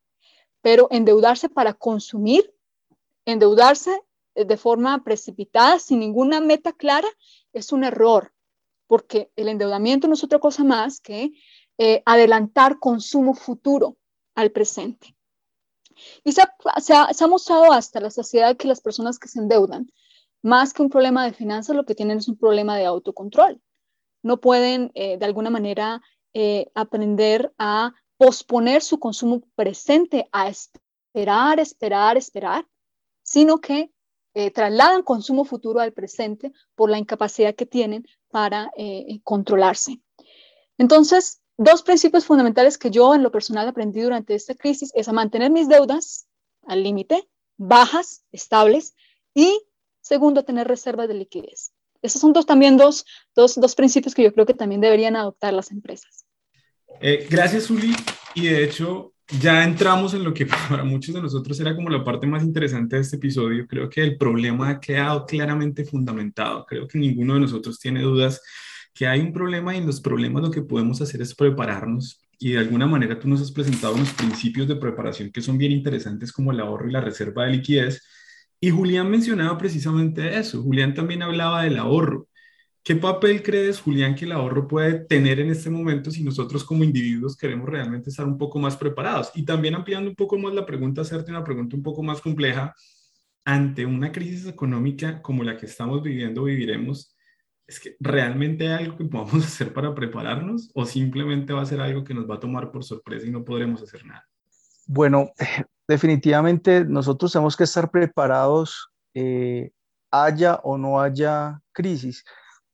Pero 0.60 0.88
endeudarse 0.90 1.48
para 1.48 1.72
consumir, 1.74 2.52
endeudarse 3.24 4.02
eh, 4.34 4.44
de 4.44 4.56
forma 4.56 5.02
precipitada, 5.04 5.78
sin 5.78 6.00
ninguna 6.00 6.40
meta 6.40 6.72
clara, 6.72 7.08
es 7.52 7.72
un 7.72 7.84
error, 7.84 8.34
porque 8.88 9.30
el 9.36 9.48
endeudamiento 9.48 10.08
no 10.08 10.14
es 10.14 10.24
otra 10.24 10.40
cosa 10.40 10.64
más 10.64 11.00
que 11.00 11.32
eh, 11.78 12.02
adelantar 12.04 12.78
consumo 12.80 13.34
futuro 13.34 13.96
al 14.34 14.50
presente. 14.50 15.16
Y 16.24 16.32
se 16.32 16.42
ha, 16.42 17.26
mostrado 17.28 17.72
hasta 17.72 18.00
la 18.00 18.10
saciedad 18.10 18.56
que 18.56 18.66
las 18.66 18.80
personas 18.80 19.18
que 19.18 19.28
se 19.28 19.38
endeudan 19.38 19.90
más 20.44 20.74
que 20.74 20.82
un 20.82 20.90
problema 20.90 21.24
de 21.24 21.32
finanzas, 21.32 21.74
lo 21.74 21.86
que 21.86 21.94
tienen 21.94 22.18
es 22.18 22.28
un 22.28 22.36
problema 22.36 22.76
de 22.76 22.84
autocontrol. 22.84 23.62
No 24.22 24.42
pueden, 24.42 24.92
eh, 24.94 25.16
de 25.16 25.24
alguna 25.24 25.48
manera, 25.48 26.02
eh, 26.34 26.70
aprender 26.74 27.54
a 27.56 27.94
posponer 28.18 28.82
su 28.82 29.00
consumo 29.00 29.40
presente, 29.54 30.28
a 30.32 30.48
esperar, 30.48 31.60
esperar, 31.60 32.18
esperar, 32.18 32.66
sino 33.22 33.58
que 33.58 33.90
eh, 34.34 34.50
trasladan 34.50 35.02
consumo 35.02 35.46
futuro 35.46 35.80
al 35.80 35.94
presente 35.94 36.52
por 36.74 36.90
la 36.90 36.98
incapacidad 36.98 37.54
que 37.54 37.64
tienen 37.64 38.06
para 38.30 38.70
controlarse. 39.22 40.02
Entonces, 40.76 41.40
dos 41.56 41.82
principios 41.82 42.26
fundamentales 42.26 42.76
que 42.76 42.90
yo 42.90 43.14
en 43.14 43.22
lo 43.22 43.30
personal 43.30 43.66
aprendí 43.66 44.02
durante 44.02 44.34
esta 44.34 44.54
crisis 44.54 44.90
es 44.94 45.08
a 45.08 45.12
mantener 45.12 45.50
mis 45.50 45.68
deudas 45.68 46.26
al 46.66 46.82
límite, 46.82 47.26
bajas, 47.56 48.24
estables, 48.32 48.94
y 49.34 49.62
Segundo, 50.04 50.44
tener 50.44 50.68
reservas 50.68 51.08
de 51.08 51.14
liquidez. 51.14 51.72
Esos 52.02 52.20
son 52.20 52.34
dos, 52.34 52.44
también 52.44 52.76
dos, 52.76 53.06
dos, 53.34 53.54
dos 53.54 53.74
principios 53.74 54.14
que 54.14 54.22
yo 54.22 54.34
creo 54.34 54.44
que 54.44 54.52
también 54.52 54.82
deberían 54.82 55.16
adoptar 55.16 55.54
las 55.54 55.70
empresas. 55.70 56.26
Eh, 57.00 57.26
gracias, 57.30 57.70
Uli. 57.70 57.96
Y 58.34 58.48
de 58.48 58.64
hecho, 58.64 59.14
ya 59.40 59.64
entramos 59.64 60.12
en 60.12 60.22
lo 60.22 60.34
que 60.34 60.44
para 60.68 60.84
muchos 60.84 61.14
de 61.14 61.22
nosotros 61.22 61.58
era 61.58 61.74
como 61.74 61.88
la 61.88 62.04
parte 62.04 62.26
más 62.26 62.42
interesante 62.42 62.96
de 62.96 63.02
este 63.02 63.16
episodio. 63.16 63.66
Creo 63.66 63.88
que 63.88 64.02
el 64.02 64.18
problema 64.18 64.68
ha 64.68 64.78
quedado 64.78 65.24
claramente 65.24 65.86
fundamentado. 65.86 66.66
Creo 66.66 66.86
que 66.86 66.98
ninguno 66.98 67.32
de 67.34 67.40
nosotros 67.40 67.80
tiene 67.80 68.02
dudas 68.02 68.42
que 68.92 69.06
hay 69.06 69.20
un 69.20 69.32
problema 69.32 69.74
y 69.74 69.78
en 69.78 69.86
los 69.86 70.02
problemas 70.02 70.42
lo 70.42 70.50
que 70.50 70.60
podemos 70.60 71.00
hacer 71.00 71.22
es 71.22 71.34
prepararnos. 71.34 72.20
Y 72.38 72.52
de 72.52 72.58
alguna 72.58 72.86
manera 72.86 73.18
tú 73.18 73.26
nos 73.26 73.40
has 73.40 73.50
presentado 73.50 73.94
unos 73.94 74.12
principios 74.12 74.68
de 74.68 74.76
preparación 74.76 75.32
que 75.32 75.40
son 75.40 75.56
bien 75.56 75.72
interesantes 75.72 76.30
como 76.30 76.52
el 76.52 76.60
ahorro 76.60 76.90
y 76.90 76.92
la 76.92 77.00
reserva 77.00 77.46
de 77.46 77.52
liquidez 77.52 78.02
y 78.64 78.70
Julián 78.70 79.10
mencionaba 79.10 79.58
precisamente 79.58 80.38
eso. 80.38 80.62
Julián 80.62 80.94
también 80.94 81.22
hablaba 81.22 81.64
del 81.64 81.76
ahorro. 81.76 82.28
¿Qué 82.82 82.96
papel 82.96 83.42
crees, 83.42 83.78
Julián, 83.78 84.14
que 84.14 84.24
el 84.24 84.32
ahorro 84.32 84.66
puede 84.66 85.00
tener 85.04 85.38
en 85.38 85.50
este 85.50 85.68
momento 85.68 86.10
si 86.10 86.24
nosotros 86.24 86.64
como 86.64 86.82
individuos 86.82 87.36
queremos 87.36 87.68
realmente 87.68 88.08
estar 88.08 88.24
un 88.26 88.38
poco 88.38 88.58
más 88.58 88.74
preparados? 88.74 89.30
Y 89.34 89.44
también 89.44 89.74
ampliando 89.74 90.08
un 90.08 90.16
poco 90.16 90.38
más 90.38 90.54
la 90.54 90.64
pregunta, 90.64 91.02
hacerte 91.02 91.30
una 91.30 91.44
pregunta 91.44 91.76
un 91.76 91.82
poco 91.82 92.02
más 92.02 92.22
compleja. 92.22 92.74
Ante 93.44 93.84
una 93.84 94.10
crisis 94.10 94.46
económica 94.46 95.20
como 95.20 95.44
la 95.44 95.58
que 95.58 95.66
estamos 95.66 96.02
viviendo, 96.02 96.44
viviremos, 96.44 97.14
¿es 97.66 97.78
que 97.78 97.96
realmente 98.00 98.68
algo 98.68 98.96
que 98.96 99.04
podamos 99.04 99.34
hacer 99.44 99.74
para 99.74 99.94
prepararnos 99.94 100.70
o 100.72 100.86
simplemente 100.86 101.52
va 101.52 101.60
a 101.60 101.66
ser 101.66 101.82
algo 101.82 102.02
que 102.02 102.14
nos 102.14 102.30
va 102.30 102.36
a 102.36 102.40
tomar 102.40 102.70
por 102.70 102.82
sorpresa 102.82 103.26
y 103.26 103.30
no 103.30 103.44
podremos 103.44 103.82
hacer 103.82 104.06
nada? 104.06 104.26
Bueno, 104.86 105.32
definitivamente 105.88 106.84
nosotros 106.84 107.32
tenemos 107.32 107.56
que 107.56 107.64
estar 107.64 107.90
preparados, 107.90 108.90
eh, 109.14 109.70
haya 110.10 110.56
o 110.62 110.78
no 110.78 111.00
haya 111.00 111.60
crisis. 111.72 112.24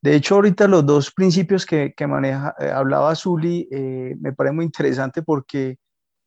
De 0.02 0.14
hecho, 0.14 0.36
ahorita 0.36 0.66
los 0.66 0.86
dos 0.86 1.10
principios 1.12 1.66
que, 1.66 1.94
maneja, 2.06 2.54
eh, 2.58 2.70
hablaba 2.70 3.14
Zuli 3.14 3.68
eh, 3.70 4.16
me 4.20 4.32
parece 4.32 4.54
muy 4.54 4.64
interesante 4.64 5.22
porque, 5.22 5.76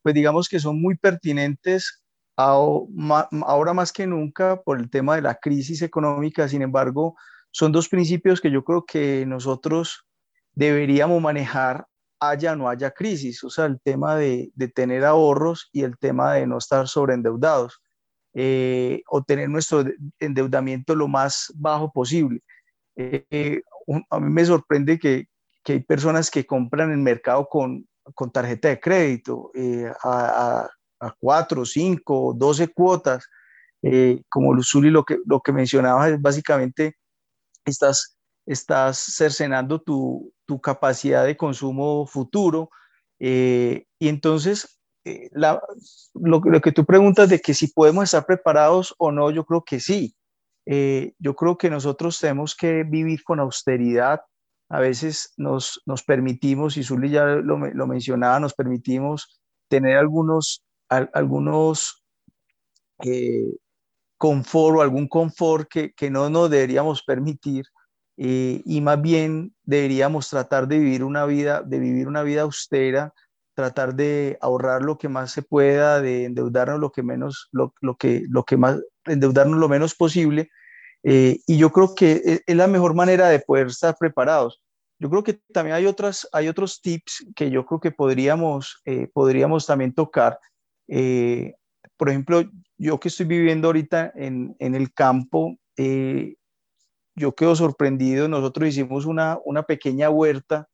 pues 0.02 0.14
digamos 0.14 0.48
que 0.48 0.60
son 0.60 0.80
muy 0.80 0.96
pertinentes 0.96 2.02
ahora 2.36 3.74
más 3.74 3.92
que 3.92 4.06
nunca 4.06 4.60
por 4.62 4.80
el 4.80 4.90
tema 4.90 5.16
de 5.16 5.22
la 5.22 5.36
crisis 5.36 5.82
económica. 5.82 6.48
Sin 6.48 6.62
embargo, 6.62 7.16
son 7.52 7.72
dos 7.72 7.88
principios 7.88 8.40
que 8.40 8.50
yo 8.50 8.64
creo 8.64 8.84
que 8.84 9.24
nosotros 9.26 10.04
deberíamos 10.52 11.20
manejar 11.22 11.86
haya 12.20 12.52
o 12.52 12.56
no 12.56 12.68
haya 12.68 12.90
crisis, 12.90 13.42
o 13.44 13.50
sea, 13.50 13.66
el 13.66 13.80
tema 13.80 14.16
de, 14.16 14.52
tener 14.74 15.04
ahorros 15.04 15.68
y 15.72 15.82
el 15.82 15.98
tema 15.98 16.34
de 16.34 16.46
no 16.46 16.58
estar 16.58 16.88
sobreendeudados 16.88 17.80
eh, 18.34 19.02
o 19.08 19.22
tener 19.22 19.48
nuestro 19.48 19.84
endeudamiento 20.18 20.94
lo 20.94 21.08
más 21.08 21.52
bajo 21.54 21.92
posible. 21.92 22.42
Eh, 22.96 23.62
a 24.10 24.20
mí 24.20 24.30
me 24.30 24.44
sorprende 24.44 24.98
que, 24.98 25.26
hay 25.66 25.80
personas 25.80 26.30
que 26.30 26.44
compran 26.44 26.92
en 26.92 27.02
mercado 27.02 27.48
con, 27.48 27.86
tarjeta 28.32 28.68
de 28.68 28.80
crédito 28.80 29.50
eh, 29.54 29.90
a, 30.02 30.68
a, 31.00 31.14
4, 31.20 31.64
5, 31.64 32.34
12 32.36 32.68
cuotas. 32.68 33.26
como 34.28 34.54
Luzuli 34.54 34.90
lo 34.90 35.04
que, 35.04 35.18
lo 35.26 35.40
que 35.40 35.52
mencionaba 35.52 36.08
es 36.08 36.20
básicamente 36.20 36.96
estás, 37.64 38.13
estás 38.46 38.98
cercenando 38.98 39.80
tu, 39.80 40.32
tu 40.46 40.60
capacidad 40.60 41.24
de 41.24 41.36
consumo 41.36 42.06
futuro. 42.06 42.70
Eh, 43.18 43.86
y 43.98 44.08
entonces, 44.08 44.80
eh, 45.04 45.30
lo, 45.34 46.60
que 46.60 46.72
tú 46.72 46.84
preguntas 46.84 47.28
de 47.28 47.40
que 47.40 47.54
si 47.54 47.68
podemos 47.68 48.04
estar 48.04 48.26
preparados 48.26 48.94
o 48.98 49.12
no, 49.12 49.30
yo 49.30 49.44
creo 49.44 49.64
que 49.64 49.80
sí. 49.80 50.14
Eh, 50.66 51.12
yo 51.18 51.34
creo 51.34 51.58
que 51.58 51.70
nosotros 51.70 52.18
tenemos 52.18 52.54
que 52.54 52.84
vivir 52.84 53.22
con 53.22 53.40
austeridad. 53.40 54.20
A 54.70 54.80
veces 54.80 55.32
nos, 55.36 55.82
nos 55.86 56.02
permitimos, 56.02 56.76
y 56.76 56.82
Zully 56.82 57.10
ya 57.10 57.24
lo, 57.26 57.58
lo, 57.58 57.86
mencionaba, 57.86 58.40
nos 58.40 58.54
permitimos 58.54 59.40
tener 59.68 59.98
algunos, 59.98 60.64
algunos 60.88 62.02
confort 64.16 64.78
o 64.78 64.80
algún 64.80 65.06
confort 65.06 65.68
que, 65.68 65.92
que 65.92 66.10
no 66.10 66.30
nos 66.30 66.48
deberíamos 66.48 67.02
permitir 67.02 67.66
eh, 68.16 68.62
y 68.64 68.80
más 68.80 69.00
bien 69.00 69.54
deberíamos 69.64 70.28
tratar 70.30 70.68
de 70.68 70.78
vivir 70.78 71.02
una 71.02 71.26
vida, 71.26 71.62
de 71.62 71.78
vivir 71.78 72.06
una 72.06 72.22
vida 72.22 72.42
austera, 72.42 73.12
tratar 73.54 73.94
de 73.94 74.38
ahorrar 74.40 74.82
lo 74.82 74.98
que 74.98 75.08
más 75.08 75.32
se 75.32 75.42
pueda, 75.42 76.00
de 76.00 76.24
endeudarnos 76.24 76.80
lo 76.80 76.90
que 76.92 77.02
menos, 77.02 77.48
lo, 77.52 77.72
que, 77.98 78.22
lo 78.28 78.44
que 78.44 78.56
más, 78.56 78.80
endeudarnos 79.04 79.58
lo 79.58 79.68
menos 79.68 79.94
posible. 79.94 80.50
Eh, 81.02 81.40
y 81.46 81.58
yo 81.58 81.70
creo 81.70 81.94
que 81.94 82.12
e, 82.24 82.42
es, 82.46 82.56
la 82.56 82.66
mejor 82.66 82.94
manera 82.94 83.28
de 83.28 83.40
poder 83.40 83.66
estar 83.68 83.96
preparados. 83.98 84.62
Yo 84.98 85.10
creo 85.10 85.24
que 85.24 85.40
también 85.52 85.76
hay, 85.76 85.86
otras, 85.86 86.28
hay 86.32 86.48
otros 86.48 86.80
tips 86.80 87.26
que 87.34 87.50
yo 87.50 87.66
creo 87.66 87.80
que 87.80 87.90
podríamos, 87.90 88.80
eh, 88.84 89.08
podríamos 89.12 89.66
también 89.66 89.92
tocar. 89.92 90.38
Por 91.96 92.08
ejemplo, 92.08 92.42
yo 92.78 93.00
que 93.00 93.08
estoy 93.08 93.26
viviendo 93.26 93.68
ahorita 93.68 94.12
en, 94.14 94.54
en 94.58 94.74
el 94.74 94.92
campo, 94.92 95.58
yo 97.14 97.34
quedo 97.34 97.54
sorprendido. 97.56 98.28
Nosotros 98.28 98.68
hicimos 98.68 99.06
una, 99.06 99.38
una 99.44 99.62
pequeña 99.62 100.10
huerta 100.10 100.68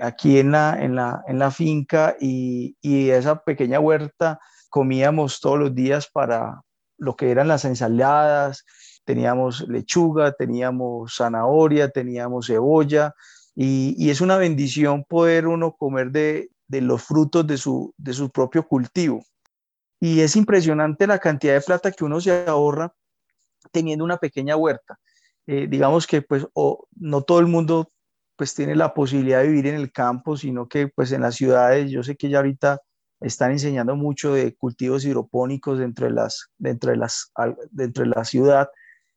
aquí 0.00 0.38
en 0.38 0.52
la, 0.52 0.78
en, 0.80 0.94
la, 0.94 1.24
en 1.26 1.38
la 1.38 1.50
finca 1.50 2.16
y, 2.20 2.76
y 2.80 3.10
esa 3.10 3.42
pequeña 3.42 3.80
huerta 3.80 4.38
comíamos 4.70 5.40
todos 5.40 5.58
los 5.58 5.74
días 5.74 6.08
para 6.12 6.62
lo 6.96 7.16
que 7.16 7.30
eran 7.30 7.48
las 7.48 7.64
ensaladas, 7.64 8.64
teníamos 9.04 9.68
lechuga, 9.68 10.32
teníamos 10.32 11.16
zanahoria, 11.16 11.90
teníamos 11.90 12.46
cebolla 12.46 13.14
y, 13.54 13.94
y 13.98 14.10
es 14.10 14.20
una 14.20 14.36
bendición 14.36 15.04
poder 15.04 15.46
uno 15.48 15.72
comer 15.72 16.10
de, 16.10 16.50
de 16.68 16.80
los 16.80 17.02
frutos 17.02 17.46
de 17.46 17.56
su, 17.56 17.92
de 17.96 18.12
su 18.12 18.30
propio 18.30 18.66
cultivo. 18.66 19.24
Y 20.00 20.20
es 20.20 20.36
impresionante 20.36 21.06
la 21.06 21.18
cantidad 21.18 21.54
de 21.54 21.60
plata 21.60 21.90
que 21.90 22.04
uno 22.04 22.20
se 22.20 22.46
ahorra 22.46 22.92
teniendo 23.72 24.04
una 24.04 24.18
pequeña 24.18 24.56
huerta. 24.56 24.98
Eh, 25.46 25.66
digamos 25.68 26.06
que 26.06 26.22
pues 26.22 26.46
no 26.96 27.22
todo 27.22 27.40
el 27.40 27.46
mundo 27.46 27.90
pues 28.36 28.54
tiene 28.54 28.74
la 28.74 28.94
posibilidad 28.94 29.42
de 29.42 29.48
vivir 29.48 29.66
en 29.68 29.76
el 29.76 29.92
campo, 29.92 30.36
sino 30.36 30.68
que 30.68 30.88
pues 30.88 31.12
en 31.12 31.22
las 31.22 31.36
ciudades, 31.36 31.90
yo 31.90 32.02
sé 32.02 32.16
que 32.16 32.28
ya 32.28 32.38
ahorita 32.38 32.80
están 33.20 33.52
enseñando 33.52 33.96
mucho 33.96 34.34
de 34.34 34.54
cultivos 34.56 35.04
hidropónicos 35.04 35.78
dentro 35.78 36.06
de, 36.06 36.12
las, 36.12 36.50
dentro 36.58 36.90
de, 36.90 36.96
las, 36.96 37.32
dentro 37.70 38.04
de 38.04 38.10
la 38.10 38.24
ciudad. 38.24 38.68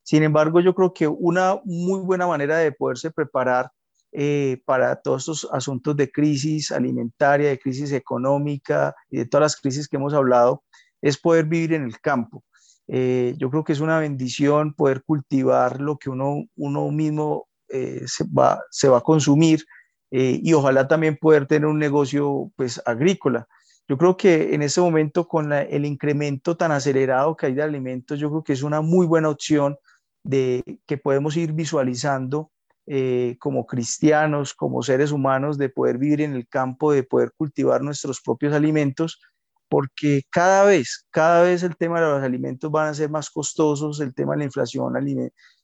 Sin 0.03 0.23
embargo, 0.23 0.59
yo 0.61 0.73
creo 0.73 0.93
que 0.93 1.07
una 1.07 1.59
muy 1.65 1.99
buena 2.01 2.27
manera 2.27 2.57
de 2.57 2.71
poderse 2.71 3.11
preparar 3.11 3.71
eh, 4.13 4.61
para 4.65 4.95
todos 4.95 5.23
estos 5.23 5.49
asuntos 5.51 5.95
de 5.97 6.09
crisis 6.09 6.71
alimentaria, 6.71 7.49
de 7.49 7.59
crisis 7.59 7.91
económica 7.91 8.95
y 9.09 9.17
de 9.17 9.25
todas 9.25 9.41
las 9.41 9.55
crisis 9.59 9.87
que 9.87 9.97
hemos 9.97 10.13
hablado, 10.13 10.63
es 11.01 11.17
poder 11.17 11.45
vivir 11.45 11.73
en 11.73 11.83
el 11.83 11.99
campo. 11.99 12.43
Eh, 12.87 13.35
yo 13.37 13.49
creo 13.49 13.63
que 13.63 13.73
es 13.73 13.79
una 13.79 13.99
bendición 13.99 14.73
poder 14.73 15.03
cultivar 15.03 15.81
lo 15.81 15.97
que 15.97 16.09
uno, 16.09 16.45
uno 16.55 16.91
mismo 16.91 17.47
eh, 17.69 18.03
se, 18.05 18.23
va, 18.25 18.61
se 18.71 18.87
va 18.87 18.99
a 18.99 19.01
consumir 19.01 19.63
y 20.09 20.53
ojalá 20.53 20.87
también 20.87 21.17
poder 21.17 21.47
tener 21.47 21.65
un 21.65 21.79
negocio 21.79 22.49
pues 22.55 22.81
agrícola. 22.85 23.45
Yo 23.89 23.97
creo 23.97 24.15
que 24.15 24.53
en 24.53 24.61
ese 24.61 24.79
momento 24.79 25.27
con 25.27 25.51
el 25.51 25.85
incremento 25.85 26.55
tan 26.55 26.71
acelerado 26.71 27.35
que 27.35 27.47
hay 27.47 27.53
de 27.53 27.63
alimentos, 27.63 28.17
yo 28.17 28.29
creo 28.29 28.43
que 28.43 28.53
es 28.53 28.63
una 28.63 28.79
muy 28.79 29.05
buena 29.05 29.27
opción 29.27 29.77
de 30.23 30.79
que 30.85 30.97
podemos 30.97 31.37
ir 31.37 31.53
visualizando 31.53 32.51
eh, 32.85 33.37
como 33.39 33.65
cristianos, 33.65 34.53
como 34.53 34.83
seres 34.83 35.11
humanos, 35.11 35.57
de 35.57 35.69
poder 35.69 35.97
vivir 35.97 36.21
en 36.21 36.33
el 36.33 36.47
campo, 36.47 36.91
de 36.91 37.03
poder 37.03 37.31
cultivar 37.35 37.81
nuestros 37.81 38.21
propios 38.21 38.53
alimentos, 38.53 39.21
porque 39.69 40.23
cada 40.29 40.65
vez, 40.65 41.07
cada 41.11 41.43
vez 41.43 41.63
el 41.63 41.75
tema 41.75 41.99
de 41.99 42.07
los 42.07 42.23
alimentos 42.23 42.71
van 42.71 42.87
a 42.87 42.93
ser 42.93 43.09
más 43.09 43.29
costosos, 43.29 43.99
el 43.99 44.13
tema 44.13 44.33
de 44.33 44.39
la 44.39 44.45
inflación 44.45 44.93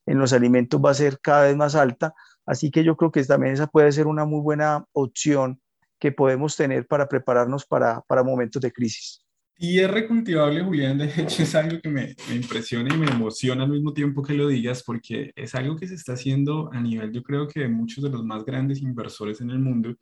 en 0.05 0.19
los 0.19 0.33
alimentos 0.33 0.81
va 0.83 0.91
a 0.91 0.95
ser 0.95 1.19
cada 1.21 1.45
vez 1.45 1.55
más 1.55 1.75
alta, 1.75 2.13
así 2.45 2.71
que 2.71 2.83
yo 2.83 2.95
creo 2.97 3.11
que 3.11 3.23
también 3.23 3.53
esa 3.53 3.67
puede 3.67 3.91
ser 3.91 4.07
una 4.07 4.25
muy 4.25 4.41
buena 4.41 4.85
opción 4.91 5.61
que 5.99 6.11
podemos 6.11 6.55
tener 6.57 6.85
para 6.85 7.07
prepararnos 7.07 7.65
para, 7.65 8.01
para 8.01 8.23
momentos 8.23 8.61
de 8.61 8.71
crisis. 8.71 9.23
Y 9.57 9.79
es 9.79 9.89
recultivable, 9.89 10.61
Julián, 10.63 10.97
de 10.97 11.05
hecho 11.05 11.43
es 11.43 11.55
algo 11.55 11.79
que 11.79 11.87
me, 11.87 12.15
me, 12.27 12.35
impresiona 12.35 12.93
y 12.93 12.97
me 12.97 13.05
emociona 13.05 13.63
al 13.63 13.69
mismo 13.69 13.93
tiempo 13.93 14.21
que 14.21 14.33
lo 14.33 14.47
digas, 14.47 14.83
porque 14.83 15.31
es 15.35 15.55
algo 15.55 15.77
que 15.77 15.87
se 15.87 15.95
está 15.95 16.13
haciendo 16.13 16.69
a 16.73 16.81
nivel, 16.81 17.13
yo 17.13 17.23
creo 17.23 17.47
que 17.47 17.61
de 17.61 17.69
muchos 17.69 18.03
de 18.03 18.09
los 18.09 18.25
más 18.25 18.43
grandes 18.43 18.81
inversores 18.81 19.39
en 19.41 19.51
el 19.51 19.59
mundo. 19.59 19.95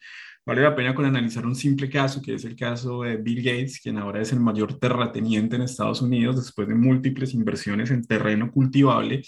Vale 0.44 0.64
la 0.64 0.76
pena 0.76 0.96
con 0.96 1.06
analizar 1.06 1.46
un 1.46 1.56
simple 1.56 1.88
caso, 1.88 2.20
que 2.20 2.34
es 2.34 2.46
el 2.46 2.56
caso 2.56 3.04
de 3.04 3.18
Bill 3.18 3.44
Gates, 3.44 3.80
quien 3.80 4.00
ahora 4.00 4.22
es 4.22 4.34
el 4.34 4.39
mayor 4.39 4.80
terrateniente 4.80 5.56
en 5.56 5.62
Estados 5.62 6.02
Unidos 6.02 6.36
después 6.38 6.68
de 6.68 6.74
múltiples 6.74 7.36
inversiones 7.36 7.92
en 7.92 8.04
terreno 8.04 8.52
cultivable. 8.52 9.22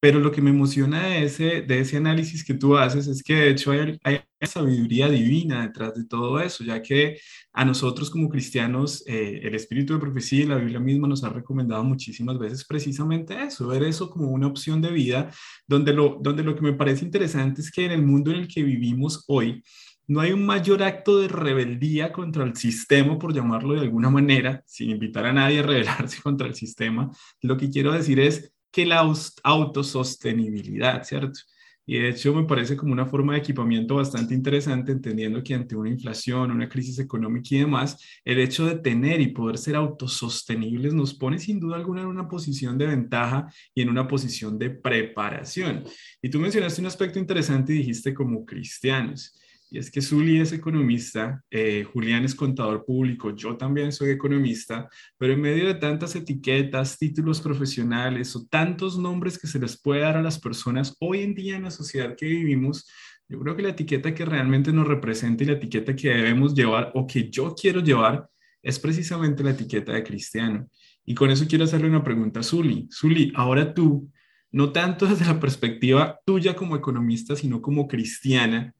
Pero 0.00 0.18
lo 0.18 0.32
que 0.32 0.40
me 0.40 0.48
emociona 0.48 1.08
de 1.08 1.24
ese, 1.24 1.60
de 1.60 1.80
ese 1.80 1.98
análisis 1.98 2.42
que 2.42 2.54
tú 2.54 2.74
haces 2.78 3.06
es 3.06 3.22
que 3.22 3.34
de 3.34 3.50
hecho 3.50 3.70
hay, 3.72 3.98
hay 4.02 4.22
sabiduría 4.46 5.10
divina 5.10 5.66
detrás 5.66 5.94
de 5.94 6.06
todo 6.06 6.40
eso, 6.40 6.64
ya 6.64 6.80
que 6.80 7.18
a 7.52 7.66
nosotros 7.66 8.08
como 8.08 8.30
cristianos 8.30 9.04
eh, 9.06 9.40
el 9.42 9.54
espíritu 9.54 9.92
de 9.92 10.00
profecía 10.00 10.44
y 10.44 10.46
la 10.46 10.56
Biblia 10.56 10.80
misma 10.80 11.06
nos 11.06 11.22
ha 11.22 11.28
recomendado 11.28 11.84
muchísimas 11.84 12.38
veces 12.38 12.64
precisamente 12.64 13.42
eso, 13.42 13.68
ver 13.68 13.82
eso 13.82 14.08
como 14.08 14.30
una 14.30 14.46
opción 14.46 14.80
de 14.80 14.90
vida, 14.90 15.30
donde 15.66 15.92
lo, 15.92 16.18
donde 16.22 16.44
lo 16.44 16.56
que 16.56 16.62
me 16.62 16.72
parece 16.72 17.04
interesante 17.04 17.60
es 17.60 17.70
que 17.70 17.84
en 17.84 17.92
el 17.92 18.02
mundo 18.02 18.30
en 18.30 18.38
el 18.38 18.48
que 18.48 18.62
vivimos 18.62 19.24
hoy, 19.28 19.62
no 20.10 20.20
hay 20.20 20.32
un 20.32 20.44
mayor 20.44 20.82
acto 20.82 21.20
de 21.20 21.28
rebeldía 21.28 22.10
contra 22.10 22.42
el 22.42 22.56
sistema, 22.56 23.16
por 23.16 23.32
llamarlo 23.32 23.74
de 23.74 23.82
alguna 23.82 24.10
manera, 24.10 24.60
sin 24.66 24.90
invitar 24.90 25.24
a 25.24 25.32
nadie 25.32 25.60
a 25.60 25.62
rebelarse 25.62 26.20
contra 26.24 26.48
el 26.48 26.56
sistema. 26.56 27.12
Lo 27.42 27.56
que 27.56 27.70
quiero 27.70 27.92
decir 27.92 28.18
es 28.18 28.52
que 28.72 28.86
la 28.86 29.08
autosostenibilidad, 29.44 31.04
¿cierto? 31.04 31.38
Y 31.86 32.00
de 32.00 32.08
hecho 32.08 32.34
me 32.34 32.42
parece 32.42 32.76
como 32.76 32.92
una 32.92 33.06
forma 33.06 33.34
de 33.34 33.38
equipamiento 33.38 33.94
bastante 33.94 34.34
interesante, 34.34 34.90
entendiendo 34.90 35.44
que 35.44 35.54
ante 35.54 35.76
una 35.76 35.90
inflación, 35.90 36.50
una 36.50 36.68
crisis 36.68 36.98
económica 36.98 37.54
y 37.54 37.58
demás, 37.58 37.96
el 38.24 38.40
hecho 38.40 38.66
de 38.66 38.78
tener 38.80 39.20
y 39.20 39.28
poder 39.28 39.58
ser 39.58 39.76
autosostenibles 39.76 40.92
nos 40.92 41.14
pone 41.14 41.38
sin 41.38 41.60
duda 41.60 41.76
alguna 41.76 42.00
en 42.00 42.08
una 42.08 42.26
posición 42.26 42.76
de 42.78 42.88
ventaja 42.88 43.46
y 43.72 43.82
en 43.82 43.88
una 43.88 44.08
posición 44.08 44.58
de 44.58 44.70
preparación. 44.70 45.84
Y 46.20 46.30
tú 46.30 46.40
mencionaste 46.40 46.80
un 46.80 46.88
aspecto 46.88 47.20
interesante 47.20 47.72
y 47.74 47.78
dijiste 47.78 48.12
como 48.12 48.44
cristianos. 48.44 49.36
Y 49.72 49.78
es 49.78 49.88
que 49.88 50.02
Zuli 50.02 50.40
es 50.40 50.52
economista, 50.52 51.44
eh, 51.48 51.84
Julián 51.84 52.24
es 52.24 52.34
contador 52.34 52.84
público, 52.84 53.34
yo 53.36 53.56
también 53.56 53.92
soy 53.92 54.10
economista, 54.10 54.88
pero 55.16 55.32
en 55.32 55.40
medio 55.40 55.68
de 55.68 55.74
tantas 55.74 56.16
etiquetas, 56.16 56.98
títulos 56.98 57.40
profesionales 57.40 58.34
o 58.34 58.44
tantos 58.46 58.98
nombres 58.98 59.38
que 59.38 59.46
se 59.46 59.60
les 59.60 59.80
puede 59.80 60.00
dar 60.00 60.16
a 60.16 60.22
las 60.22 60.40
personas 60.40 60.96
hoy 60.98 61.20
en 61.20 61.34
día 61.36 61.56
en 61.56 61.62
la 61.62 61.70
sociedad 61.70 62.16
que 62.16 62.26
vivimos, 62.26 62.90
yo 63.28 63.38
creo 63.38 63.54
que 63.54 63.62
la 63.62 63.68
etiqueta 63.68 64.12
que 64.12 64.24
realmente 64.24 64.72
nos 64.72 64.88
representa 64.88 65.44
y 65.44 65.46
la 65.46 65.52
etiqueta 65.52 65.94
que 65.94 66.08
debemos 66.08 66.52
llevar 66.52 66.90
o 66.94 67.06
que 67.06 67.30
yo 67.30 67.54
quiero 67.54 67.80
llevar 67.80 68.28
es 68.60 68.80
precisamente 68.80 69.44
la 69.44 69.50
etiqueta 69.50 69.92
de 69.92 70.02
cristiano. 70.02 70.68
Y 71.06 71.14
con 71.14 71.30
eso 71.30 71.46
quiero 71.48 71.64
hacerle 71.64 71.88
una 71.88 72.02
pregunta 72.02 72.40
a 72.40 72.42
Zuli. 72.42 72.88
Zuli, 72.92 73.32
ahora 73.36 73.72
tú, 73.72 74.10
no 74.50 74.72
tanto 74.72 75.06
desde 75.06 75.26
la 75.26 75.38
perspectiva 75.38 76.18
tuya 76.26 76.56
como 76.56 76.74
economista, 76.74 77.36
sino 77.36 77.62
como 77.62 77.86
cristiana, 77.86 78.74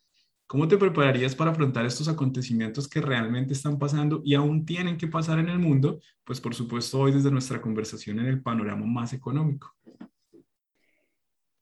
¿Cómo 0.50 0.66
te 0.66 0.76
prepararías 0.76 1.36
para 1.36 1.52
afrontar 1.52 1.86
estos 1.86 2.08
acontecimientos 2.08 2.88
que 2.88 3.00
realmente 3.00 3.52
están 3.52 3.78
pasando 3.78 4.20
y 4.24 4.34
aún 4.34 4.66
tienen 4.66 4.98
que 4.98 5.06
pasar 5.06 5.38
en 5.38 5.48
el 5.48 5.60
mundo? 5.60 6.00
Pues 6.24 6.40
por 6.40 6.56
supuesto 6.56 6.98
hoy 6.98 7.12
desde 7.12 7.30
nuestra 7.30 7.62
conversación 7.62 8.18
en 8.18 8.26
el 8.26 8.42
panorama 8.42 8.84
más 8.84 9.12
económico. 9.12 9.72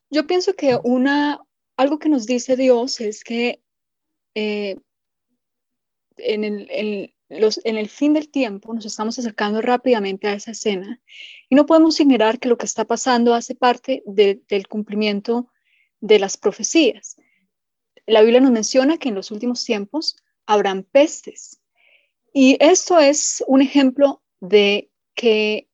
Yo 0.09 0.27
pienso 0.27 0.55
que 0.55 0.79
una, 0.85 1.39
algo 1.77 1.99
que 1.99 2.09
nos 2.09 2.25
dice 2.25 2.57
Dios 2.57 3.03
es 3.03 3.25
que 3.25 3.61
eh, 4.35 4.77
en, 6.17 6.45
el, 6.45 7.15
los, 7.29 7.61
en, 7.65 7.77
el, 7.77 7.91
fin 7.91 8.15
del 8.15 8.31
tiempo 8.31 8.73
nos 8.73 8.87
estamos 8.87 9.19
acercando 9.19 9.61
rápidamente 9.61 10.29
a 10.29 10.33
esa 10.33 10.53
escena 10.53 10.99
y 11.51 11.57
no 11.57 11.67
podemos 11.67 12.01
ignorar 12.01 12.39
que 12.39 12.49
lo 12.49 12.57
que 12.57 12.65
está 12.65 12.87
pasando 12.87 13.35
hace 13.35 13.55
parte 13.55 14.03
del 14.07 14.67
cumplimiento 14.67 15.53
de 16.01 16.19
las 16.19 16.39
profecías. 16.39 17.19
La 18.09 18.23
Biblia 18.23 18.41
nos 18.41 18.53
menciona 18.53 18.97
que 18.97 19.11
en 19.11 19.15
los 19.15 19.31
últimos 19.31 19.63
tiempos 19.67 20.17
habrán 20.47 20.83
pestes. 20.83 21.61
Y 22.33 22.57
esto 22.59 22.99
es 22.99 23.45
un 23.47 23.61
ejemplo 23.61 24.23
de 24.41 24.91
que 25.15 25.69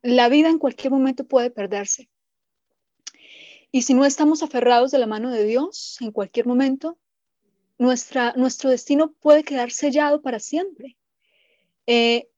la 0.00 0.28
vida 0.28 0.48
en 0.48 0.60
cualquier 0.60 0.92
momento 0.92 1.24
puede 1.24 1.50
perderse. 1.50 2.08
Y 3.72 3.82
si 3.82 3.94
no 3.94 4.04
estamos 4.04 4.44
aferrados 4.44 4.92
de 4.92 4.98
la 4.98 5.08
mano 5.08 5.32
de 5.32 5.44
Dios, 5.44 5.96
en 6.00 6.12
cualquier 6.12 6.46
momento, 6.46 6.98
nuestra, 7.78 8.32
nuestro 8.36 8.70
destino 8.70 9.12
puede 9.14 9.42
quedar 9.42 9.72
sellado 9.72 10.22
para 10.22 10.38
siempre. 10.38 10.96
Eh, 11.88 12.28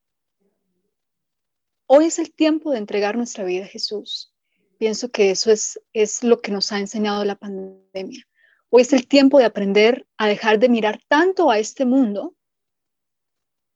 hoy 1.84 2.06
es 2.06 2.18
el 2.18 2.32
tiempo 2.32 2.70
de 2.70 2.78
entregar 2.78 3.18
nuestra 3.18 3.44
vida 3.44 3.66
a 3.66 3.68
Jesús. 3.68 4.32
Pienso 4.78 5.10
que 5.10 5.30
eso 5.30 5.50
es, 5.50 5.78
es 5.92 6.24
lo 6.24 6.40
que 6.40 6.50
nos 6.50 6.72
ha 6.72 6.78
enseñado 6.78 7.26
la 7.26 7.36
pandemia. 7.36 8.26
Hoy 8.74 8.80
es 8.80 8.94
el 8.94 9.06
tiempo 9.06 9.38
de 9.38 9.44
aprender 9.44 10.06
a 10.16 10.26
dejar 10.26 10.58
de 10.58 10.70
mirar 10.70 10.98
tanto 11.06 11.50
a 11.50 11.58
este 11.58 11.84
mundo 11.84 12.34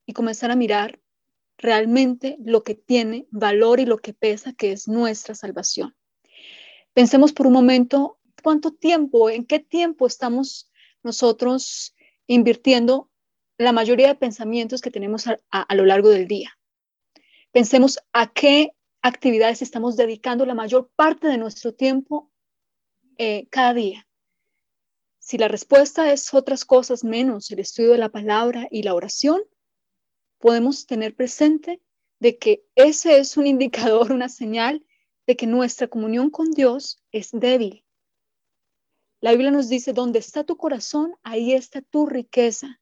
y 0.07 0.15
comenzar 0.15 0.51
a 0.51 0.57
mirar 0.57 0.99
realmente 1.59 2.39
lo 2.43 2.63
que 2.63 2.77
tiene 2.77 3.27
valor 3.31 3.79
y 3.79 3.85
lo 3.85 3.99
que 3.99 4.15
pesa, 4.15 4.55
que 4.55 4.73
es 4.73 4.89
nuestra 4.89 5.35
salvación. 5.35 5.95
Pensemos 6.95 7.35
por 7.35 7.47
un 7.47 7.53
momento 7.53 8.19
cuánto 8.43 8.73
tiempo, 8.73 9.29
en 9.29 9.45
qué 9.45 9.59
tiempo 9.59 10.07
estamos 10.07 10.73
nosotros 11.03 11.95
invirtiendo 12.27 13.11
la 13.59 13.73
mayoría 13.73 14.09
de 14.09 14.15
pensamientos 14.15 14.81
que 14.81 14.91
tenemos 14.91 15.27
a, 15.27 15.75
lo 15.75 15.85
largo 15.85 16.09
del 16.09 16.27
día. 16.27 16.59
Pensemos 17.53 17.99
a 18.15 18.33
qué 18.33 18.71
actividades 19.03 19.61
estamos 19.61 19.99
dedicando 19.99 20.47
la 20.47 20.55
mayor 20.55 20.91
parte 20.97 21.29
de 21.29 21.37
nuestro 21.37 21.75
tiempo 21.75 22.33
eh, 23.19 23.47
cada 23.51 23.75
día 23.75 24.06
Si 25.27 25.39
la 25.39 25.49
respuesta 25.49 26.13
es 26.13 26.33
otras 26.35 26.65
cosas 26.65 27.03
menos 27.03 27.51
el 27.51 27.59
estudio 27.59 27.91
de 27.91 27.99
la 27.99 28.11
palabra 28.11 28.69
y 28.71 28.85
la 28.85 28.95
oración, 28.95 29.43
podemos 30.39 30.87
tener 30.87 31.17
presente 31.17 31.83
de 32.21 32.39
que 32.39 32.65
ese 32.77 33.19
es 33.19 33.37
un 33.37 33.49
indicador, 33.49 34.13
una 34.13 34.29
señal 34.29 34.87
de 35.27 35.35
que 35.35 35.49
nuestra 35.49 35.89
comunión 35.89 36.31
con 36.31 36.53
Dios 36.53 37.03
es 37.11 37.31
débil. 37.33 37.85
La 39.21 39.33
Biblia 39.33 39.51
nos 39.51 39.69
dice, 39.69 39.93
donde 39.93 40.21
está 40.21 40.45
tu 40.45 40.57
corazón, 40.57 41.17
ahí 41.25 41.55
está 41.55 41.83
tu 41.83 42.07
riqueza. 42.07 42.81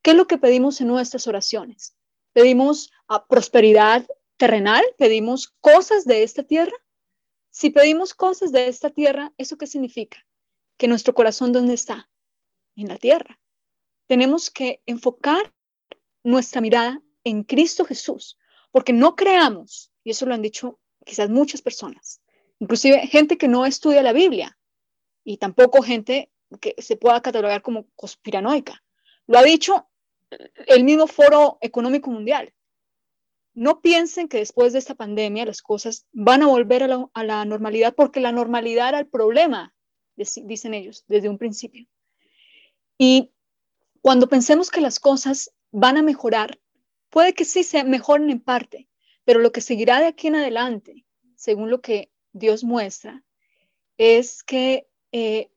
¿Qué 0.00 0.12
es 0.12 0.16
lo 0.16 0.26
que 0.26 0.38
pedimos 0.38 0.80
en 0.80 0.88
nuestras 0.88 1.26
oraciones? 1.26 1.94
¿Pedimos 2.32 2.90
a 3.06 3.26
prosperidad 3.26 4.06
terrenal? 4.38 4.82
¿Pedimos 4.96 5.54
cosas 5.60 6.06
de 6.06 6.22
esta 6.22 6.42
tierra? 6.42 6.72
Si 7.50 7.68
pedimos 7.68 8.14
cosas 8.14 8.50
de 8.50 8.68
esta 8.68 8.88
tierra, 8.88 9.34
¿eso 9.36 9.58
qué 9.58 9.66
significa? 9.66 10.25
Que 10.76 10.88
nuestro 10.88 11.14
corazón, 11.14 11.52
¿dónde 11.52 11.74
está? 11.74 12.08
En 12.76 12.88
la 12.88 12.96
tierra. 12.96 13.38
Tenemos 14.06 14.50
que 14.50 14.82
enfocar 14.86 15.52
nuestra 16.22 16.60
mirada 16.60 17.02
en 17.24 17.44
Cristo 17.44 17.84
Jesús, 17.84 18.38
porque 18.70 18.92
no 18.92 19.16
creamos, 19.16 19.92
y 20.04 20.10
eso 20.10 20.26
lo 20.26 20.34
han 20.34 20.42
dicho 20.42 20.78
quizás 21.04 21.30
muchas 21.30 21.62
personas, 21.62 22.20
inclusive 22.58 23.06
gente 23.06 23.38
que 23.38 23.48
no 23.48 23.64
estudia 23.64 24.02
la 24.02 24.12
Biblia 24.12 24.58
y 25.24 25.38
tampoco 25.38 25.82
gente 25.82 26.30
que 26.60 26.74
se 26.78 26.96
pueda 26.96 27.20
catalogar 27.20 27.62
como 27.62 27.88
conspiranoica. 27.96 28.82
Lo 29.26 29.38
ha 29.38 29.42
dicho 29.42 29.88
el 30.66 30.84
mismo 30.84 31.06
Foro 31.06 31.58
Económico 31.60 32.10
Mundial. 32.10 32.52
No 33.54 33.80
piensen 33.80 34.28
que 34.28 34.38
después 34.38 34.72
de 34.72 34.78
esta 34.78 34.94
pandemia 34.94 35.46
las 35.46 35.62
cosas 35.62 36.06
van 36.12 36.42
a 36.42 36.46
volver 36.46 36.82
a 36.82 37.24
la, 37.24 37.44
normalidad 37.44 37.94
porque 37.94 38.20
la 38.20 38.32
normalidad 38.32 38.90
era 38.90 38.98
el 39.00 39.08
problema, 39.08 39.74
dicen 40.16 40.74
ellos, 40.74 41.04
desde 41.08 41.28
un 41.28 41.38
principio. 41.38 41.86
Y 42.98 43.32
cuando 44.00 44.28
pensemos 44.28 44.70
que 44.70 44.80
las 44.80 44.98
cosas 44.98 45.52
van 45.70 45.96
a 45.96 46.02
mejorar, 46.02 46.58
puede 47.10 47.34
que 47.34 47.44
sí 47.44 47.62
se 47.62 47.84
mejoren 47.84 48.30
en 48.30 48.40
parte, 48.40 48.88
pero 49.24 49.40
lo 49.40 49.52
que 49.52 49.60
seguirá 49.60 50.00
de 50.00 50.06
aquí 50.06 50.28
en 50.28 50.36
adelante, 50.36 51.04
según 51.34 51.70
lo 51.70 51.80
que 51.80 52.10
Dios 52.32 52.64
muestra, 52.64 53.22
es 53.98 54.42
que 54.42 54.88
eh, 55.12 55.50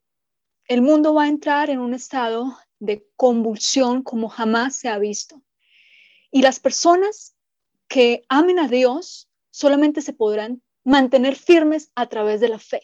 el 0.68 0.82
mundo 0.82 1.14
va 1.14 1.24
a 1.24 1.30
entrar 1.30 1.70
en 1.70 1.80
un 1.80 1.94
estado 1.94 2.58
de 2.80 3.06
convulsión 3.16 4.04
como 4.04 4.30
jamás 4.30 4.76
se 4.76 4.88
ha 4.88 4.98
visto. 4.98 5.42
Y 6.32 6.42
las 6.42 6.60
personas 6.60 7.36
que 7.88 8.24
amen 8.30 8.60
a 8.60 8.68
Dios 8.68 9.30
solamente 9.52 10.02
se 10.02 10.14
podrán 10.14 10.62
mantener 10.84 11.36
firmes 11.36 11.92
a 11.96 12.08
través 12.08 12.40
de 12.40 12.50
la 12.50 12.60
fe. 12.60 12.82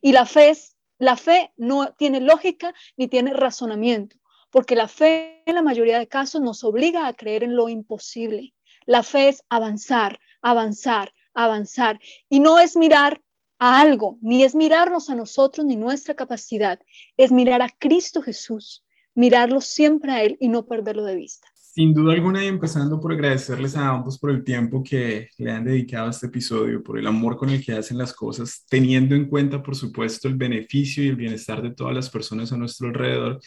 Y 0.00 0.12
la 0.12 0.26
fe, 0.26 0.50
es, 0.50 0.76
la 1.02 1.16
fe 1.16 1.52
no 1.56 1.92
tiene 1.94 2.20
lógica 2.20 2.72
ni 2.96 3.08
tiene 3.08 3.32
razonamiento, 3.32 4.18
porque 4.52 4.76
la 4.76 4.86
fe 4.86 5.42
en 5.46 5.56
la 5.56 5.62
mayoría 5.62 5.98
de 5.98 6.06
casos 6.06 6.40
nos 6.40 6.62
obliga 6.62 7.08
a 7.08 7.12
creer 7.12 7.42
en 7.42 7.56
lo 7.56 7.68
imposible. 7.68 8.54
La 8.86 9.02
fe 9.02 9.28
es 9.28 9.42
avanzar, 9.48 10.20
avanzar, 10.42 11.12
avanzar. 11.34 11.98
Y 12.28 12.38
no 12.38 12.60
es 12.60 12.76
mirar 12.76 13.20
a 13.58 13.80
algo, 13.80 14.18
ni 14.22 14.44
es 14.44 14.54
mirarnos 14.54 15.10
a 15.10 15.16
nosotros 15.16 15.66
ni 15.66 15.74
nuestra 15.74 16.14
capacidad, 16.14 16.78
es 17.16 17.32
mirar 17.32 17.62
a 17.62 17.68
Cristo 17.68 18.22
Jesús, 18.22 18.84
mirarlo 19.12 19.60
siempre 19.60 20.12
a 20.12 20.22
Él 20.22 20.36
y 20.38 20.46
no 20.46 20.66
perderlo 20.66 21.02
de 21.02 21.16
vista. 21.16 21.51
Sin 21.74 21.94
duda 21.94 22.12
alguna, 22.12 22.44
y 22.44 22.48
empezando 22.48 23.00
por 23.00 23.12
agradecerles 23.14 23.76
a 23.78 23.88
ambos 23.88 24.18
por 24.18 24.30
el 24.30 24.44
tiempo 24.44 24.82
que 24.82 25.30
le 25.38 25.52
han 25.52 25.64
dedicado 25.64 26.08
a 26.08 26.10
este 26.10 26.26
episodio, 26.26 26.82
por 26.82 26.98
el 26.98 27.06
amor 27.06 27.38
con 27.38 27.48
el 27.48 27.64
que 27.64 27.72
hacen 27.72 27.96
las 27.96 28.12
cosas, 28.12 28.66
teniendo 28.68 29.14
en 29.14 29.24
cuenta, 29.26 29.62
por 29.62 29.74
supuesto, 29.74 30.28
el 30.28 30.34
beneficio 30.34 31.02
y 31.02 31.08
el 31.08 31.16
bienestar 31.16 31.62
de 31.62 31.70
todas 31.70 31.94
las 31.94 32.10
personas 32.10 32.52
a 32.52 32.58
nuestro 32.58 32.88
alrededor. 32.88 33.40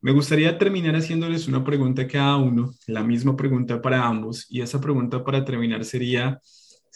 Me 0.00 0.12
gustaría 0.12 0.56
terminar 0.56 0.96
haciéndoles 0.96 1.46
una 1.46 1.62
pregunta 1.62 2.00
a 2.02 2.08
cada 2.08 2.36
uno, 2.38 2.72
la 2.86 3.04
misma 3.04 3.36
pregunta 3.36 3.82
para 3.82 4.02
ambos, 4.06 4.46
y 4.48 4.62
esa 4.62 4.80
pregunta 4.80 5.22
para 5.22 5.44
terminar 5.44 5.84
sería, 5.84 6.40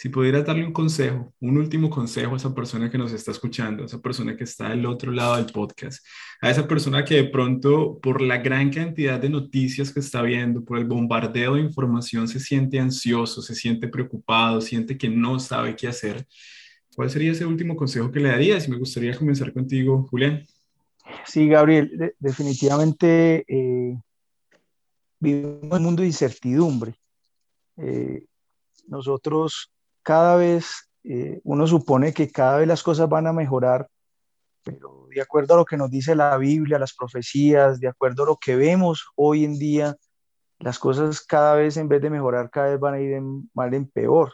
si 0.02 0.08
pudieras 0.08 0.44
darle 0.44 0.66
un 0.66 0.72
consejo, 0.72 1.32
un 1.38 1.58
último 1.58 1.88
consejo 1.88 2.34
a 2.34 2.36
esa 2.36 2.52
persona 2.52 2.90
que 2.90 2.98
nos 2.98 3.12
está 3.12 3.30
escuchando, 3.30 3.84
a 3.84 3.86
esa 3.86 4.02
persona 4.02 4.36
que 4.36 4.42
está 4.42 4.70
del 4.70 4.84
otro 4.84 5.12
lado 5.12 5.36
del 5.36 5.46
podcast, 5.46 6.04
a 6.40 6.50
esa 6.50 6.66
persona 6.66 7.04
que 7.04 7.14
de 7.14 7.24
pronto 7.28 8.00
por 8.00 8.20
la 8.20 8.38
gran 8.38 8.68
cantidad 8.70 9.20
de 9.20 9.28
noticias 9.28 9.92
que 9.92 10.00
está 10.00 10.20
viendo, 10.22 10.64
por 10.64 10.78
el 10.78 10.86
bombardeo 10.86 11.54
de 11.54 11.60
información, 11.60 12.26
se 12.26 12.40
siente 12.40 12.80
ansioso, 12.80 13.42
se 13.42 13.54
siente 13.54 13.86
preocupado, 13.86 14.60
siente 14.60 14.98
que 14.98 15.08
no 15.08 15.38
sabe 15.38 15.76
qué 15.76 15.86
hacer, 15.86 16.26
¿cuál 16.96 17.08
sería 17.08 17.30
ese 17.30 17.46
último 17.46 17.76
consejo 17.76 18.10
que 18.10 18.18
le 18.18 18.30
darías? 18.30 18.66
Y 18.66 18.72
me 18.72 18.78
gustaría 18.78 19.16
comenzar 19.16 19.52
contigo, 19.52 20.08
Julián. 20.10 20.44
Sí, 21.24 21.46
Gabriel, 21.46 22.12
definitivamente 22.18 23.44
eh, 23.46 23.96
vivimos 25.20 25.62
en 25.62 25.76
un 25.76 25.82
mundo 25.84 26.02
de 26.02 26.08
incertidumbre. 26.08 26.96
Eh, 27.76 28.24
nosotros 28.88 29.71
cada 30.02 30.36
vez, 30.36 30.90
eh, 31.04 31.40
uno 31.44 31.66
supone 31.66 32.12
que 32.12 32.30
cada 32.30 32.58
vez 32.58 32.68
las 32.68 32.82
cosas 32.82 33.08
van 33.08 33.26
a 33.26 33.32
mejorar, 33.32 33.88
pero 34.62 35.06
de 35.14 35.20
acuerdo 35.20 35.54
a 35.54 35.56
lo 35.58 35.64
que 35.64 35.76
nos 35.76 35.90
dice 35.90 36.14
la 36.14 36.36
Biblia, 36.36 36.78
las 36.78 36.94
profecías, 36.94 37.80
de 37.80 37.88
acuerdo 37.88 38.22
a 38.22 38.26
lo 38.26 38.36
que 38.36 38.56
vemos 38.56 39.06
hoy 39.16 39.44
en 39.44 39.58
día, 39.58 39.96
las 40.58 40.78
cosas 40.78 41.20
cada 41.22 41.56
vez 41.56 41.76
en 41.76 41.88
vez 41.88 42.00
de 42.00 42.10
mejorar, 42.10 42.50
cada 42.50 42.70
vez 42.70 42.80
van 42.80 42.94
a 42.94 43.00
ir 43.00 43.12
en, 43.12 43.50
mal 43.54 43.74
en 43.74 43.88
peor. 43.88 44.32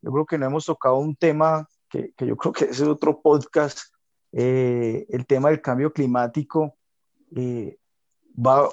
Yo 0.00 0.10
creo 0.12 0.26
que 0.26 0.38
no 0.38 0.46
hemos 0.46 0.64
tocado 0.64 0.96
un 0.96 1.14
tema 1.14 1.68
que, 1.90 2.12
que 2.16 2.26
yo 2.26 2.36
creo 2.36 2.52
que 2.52 2.64
es 2.66 2.80
otro 2.80 3.20
podcast 3.20 3.80
eh, 4.32 5.06
el 5.08 5.26
tema 5.26 5.48
del 5.48 5.62
cambio 5.62 5.92
climático 5.92 6.76
eh, 7.34 7.78
va, 8.34 8.68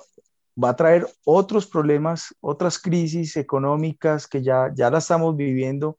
va, 0.62 0.70
a 0.70 0.76
traer 0.76 1.08
otros 1.24 1.66
problemas, 1.66 2.36
otras 2.42 2.78
crisis 2.78 3.38
económicas 3.38 4.28
que 4.28 4.44
ya, 4.44 4.72
ya 4.76 4.90
la 4.90 4.98
estamos 4.98 5.36
viviendo. 5.36 5.98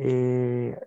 Eh, 0.00 0.78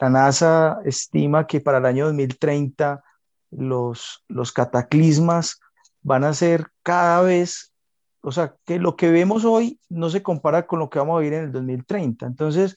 la 0.00 0.08
NASA 0.08 0.78
estima 0.84 1.46
que 1.46 1.60
para 1.60 1.78
el 1.78 1.86
año 1.86 2.06
2030 2.06 3.04
los, 3.50 4.24
los 4.28 4.52
cataclismas 4.52 5.60
van 6.00 6.24
a 6.24 6.32
ser 6.32 6.68
cada 6.82 7.20
vez, 7.20 7.74
o 8.22 8.32
sea, 8.32 8.56
que 8.64 8.78
lo 8.78 8.96
que 8.96 9.10
vemos 9.10 9.44
hoy 9.44 9.78
no 9.88 10.08
se 10.08 10.22
compara 10.22 10.66
con 10.66 10.78
lo 10.78 10.88
que 10.88 10.98
vamos 10.98 11.16
a 11.16 11.20
vivir 11.20 11.34
en 11.34 11.44
el 11.44 11.52
2030. 11.52 12.26
Entonces, 12.26 12.76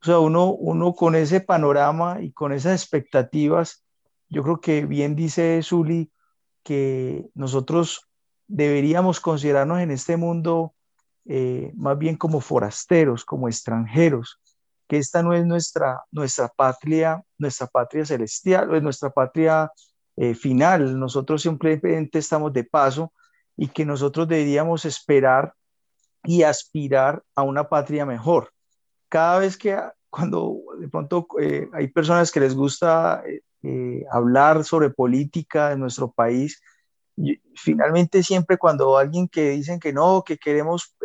o 0.00 0.04
sea, 0.04 0.18
uno, 0.18 0.50
uno 0.50 0.94
con 0.94 1.16
ese 1.16 1.40
panorama 1.40 2.18
y 2.20 2.30
con 2.30 2.52
esas 2.52 2.80
expectativas, 2.80 3.84
yo 4.28 4.42
creo 4.42 4.60
que 4.60 4.86
bien 4.86 5.16
dice 5.16 5.60
Zuli 5.62 6.10
que 6.62 7.26
nosotros 7.34 8.08
deberíamos 8.46 9.20
considerarnos 9.20 9.80
en 9.80 9.90
este 9.90 10.16
mundo 10.16 10.74
eh, 11.26 11.72
más 11.74 11.98
bien 11.98 12.16
como 12.16 12.40
forasteros, 12.40 13.24
como 13.24 13.48
extranjeros, 13.48 14.40
que 14.88 14.98
esta 14.98 15.22
no 15.22 15.32
es 15.32 15.46
nuestra, 15.46 16.02
nuestra 16.10 16.48
patria, 16.48 17.22
nuestra 17.38 17.66
patria 17.66 18.04
celestial, 18.04 18.74
es 18.74 18.82
nuestra 18.82 19.10
patria 19.10 19.70
eh, 20.16 20.34
final. 20.34 20.98
Nosotros 20.98 21.42
simplemente 21.42 22.18
estamos 22.18 22.52
de 22.52 22.64
paso 22.64 23.12
y 23.56 23.68
que 23.68 23.84
nosotros 23.84 24.28
deberíamos 24.28 24.84
esperar 24.84 25.54
y 26.24 26.42
aspirar 26.42 27.22
a 27.34 27.42
una 27.42 27.68
patria 27.68 28.04
mejor. 28.04 28.50
Cada 29.08 29.38
vez 29.38 29.56
que 29.56 29.78
cuando 30.10 30.58
de 30.78 30.88
pronto 30.88 31.26
eh, 31.40 31.68
hay 31.72 31.88
personas 31.88 32.30
que 32.30 32.40
les 32.40 32.54
gusta 32.54 33.22
eh, 33.62 34.04
hablar 34.10 34.64
sobre 34.64 34.90
política 34.90 35.72
en 35.72 35.80
nuestro 35.80 36.10
país. 36.10 36.60
finalmente 37.54 38.22
siempre 38.22 38.58
cuando 38.58 38.98
alguien 38.98 39.28
que 39.28 39.50
dicen 39.50 39.78
que 39.78 39.92
no, 39.92 40.24
que 40.26 40.36
queremos 40.36 40.96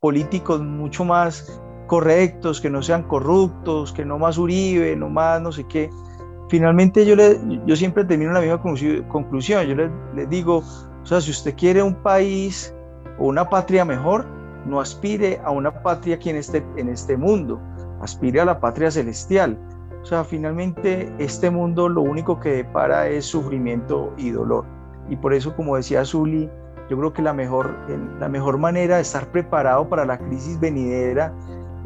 políticos 0.00 0.60
mucho 0.60 1.04
más 1.04 1.60
correctos, 1.86 2.60
que 2.60 2.70
no 2.70 2.82
sean 2.82 3.02
corruptos, 3.04 3.92
que 3.92 4.04
no 4.04 4.18
más 4.18 4.38
Uribe, 4.38 4.96
no 4.96 5.08
más 5.08 5.40
no 5.40 5.52
sé 5.52 5.64
qué, 5.64 5.90
finalmente 6.48 7.04
yo, 7.06 7.16
le, 7.16 7.38
yo 7.66 7.76
siempre 7.76 8.04
termino 8.04 8.32
la 8.32 8.40
misma 8.40 8.60
conclusión, 9.08 9.66
yo 9.66 9.74
les, 9.74 9.90
les 10.14 10.28
digo, 10.28 10.62
o 11.02 11.06
sea, 11.06 11.20
si 11.20 11.30
usted 11.30 11.54
quiere 11.56 11.82
un 11.82 11.94
país 11.94 12.74
o 13.18 13.26
una 13.26 13.48
patria 13.48 13.84
mejor, 13.84 14.26
no 14.66 14.80
aspire 14.80 15.40
a 15.44 15.50
una 15.50 15.82
patria 15.82 16.16
aquí 16.16 16.30
en 16.30 16.36
este, 16.36 16.64
en 16.76 16.88
este 16.88 17.16
mundo, 17.16 17.60
aspire 18.00 18.40
a 18.40 18.44
la 18.44 18.60
patria 18.60 18.90
celestial. 18.90 19.58
O 20.02 20.04
sea, 20.04 20.24
finalmente 20.24 21.12
este 21.18 21.50
mundo 21.50 21.88
lo 21.88 22.02
único 22.02 22.38
que 22.38 22.50
depara 22.50 23.08
es 23.08 23.24
sufrimiento 23.24 24.12
y 24.16 24.30
dolor. 24.30 24.64
Y 25.08 25.16
por 25.16 25.34
eso, 25.34 25.54
como 25.54 25.76
decía 25.76 26.04
Zuli, 26.04 26.50
yo 26.88 26.96
creo 26.98 27.12
que 27.12 27.22
la 27.22 27.32
mejor, 27.32 27.74
la 28.20 28.28
mejor 28.28 28.58
manera 28.58 28.96
de 28.96 29.02
estar 29.02 29.30
preparado 29.32 29.88
para 29.88 30.04
la 30.04 30.18
crisis 30.18 30.60
venidera 30.60 31.32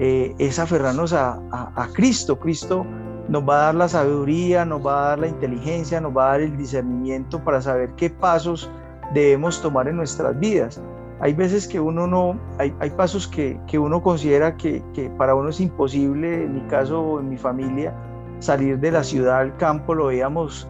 eh, 0.03 0.35
es 0.39 0.59
aferrarnos 0.59 1.13
a, 1.13 1.39
a, 1.53 1.89
Cristo. 1.93 2.39
Cristo 2.41 2.87
nos 3.29 3.47
va 3.47 3.55
a 3.55 3.65
dar 3.67 3.75
la 3.75 3.87
sabiduría, 3.87 4.65
nos 4.65 4.85
va 4.85 5.05
a 5.05 5.09
dar 5.11 5.19
la 5.19 5.29
inteligencia, 5.29 6.01
nos 6.01 6.17
va 6.17 6.29
a 6.29 6.31
dar 6.31 6.41
el 6.41 6.57
discernimiento 6.57 7.45
para 7.45 7.61
saber 7.61 7.91
qué 7.97 8.09
pasos 8.09 8.71
debemos 9.13 9.61
tomar 9.61 9.89
en 9.89 9.97
nuestras 9.97 10.41
vidas. 10.41 10.81
Hay 11.21 11.35
veces 11.35 11.69
que 11.69 11.79
uno 11.79 12.07
no, 12.07 12.41
hay, 12.57 12.75
hay 12.81 12.89
pasos 12.89 13.29
que, 13.29 13.61
que, 13.67 13.79
uno 13.79 14.03
considera 14.03 14.57
que, 14.57 14.83
que 14.95 15.11
para 15.11 15.35
uno 15.35 15.51
es 15.51 15.61
imposible, 15.61 16.45
en 16.45 16.55
mi 16.55 16.63
caso, 16.63 17.21
en 17.21 17.29
mi 17.29 17.37
familia, 17.37 17.95
salir 18.39 18.79
de 18.81 18.91
la 18.91 19.05
ciudad 19.05 19.41
al 19.41 19.55
campo 19.59 19.95
lo 19.95 20.07
veíamos 20.07 20.67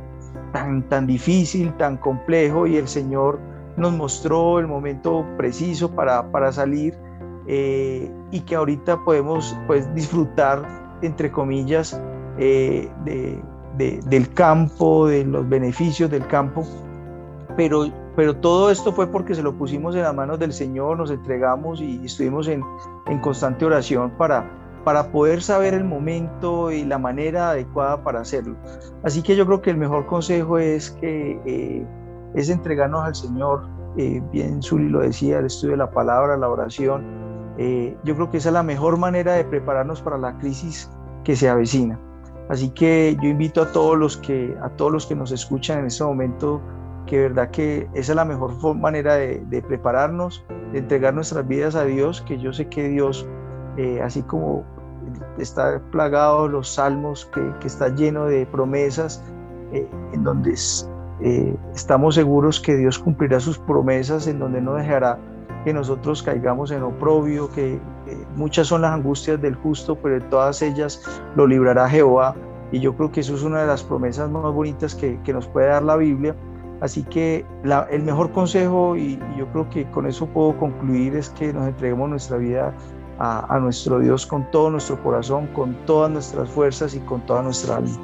tan, 0.52 0.82
tan 0.88 1.06
difícil, 1.06 1.72
tan 1.76 1.98
complejo 1.98 2.66
y 2.66 2.78
el 2.78 2.88
Señor 2.88 3.38
nos 3.76 3.92
mostró 3.92 4.58
el 4.58 4.66
momento 4.66 5.24
preciso 5.36 5.94
para, 5.94 6.32
para 6.32 6.50
salir 6.50 6.98
eh, 7.52 8.08
y 8.30 8.40
que 8.42 8.54
ahorita 8.54 9.04
podemos 9.04 9.56
pues, 9.66 9.92
disfrutar, 9.92 10.62
entre 11.02 11.32
comillas, 11.32 12.00
eh, 12.38 12.88
de, 13.04 13.42
del 14.06 14.32
campo, 14.34 15.08
de 15.08 15.24
los 15.24 15.48
beneficios 15.48 16.08
del 16.10 16.24
campo, 16.28 16.64
pero, 17.56 17.88
pero 18.14 18.36
todo 18.36 18.70
esto 18.70 18.92
fue 18.92 19.08
porque 19.08 19.34
se 19.34 19.42
lo 19.42 19.52
pusimos 19.58 19.96
en 19.96 20.02
las 20.02 20.14
manos 20.14 20.38
del 20.38 20.52
Señor, 20.52 20.96
nos 20.96 21.10
entregamos 21.10 21.80
y 21.80 22.04
estuvimos 22.04 22.46
en, 22.46 22.62
en 23.06 23.18
constante 23.18 23.64
oración 23.64 24.12
para, 24.16 24.48
para 24.84 25.10
poder 25.10 25.42
saber 25.42 25.74
el 25.74 25.84
momento 25.84 26.70
y 26.70 26.84
la 26.84 26.98
manera 26.98 27.50
adecuada 27.50 28.04
para 28.04 28.20
hacerlo. 28.20 28.54
Así 29.02 29.22
que 29.22 29.34
yo 29.34 29.44
creo 29.44 29.60
que 29.60 29.70
el 29.70 29.76
mejor 29.76 30.06
consejo 30.06 30.56
es 30.58 30.92
que 30.92 31.40
eh, 31.44 31.84
es 32.34 32.48
entregarnos 32.48 33.04
al 33.04 33.16
Señor. 33.16 33.66
Eh, 33.96 34.22
bien 34.30 34.62
Zuli 34.62 34.88
lo 34.88 35.00
decía, 35.00 35.40
el 35.40 35.46
estudio 35.46 35.72
de 35.72 35.78
la 35.78 35.90
palabra, 35.90 36.36
la 36.36 36.48
oración. 36.48 37.19
Eh, 37.60 37.96
yo 38.04 38.14
creo 38.14 38.30
que 38.30 38.38
esa 38.38 38.48
es 38.48 38.54
la 38.54 38.62
mejor 38.62 38.96
manera 38.96 39.34
de 39.34 39.44
prepararnos 39.44 40.00
para 40.00 40.18
la 40.18 40.36
crisis 40.38 40.90
que 41.24 41.36
se 41.36 41.48
avecina. 41.48 42.00
Así 42.48 42.70
que 42.70 43.16
yo 43.22 43.28
invito 43.28 43.62
a 43.62 43.70
todos 43.70 43.96
los 43.96 44.16
que, 44.16 44.56
a 44.62 44.70
todos 44.70 44.90
los 44.90 45.06
que 45.06 45.14
nos 45.14 45.30
escuchan 45.30 45.80
en 45.80 45.86
este 45.86 46.02
momento 46.02 46.60
que 47.06 47.20
verdad 47.20 47.50
que 47.50 47.88
esa 47.94 48.12
es 48.12 48.16
la 48.16 48.24
mejor 48.24 48.54
manera 48.76 49.14
de, 49.14 49.44
de 49.50 49.62
prepararnos, 49.62 50.44
de 50.72 50.78
entregar 50.78 51.14
nuestras 51.14 51.46
vidas 51.46 51.74
a 51.74 51.84
Dios, 51.84 52.22
que 52.22 52.38
yo 52.38 52.52
sé 52.52 52.68
que 52.68 52.88
Dios 52.88 53.26
eh, 53.76 54.00
así 54.02 54.22
como 54.22 54.64
está 55.38 55.80
plagado 55.90 56.48
los 56.48 56.74
salmos, 56.74 57.26
que, 57.26 57.40
que 57.60 57.66
está 57.66 57.88
lleno 57.88 58.26
de 58.26 58.46
promesas, 58.46 59.22
eh, 59.72 59.88
en 60.12 60.24
donde 60.24 60.54
eh, 61.20 61.56
estamos 61.74 62.16
seguros 62.16 62.60
que 62.60 62.76
Dios 62.76 62.98
cumplirá 62.98 63.40
sus 63.40 63.58
promesas, 63.58 64.26
en 64.26 64.38
donde 64.38 64.60
no 64.60 64.74
dejará 64.74 65.18
que 65.64 65.72
nosotros 65.72 66.22
caigamos 66.22 66.70
en 66.70 66.82
oprobio, 66.82 67.50
que 67.50 67.80
muchas 68.36 68.66
son 68.66 68.82
las 68.82 68.92
angustias 68.92 69.40
del 69.40 69.54
justo, 69.54 69.96
pero 69.96 70.22
todas 70.28 70.62
ellas 70.62 71.02
lo 71.36 71.46
librará 71.46 71.88
Jehová. 71.88 72.34
Y 72.72 72.80
yo 72.80 72.94
creo 72.96 73.10
que 73.10 73.20
eso 73.20 73.34
es 73.34 73.42
una 73.42 73.62
de 73.62 73.66
las 73.66 73.82
promesas 73.82 74.30
más 74.30 74.42
bonitas 74.52 74.94
que, 74.94 75.20
que 75.24 75.32
nos 75.32 75.46
puede 75.46 75.68
dar 75.68 75.82
la 75.82 75.96
Biblia. 75.96 76.36
Así 76.80 77.02
que 77.02 77.44
el 77.90 78.02
mejor 78.02 78.32
consejo, 78.32 78.96
y, 78.96 79.20
y 79.34 79.38
yo 79.38 79.46
creo 79.52 79.68
que 79.68 79.90
con 79.90 80.06
eso 80.06 80.26
puedo 80.26 80.56
concluir, 80.56 81.14
es 81.16 81.28
que 81.30 81.52
nos 81.52 81.68
entreguemos 81.68 82.08
nuestra 82.08 82.38
vida 82.38 82.74
a, 83.20 83.58
nuestro 83.60 84.00
Dios 84.00 84.26
con 84.26 84.50
todo 84.50 84.70
nuestro 84.70 85.00
corazón, 85.02 85.46
con 85.48 85.74
todas 85.84 86.10
nuestras 86.10 86.48
fuerzas 86.48 86.94
y 86.94 87.00
con 87.00 87.20
toda 87.26 87.42
nuestra 87.42 87.76
alma. 87.76 87.96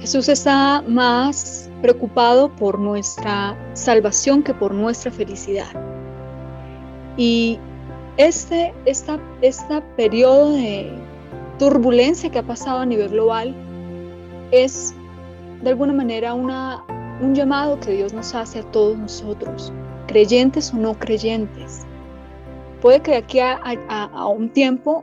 Jesús 0.00 0.28
está 0.28 0.82
más 0.88 1.70
preocupado 1.80 2.54
por 2.56 2.78
nuestra 2.78 3.56
salvación 3.74 4.42
que 4.42 4.52
por 4.52 4.74
nuestra 4.74 5.12
felicidad. 5.12 5.68
Y 7.16 7.58
este, 8.16 8.74
esta, 8.84 9.20
este 9.42 9.80
periodo 9.96 10.52
de 10.52 10.92
turbulencia 11.58 12.30
que 12.30 12.38
ha 12.38 12.42
pasado 12.42 12.80
a 12.80 12.86
nivel 12.86 13.10
global 13.10 13.54
es 14.50 14.94
de 15.62 15.70
alguna 15.70 15.92
manera 15.92 16.34
una, 16.34 16.84
un 17.20 17.34
llamado 17.34 17.78
que 17.80 17.92
Dios 17.92 18.12
nos 18.12 18.34
hace 18.34 18.60
a 18.60 18.70
todos 18.70 18.98
nosotros, 18.98 19.72
creyentes 20.06 20.72
o 20.74 20.76
no 20.76 20.94
creyentes, 20.98 21.86
puede 22.84 23.00
que 23.00 23.12
de 23.12 23.16
aquí 23.16 23.38
a, 23.40 24.26
un 24.28 24.50
tiempo, 24.50 25.02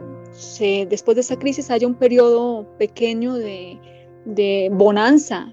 después 0.88 1.16
de 1.16 1.22
esa 1.22 1.36
crisis, 1.36 1.72
haya 1.72 1.88
un 1.88 1.95
periodo 1.95 2.68
pequeño 2.78 3.34
de, 3.34 4.70
bonanza 4.72 5.51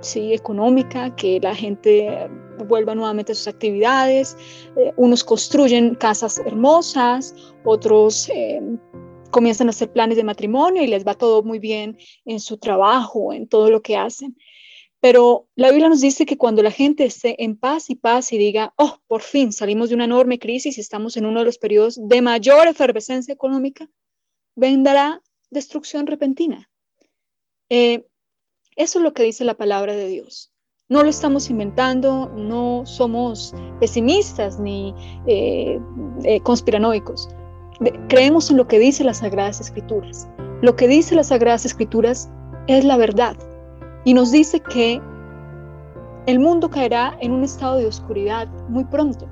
¿sí? 0.00 0.32
económica, 0.34 1.16
que 1.16 1.40
la 1.40 1.52
gente 1.52 2.30
vuelva 2.64 2.94
nuevamente 2.94 3.32
a 3.32 3.34
sus 3.34 3.48
actividades, 3.48 4.36
eh, 4.76 4.92
unos 4.96 5.24
construyen 5.24 5.94
casas 5.94 6.38
hermosas, 6.38 7.34
otros 7.64 8.28
eh, 8.28 8.60
comienzan 9.30 9.66
a 9.66 9.70
hacer 9.70 9.90
planes 9.92 10.16
de 10.16 10.24
matrimonio 10.24 10.82
y 10.82 10.86
les 10.86 11.04
va 11.04 11.14
todo 11.14 11.42
muy 11.42 11.58
bien 11.58 11.98
en 12.24 12.40
su 12.40 12.56
trabajo, 12.56 13.32
en 13.32 13.48
todo 13.48 13.68
lo 13.68 13.82
que 13.82 13.96
hacen. 13.96 14.36
Pero 15.00 15.48
la 15.54 15.68
Biblia 15.70 15.90
nos 15.90 16.00
dice 16.00 16.24
que 16.24 16.38
cuando 16.38 16.62
la 16.62 16.70
gente 16.70 17.04
esté 17.04 17.42
en 17.44 17.58
paz 17.58 17.90
y 17.90 17.94
paz 17.94 18.32
y 18.32 18.38
diga, 18.38 18.72
oh, 18.78 19.00
por 19.06 19.20
fin 19.20 19.52
salimos 19.52 19.90
de 19.90 19.96
una 19.96 20.04
enorme 20.04 20.38
crisis 20.38 20.78
y 20.78 20.80
estamos 20.80 21.18
en 21.18 21.26
uno 21.26 21.40
de 21.40 21.44
los 21.44 21.58
periodos 21.58 21.98
de 22.00 22.22
mayor 22.22 22.68
efervescencia 22.68 23.34
económica, 23.34 23.86
vendrá 24.54 25.20
destrucción 25.50 26.06
repentina. 26.06 26.70
Eh, 27.68 28.06
eso 28.76 28.98
es 28.98 29.02
lo 29.02 29.12
que 29.12 29.24
dice 29.24 29.44
la 29.44 29.58
palabra 29.58 29.94
de 29.94 30.08
Dios. 30.08 30.53
No 30.94 31.02
lo 31.02 31.08
estamos 31.10 31.50
inventando, 31.50 32.30
no 32.36 32.82
somos 32.86 33.52
pesimistas 33.80 34.60
ni 34.60 34.94
eh, 35.26 35.80
eh, 36.22 36.38
conspiranoicos. 36.42 37.28
Creemos 38.08 38.48
en 38.48 38.58
lo 38.58 38.68
que 38.68 38.78
dice 38.78 39.02
las 39.02 39.16
Sagradas 39.18 39.60
Escrituras. 39.60 40.28
Lo 40.62 40.76
que 40.76 40.86
dice 40.86 41.16
las 41.16 41.30
Sagradas 41.30 41.66
Escrituras 41.66 42.30
es 42.68 42.84
la 42.84 42.96
verdad 42.96 43.36
y 44.04 44.14
nos 44.14 44.30
dice 44.30 44.60
que 44.60 45.02
el 46.26 46.38
mundo 46.38 46.70
caerá 46.70 47.18
en 47.20 47.32
un 47.32 47.42
estado 47.42 47.78
de 47.78 47.86
oscuridad 47.86 48.46
muy 48.68 48.84
pronto 48.84 49.26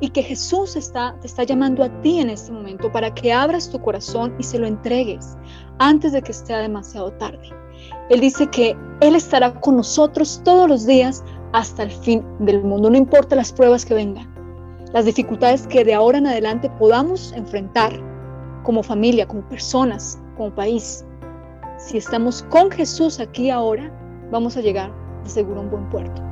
y 0.00 0.10
que 0.10 0.22
Jesús 0.22 0.76
está, 0.76 1.16
te 1.22 1.26
está 1.26 1.44
llamando 1.44 1.84
a 1.84 2.02
ti 2.02 2.20
en 2.20 2.28
este 2.28 2.52
momento 2.52 2.92
para 2.92 3.14
que 3.14 3.32
abras 3.32 3.70
tu 3.70 3.80
corazón 3.80 4.34
y 4.38 4.42
se 4.42 4.58
lo 4.58 4.66
entregues 4.66 5.38
antes 5.78 6.12
de 6.12 6.20
que 6.20 6.34
sea 6.34 6.58
demasiado 6.58 7.12
tarde. 7.12 7.61
Él 8.10 8.20
dice 8.20 8.46
que 8.48 8.76
Él 9.00 9.14
estará 9.14 9.52
con 9.60 9.76
nosotros 9.76 10.40
todos 10.44 10.68
los 10.68 10.86
días 10.86 11.24
hasta 11.52 11.82
el 11.82 11.90
fin 11.90 12.24
del 12.40 12.62
mundo, 12.62 12.90
no 12.90 12.96
importa 12.96 13.36
las 13.36 13.52
pruebas 13.52 13.84
que 13.84 13.94
vengan, 13.94 14.32
las 14.92 15.04
dificultades 15.04 15.66
que 15.66 15.84
de 15.84 15.94
ahora 15.94 16.18
en 16.18 16.26
adelante 16.26 16.70
podamos 16.78 17.32
enfrentar 17.32 17.92
como 18.62 18.82
familia, 18.82 19.26
como 19.26 19.46
personas, 19.48 20.18
como 20.36 20.54
país 20.54 21.04
si 21.82 21.98
estamos 21.98 22.44
con 22.44 22.70
Jesús 22.70 23.18
aquí 23.18 23.50
ahora, 23.50 23.90
vamos 24.30 24.56
a 24.56 24.60
llegar 24.60 24.92
de 25.24 25.30
seguro 25.30 25.60
a 25.60 25.64
un 25.64 25.70
buen 25.70 25.90
puerto. 25.90 26.22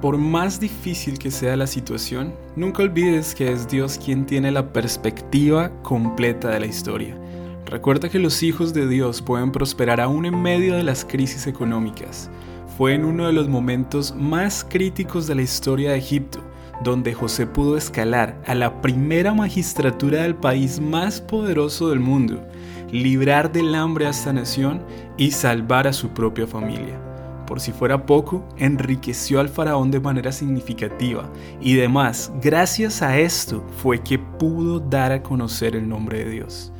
Por 0.00 0.16
más 0.16 0.58
difícil 0.58 1.18
que 1.18 1.30
sea 1.30 1.56
la 1.56 1.66
situación, 1.66 2.34
nunca 2.56 2.82
olvides 2.82 3.34
que 3.34 3.52
es 3.52 3.68
Dios 3.68 3.98
quien 4.02 4.24
tiene 4.24 4.50
la 4.50 4.72
perspectiva 4.72 5.70
completa 5.82 6.48
de 6.48 6.60
la 6.60 6.66
historia. 6.66 7.18
Recuerda 7.66 8.08
que 8.08 8.18
los 8.18 8.42
hijos 8.42 8.72
de 8.72 8.88
Dios 8.88 9.20
pueden 9.20 9.52
prosperar 9.52 10.00
aún 10.00 10.24
en 10.24 10.40
medio 10.40 10.74
de 10.74 10.82
las 10.82 11.04
crisis 11.04 11.46
económicas. 11.46 12.30
Fue 12.78 12.94
en 12.94 13.04
uno 13.04 13.26
de 13.26 13.32
los 13.32 13.48
momentos 13.48 14.14
más 14.16 14.64
críticos 14.68 15.26
de 15.26 15.34
la 15.34 15.42
historia 15.42 15.90
de 15.90 15.98
Egipto 15.98 16.40
donde 16.82 17.12
José 17.14 17.46
pudo 17.46 17.76
escalar 17.76 18.40
a 18.46 18.54
la 18.54 18.80
primera 18.80 19.34
magistratura 19.34 20.22
del 20.22 20.34
país 20.34 20.80
más 20.80 21.20
poderoso 21.20 21.90
del 21.90 22.00
mundo, 22.00 22.42
librar 22.90 23.52
del 23.52 23.74
hambre 23.74 24.06
a 24.06 24.10
esta 24.10 24.32
nación 24.32 24.82
y 25.16 25.30
salvar 25.30 25.86
a 25.86 25.92
su 25.92 26.08
propia 26.08 26.46
familia. 26.46 27.09
Por 27.50 27.58
si 27.58 27.72
fuera 27.72 28.06
poco, 28.06 28.44
enriqueció 28.58 29.40
al 29.40 29.48
faraón 29.48 29.90
de 29.90 29.98
manera 29.98 30.30
significativa 30.30 31.28
y 31.60 31.74
demás, 31.74 32.32
gracias 32.40 33.02
a 33.02 33.18
esto 33.18 33.66
fue 33.78 34.04
que 34.04 34.20
pudo 34.20 34.78
dar 34.78 35.10
a 35.10 35.20
conocer 35.20 35.74
el 35.74 35.88
nombre 35.88 36.22
de 36.24 36.30
Dios. 36.30 36.72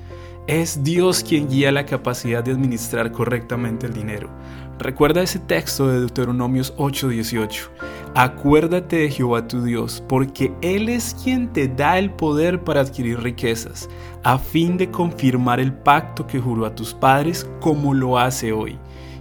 Es 0.47 0.85
Dios 0.85 1.25
quien 1.25 1.49
guía 1.49 1.73
la 1.73 1.87
capacidad 1.87 2.45
de 2.45 2.53
administrar 2.53 3.11
correctamente 3.11 3.87
el 3.87 3.95
dinero. 3.95 4.31
Recuerda 4.79 5.23
ese 5.23 5.41
texto 5.41 5.89
de 5.89 5.99
Deuteronomios 5.99 6.73
8:18. 6.77 7.69
Acuérdate 8.15 8.97
de 8.99 9.11
Jehová 9.11 9.49
tu 9.49 9.65
Dios, 9.65 10.05
porque 10.09 10.53
Él 10.63 10.89
es 10.89 11.17
quien 11.25 11.53
te 11.53 11.67
da 11.67 11.99
el 11.99 12.11
poder 12.11 12.63
para 12.63 12.83
adquirir 12.83 13.21
riquezas, 13.21 13.89
a 14.23 14.39
fin 14.39 14.77
de 14.77 14.89
confirmar 14.89 15.59
el 15.59 15.73
pacto 15.73 16.29
que 16.29 16.39
juró 16.39 16.65
a 16.65 16.77
tus 16.77 16.95
padres 16.95 17.51
como 17.61 17.93
lo 17.93 18.21
hace 18.21 18.53
hoy. 18.53 18.79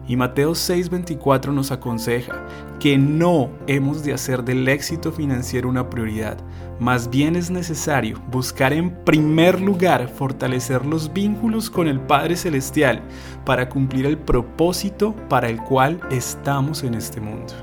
Y 0.10 0.18
Mateo 0.18 0.56
6:24 0.56 1.54
nos 1.54 1.72
aconseja 1.72 2.44
que 2.80 2.98
no 2.98 3.52
hemos 3.68 4.04
de 4.04 4.12
hacer 4.12 4.44
del 4.44 4.68
éxito 4.68 5.12
financiero 5.12 5.70
una 5.70 5.88
prioridad, 5.88 6.38
más 6.80 7.12
bien 7.12 7.36
es 7.36 7.52
necesario 7.52 8.20
buscar 8.32 8.74
en 8.74 8.90
primer 9.06 9.62
lugar 9.62 10.10
fortalecer 10.10 10.84
los 10.84 11.14
vínculos 11.14 11.70
con 11.70 11.88
el 11.88 12.00
Padre 12.00 12.36
Celestial 12.38 13.04
para 13.46 13.70
cumplir 13.70 14.08
el 14.08 14.18
propósito 14.18 15.16
para 15.30 15.48
el 15.48 15.58
cual 15.58 16.02
estamos 16.10 16.84
en 16.84 16.96
este 16.96 17.22
mundo. 17.22 17.54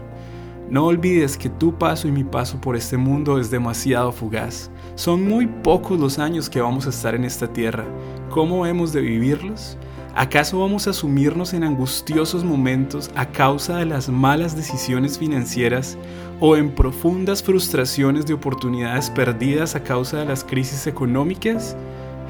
No 0.71 0.87
olvides 0.87 1.37
que 1.37 1.49
tu 1.49 1.77
paso 1.77 2.07
y 2.07 2.13
mi 2.13 2.23
paso 2.23 2.61
por 2.61 2.77
este 2.77 2.97
mundo 2.97 3.41
es 3.41 3.51
demasiado 3.51 4.13
fugaz. 4.13 4.71
Son 4.95 5.27
muy 5.27 5.49
pocos 5.49 5.99
los 5.99 6.21
años 6.21 6.49
que 6.49 6.61
vamos 6.61 6.87
a 6.87 6.91
estar 6.91 7.17
en 7.17 7.25
esta 7.25 7.53
tierra. 7.53 7.85
¿Cómo 8.31 8.67
hemos 8.67 8.93
de 8.93 9.01
vivirlos? 9.01 9.77
¿Acaso 10.17 10.61
vamos 10.61 10.89
a 10.89 10.95
sumirnos 10.95 11.53
en 11.53 11.63
angustiosos 11.63 12.43
momentos 12.43 13.11
a 13.17 13.27
causa 13.27 13.77
de 13.77 13.85
las 13.85 14.09
malas 14.09 14.57
decisiones 14.57 15.19
financieras 15.19 15.99
o 16.41 16.57
en 16.57 16.75
profundas 16.75 17.43
frustraciones 17.43 18.25
de 18.25 18.33
oportunidades 18.33 19.11
perdidas 19.11 19.75
a 19.75 19.83
causa 19.83 20.21
de 20.21 20.25
las 20.25 20.43
crisis 20.43 20.87
económicas? 20.87 21.77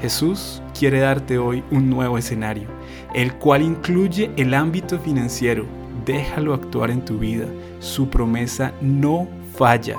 Jesús 0.01 0.61
quiere 0.77 0.99
darte 0.99 1.37
hoy 1.37 1.63
un 1.71 1.89
nuevo 1.89 2.17
escenario, 2.17 2.67
el 3.13 3.33
cual 3.35 3.61
incluye 3.61 4.31
el 4.35 4.53
ámbito 4.53 4.99
financiero. 4.99 5.65
Déjalo 6.05 6.53
actuar 6.53 6.91
en 6.91 7.05
tu 7.05 7.17
vida. 7.17 7.45
Su 7.79 8.09
promesa 8.09 8.73
no 8.81 9.29
falla. 9.55 9.95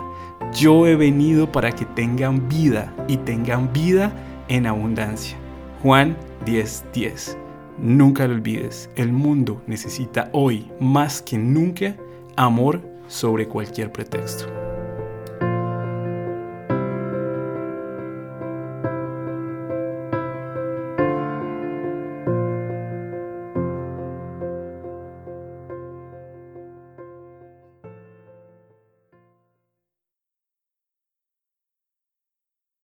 Yo 0.54 0.86
he 0.86 0.94
venido 0.94 1.50
para 1.50 1.72
que 1.72 1.86
tengan 1.86 2.50
vida 2.50 2.92
y 3.08 3.16
tengan 3.16 3.72
vida 3.72 4.12
en 4.48 4.66
abundancia. 4.66 5.38
Juan 5.82 6.18
10:10. 6.44 6.84
10. 6.92 7.47
Nunca 7.80 8.26
lo 8.26 8.34
olvides, 8.34 8.90
el 8.96 9.12
mundo 9.12 9.62
necesita 9.66 10.30
hoy 10.32 10.68
más 10.80 11.22
que 11.22 11.38
nunca 11.38 11.96
amor 12.36 12.82
sobre 13.06 13.46
cualquier 13.46 13.92
pretexto. 13.92 14.67